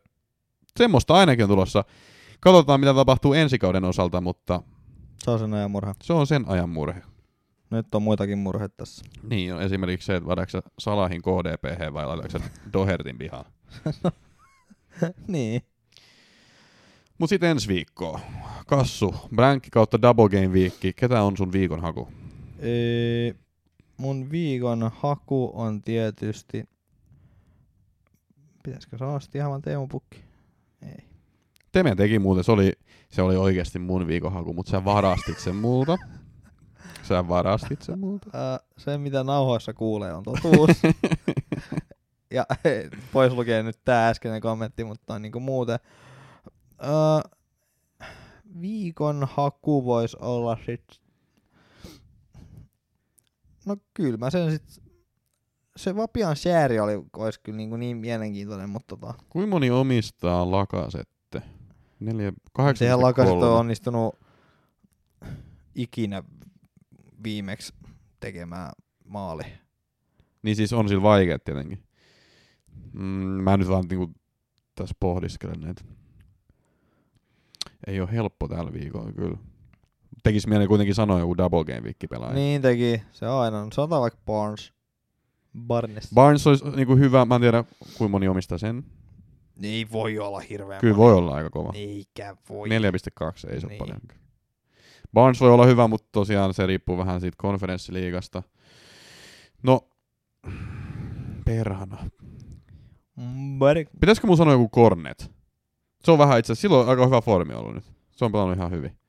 semmoista 0.76 1.14
ainakin 1.14 1.44
on 1.44 1.48
tulossa. 1.50 1.84
Katsotaan 2.40 2.80
mitä 2.80 2.94
tapahtuu 2.94 3.34
ensi 3.34 3.58
kauden 3.58 3.84
osalta, 3.84 4.20
mutta 4.20 4.62
Se 5.24 5.30
on 5.30 5.38
sen 5.38 5.54
ajan 5.54 5.70
murha. 5.70 5.94
se 6.02 6.12
on 6.12 6.26
sen 6.26 6.44
ajan 6.48 6.68
murhe. 6.68 7.02
Nyt 7.70 7.94
on 7.94 8.02
muitakin 8.02 8.38
murheita 8.38 8.74
tässä. 8.76 9.04
Niin 9.22 9.54
on 9.54 9.62
esimerkiksi 9.62 10.06
se, 10.06 10.16
että 10.16 10.26
vaadaanko 10.26 10.50
sä 10.50 10.62
Salahin 10.78 11.22
KDPH 11.22 11.92
vai 11.92 12.06
laitaanko 12.06 12.38
sä 12.38 12.50
Dohertin 12.72 13.18
pihaan. 13.18 13.44
niin. 15.28 15.62
Mut 17.18 17.30
sit 17.30 17.42
ensi 17.42 17.68
viikkoa. 17.68 18.20
Kassu, 18.66 19.14
Brankki 19.34 19.70
kautta 19.70 20.02
Double 20.02 20.28
Game 20.28 20.52
viikki. 20.52 20.92
Ketä 20.92 21.22
on 21.22 21.36
sun 21.36 21.52
viikon 21.52 21.80
haku? 21.80 22.08
Ee, 22.58 23.34
mun 24.00 24.30
viikon 24.30 24.90
haku 24.94 25.50
on 25.54 25.82
tietysti... 25.82 26.64
Pitäisikö 28.62 28.98
sanoa 28.98 29.20
sitten 29.20 29.38
ihan 29.38 29.50
vaan 29.50 29.62
Teemu 29.62 29.86
Pukki? 29.86 30.20
Ei. 30.82 31.04
Teme 31.72 31.94
teki 31.94 32.18
muuten, 32.18 32.44
se 32.44 32.52
oli, 32.52 32.72
se 33.10 33.22
oli 33.22 33.36
oikeasti 33.36 33.78
mun 33.78 34.06
viikon 34.06 34.32
haku, 34.32 34.52
mutta 34.52 34.70
sä 34.70 34.84
varastit 34.84 35.38
sen 35.38 35.56
multa. 35.56 35.98
Sä 37.02 37.28
varastit 37.28 37.82
sen 37.82 37.98
multa. 37.98 38.30
Ää, 38.32 38.60
se, 38.78 38.98
mitä 38.98 39.24
nauhoissa 39.24 39.74
kuulee, 39.74 40.14
on 40.14 40.22
totuus. 40.22 40.70
ja 42.30 42.46
pois 43.12 43.32
lukee 43.32 43.62
nyt 43.62 43.78
tää 43.84 44.08
äskeinen 44.08 44.40
kommentti, 44.40 44.84
mutta 44.84 45.14
on 45.14 45.22
niinku 45.22 45.40
muuten. 45.40 45.78
Ää, 46.78 47.22
viikon 48.60 49.28
haku 49.30 49.84
voisi 49.84 50.16
olla 50.20 50.58
sit... 50.66 50.99
No 53.66 53.76
kyllä 53.94 54.16
mä 54.16 54.30
sen 54.30 54.50
sit... 54.50 54.82
Se 55.76 55.96
Vapian 55.96 56.36
Share 56.36 56.80
oli, 56.80 56.92
olisi 57.16 57.40
kyllä 57.42 57.56
niinku 57.56 57.76
niin 57.76 57.96
mielenkiintoinen, 57.96 58.70
mutta 58.70 58.96
tota, 58.96 59.14
Kuinka 59.28 59.50
moni 59.50 59.70
omistaa 59.70 60.50
Lakasette? 60.50 61.42
Neljä, 62.00 62.32
kahdeksan 62.52 62.86
sehän 62.86 63.02
Lakaset 63.02 63.34
on 63.34 63.58
onnistunut 63.58 64.14
ikinä 65.74 66.22
viimeksi 67.24 67.74
tekemään 68.20 68.72
maali. 69.04 69.42
Niin 70.42 70.56
siis 70.56 70.72
on 70.72 70.88
sillä 70.88 71.02
vaikeet 71.02 71.44
tietenkin. 71.44 71.82
Mm, 72.92 73.02
mä 73.42 73.56
nyt 73.56 73.68
vaan 73.68 73.84
niinku 73.90 74.10
tässä 74.74 74.94
pohdiskelen 75.00 75.60
näitä. 75.60 75.84
Ei 77.86 78.00
ole 78.00 78.12
helppo 78.12 78.48
tällä 78.48 78.72
viikolla 78.72 79.12
kyllä. 79.12 79.38
Tekis 80.22 80.46
mieli 80.46 80.66
kuitenkin 80.66 80.94
sanoa 80.94 81.18
joku 81.18 81.36
double 81.36 81.64
game 81.64 81.80
week 81.80 81.96
pelaaja. 82.10 82.34
Niin 82.34 82.62
teki. 82.62 83.02
Se 83.12 83.28
on 83.28 83.40
aina. 83.40 83.66
Sanotaan 83.72 84.02
vaikka 84.02 84.20
Barnes. 84.26 84.72
Barnes. 85.66 86.10
Barnes 86.14 86.46
olisi 86.46 86.64
niinku 86.70 86.96
hyvä, 86.96 87.24
mä 87.24 87.34
en 87.34 87.40
tiedä 87.40 87.64
kuinka 87.98 88.10
moni 88.10 88.28
omistaa 88.28 88.58
sen. 88.58 88.84
Ei 89.62 89.86
voi 89.92 90.18
olla 90.18 90.40
hirveän 90.40 90.80
Kyllä 90.80 90.96
voi 90.96 91.14
olla 91.14 91.34
aika 91.34 91.50
kova. 91.50 91.72
Eikä 91.74 92.36
voi. 92.48 92.68
4,2 92.68 92.74
ei 92.74 93.60
se 93.60 93.66
ole 93.66 93.72
Niin. 93.72 93.78
paljon. 93.78 94.00
Barnes 95.12 95.40
voi 95.40 95.50
olla 95.50 95.66
hyvä, 95.66 95.88
mutta 95.88 96.08
tosiaan 96.12 96.54
se 96.54 96.66
riippuu 96.66 96.98
vähän 96.98 97.20
siitä 97.20 97.36
konferenssiliigasta. 97.38 98.42
No, 99.62 99.88
perhana. 101.44 101.98
Pitäisikö 104.00 104.26
mun 104.26 104.36
sanoa 104.36 104.54
joku 104.54 104.68
Cornet? 104.68 105.30
Se 106.04 106.10
on 106.10 106.18
vähän 106.18 106.38
itse 106.38 106.54
silloin 106.54 106.88
aika 106.88 107.06
hyvä 107.06 107.20
formi 107.20 107.54
ollut 107.54 107.74
nyt. 107.74 107.84
Se 108.12 108.24
on 108.24 108.32
pelannut 108.32 108.56
ihan 108.56 108.70
hyvin. 108.70 108.99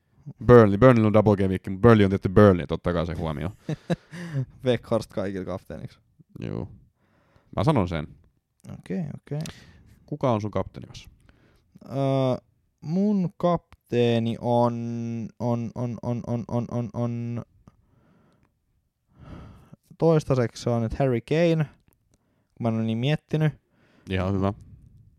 Burnley, 0.46 0.78
Burnley 0.78 1.06
on 1.06 1.12
double 1.12 1.36
game 1.36 1.48
week, 1.48 1.66
mutta 1.68 1.80
Burnley 1.82 2.04
on 2.04 2.10
tietty 2.10 2.28
Burnley, 2.28 2.66
totta 2.66 3.06
se 3.06 3.14
huomioon. 3.14 3.52
Weghorst 4.64 5.12
kaikilla 5.12 5.44
kapteeniksi. 5.44 5.98
Joo. 6.38 6.68
Mä 7.56 7.64
sanon 7.64 7.88
sen. 7.88 8.06
Okei, 8.72 8.98
okay, 8.98 9.10
okei. 9.14 9.38
Okay. 9.38 9.54
Kuka 10.06 10.32
on 10.32 10.40
sun 10.40 10.50
kapteenikas? 10.50 11.08
Öö, 11.88 11.96
mun 12.80 13.30
kapteeni 13.36 14.36
on, 14.40 14.74
on, 15.38 15.70
on, 15.74 15.98
on, 16.02 16.22
on, 16.26 16.44
on, 16.48 16.64
on, 16.70 16.90
on, 16.92 17.42
toistaiseksi 19.98 20.62
se 20.62 20.70
on 20.70 20.82
nyt 20.82 20.98
Harry 20.98 21.20
Kane, 21.20 21.64
kun 22.54 22.60
mä 22.60 22.68
en 22.68 22.74
ole 22.74 22.84
niin 22.84 22.98
miettinyt. 22.98 23.52
Ihan 24.10 24.34
hyvä. 24.34 24.52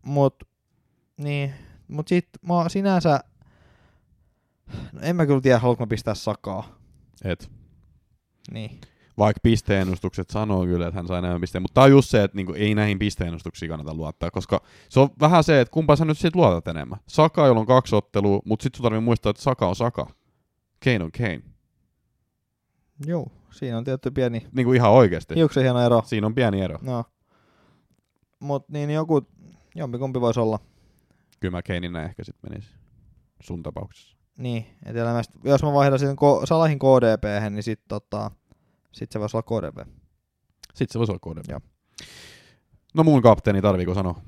Mut, 0.02 0.44
niin, 1.16 1.54
mut 1.88 2.08
sit 2.08 2.28
mä 2.42 2.68
sinänsä, 2.68 3.20
no 4.92 5.00
en 5.02 5.16
mä 5.16 5.26
kyllä 5.26 5.40
tiedä, 5.40 5.58
haluanko 5.58 5.82
mä 5.84 5.88
pistää 5.88 6.14
sakaa. 6.14 6.78
Et. 7.24 7.50
Niin. 8.52 8.80
Vaikka 9.18 9.40
pisteennustukset 9.42 10.30
sanoo 10.30 10.64
kyllä, 10.64 10.86
että 10.86 10.98
hän 10.98 11.06
sai 11.06 11.18
enemmän 11.18 11.40
pisteen, 11.40 11.62
mutta 11.62 11.74
tää 11.74 11.84
on 11.84 11.90
just 11.90 12.10
se, 12.10 12.22
että 12.22 12.36
niinku 12.36 12.52
ei 12.52 12.74
näihin 12.74 12.98
pisteennustuksiin 12.98 13.68
kannata 13.68 13.94
luottaa, 13.94 14.30
koska 14.30 14.60
se 14.88 15.00
on 15.00 15.08
vähän 15.20 15.44
se, 15.44 15.60
että 15.60 15.72
kumpa 15.72 15.96
sä 15.96 16.04
nyt 16.04 16.18
sit 16.18 16.36
luotat 16.36 16.68
enemmän. 16.68 16.98
Saka, 17.08 17.46
jolla 17.46 17.60
on 17.60 17.66
kaksi 17.66 17.96
ottelua, 17.96 18.40
mutta 18.44 18.62
sit 18.62 18.74
sun 18.74 18.82
tarvii 18.82 19.00
muistaa, 19.00 19.30
että 19.30 19.42
Saka 19.42 19.68
on 19.68 19.76
Saka. 19.76 20.06
Kane 20.84 21.04
on 21.04 21.10
Kane. 21.18 21.42
Joo, 23.06 23.26
siinä 23.50 23.78
on 23.78 23.84
tietty 23.84 24.10
pieni 24.10 24.46
Niinku 24.52 24.72
ihan 24.72 24.90
oikeesti. 24.90 25.34
hiuksen 25.34 25.62
hieno 25.62 25.80
ero. 25.80 26.02
Siinä 26.06 26.26
on 26.26 26.34
pieni 26.34 26.60
ero. 26.60 26.78
No. 26.82 27.04
Mut 28.40 28.68
niin 28.68 28.90
joku, 28.90 29.26
jompikumpi 29.74 30.20
voisi 30.20 30.40
olla. 30.40 30.58
Kyllä 31.40 31.52
mä 31.52 31.62
Kaneina 31.62 32.02
ehkä 32.02 32.24
sit 32.24 32.36
menisi 32.42 32.68
sun 33.42 33.62
tapauksessa. 33.62 34.13
Niin, 34.38 34.66
et 34.86 34.96
elämästä, 34.96 35.38
jos 35.44 35.62
mä 35.62 35.72
vaihdan 35.72 35.98
sitten 35.98 36.16
ko- 36.16 36.46
Salahin 36.46 36.78
KDP, 36.78 37.50
niin 37.50 37.62
sit, 37.62 37.80
tota, 37.88 38.30
sit 38.92 39.12
se 39.12 39.20
voisi 39.20 39.36
olla 39.36 39.60
KDP. 39.60 39.88
Sitten 40.74 40.92
se 40.92 40.98
voisi 40.98 41.12
olla 41.12 41.34
KDB. 41.34 41.50
Joo. 41.50 41.60
No 42.94 43.04
mun 43.04 43.22
kapteeni, 43.22 43.62
tarviiko 43.62 43.94
sanoa? 43.94 44.20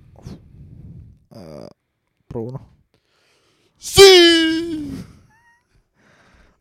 Öö, 1.37 1.67
Bruno. 2.29 2.59
Si! 3.79 4.93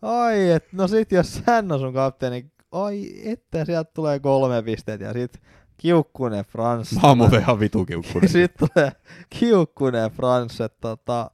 Ai, 0.02 0.52
et, 0.52 0.74
no 0.74 0.88
sit 0.88 1.12
jos 1.12 1.42
hän 1.48 1.72
on 1.72 1.80
sun 1.80 1.94
kapteeni, 1.94 2.52
ai, 2.72 3.12
että 3.26 3.66
sieltä 3.66 3.92
tulee 3.94 4.20
kolme 4.20 4.64
pistettä 4.64 5.06
ja 5.06 5.14
sit 5.14 5.42
kiukkunen 5.78 6.46
Frans. 6.46 6.92
Mä 7.02 7.08
oon 7.08 7.18
muuten 7.18 7.40
ihan 7.40 7.60
vitu 7.60 7.86
kiukkunen. 7.86 8.30
Sitten 8.38 8.70
tulee 8.76 8.92
kiukkunen 9.30 10.12
Frans, 10.12 10.62
että 10.62 10.82
tota, 10.82 11.32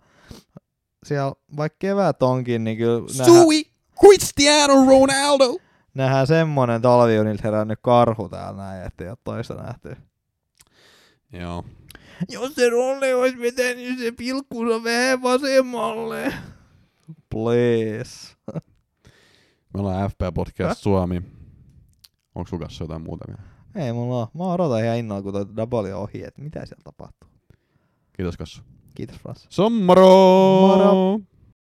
siellä 1.06 1.34
vaikka 1.58 1.76
kevät 1.80 2.24
onkin, 2.24 2.64
niin 2.64 2.78
kyllä 2.78 3.00
nähdään, 3.00 3.26
Sui! 3.26 3.64
Cristiano 4.00 4.74
Ronaldo! 4.74 5.58
nähdään 5.94 6.28
semmonen 6.28 6.82
talviunilta 6.82 7.42
herännyt 7.44 7.80
karhu 7.82 8.30
täällä 8.30 8.64
näin, 8.64 8.86
että 8.86 9.04
ei 9.04 9.10
ole 9.10 9.18
toista 9.24 9.54
nähty. 9.54 9.96
Joo. 11.34 11.66
Jos 12.30 12.56
se 12.56 12.70
Rolle 12.70 13.16
olisi 13.16 13.40
vetänyt 13.40 14.00
se 14.00 14.12
pilkkunsa 14.12 14.84
vähän 14.84 15.22
vasemmalle. 15.22 16.34
Please. 17.30 18.36
Me 19.74 19.80
ollaan 19.80 20.10
FP 20.10 20.20
Podcast 20.36 20.82
Suomi. 20.82 21.22
Onko 22.36 22.50
sun 22.50 22.60
kanssa 22.60 22.84
jotain 22.84 23.02
muuta 23.02 23.26
vielä? 23.28 23.42
Ei 23.86 23.94
mulla 23.94 24.16
oo. 24.16 24.30
Mä 24.34 24.44
odotan 24.44 24.86
ihan 24.86 24.98
innolla, 24.98 25.22
kun 25.22 25.34
toi 25.34 25.46
double 25.56 25.94
on 25.96 26.02
ohi, 26.02 26.24
että 26.24 26.42
mitä 26.42 26.66
siellä 26.66 26.84
tapahtuu. 26.84 27.30
Kiitos 28.14 28.38
Kassu. 28.38 28.62
Kiitos 29.02 29.18
Frans. 29.18 29.46
Sommaro! 29.50 30.06
Moro! 30.06 31.22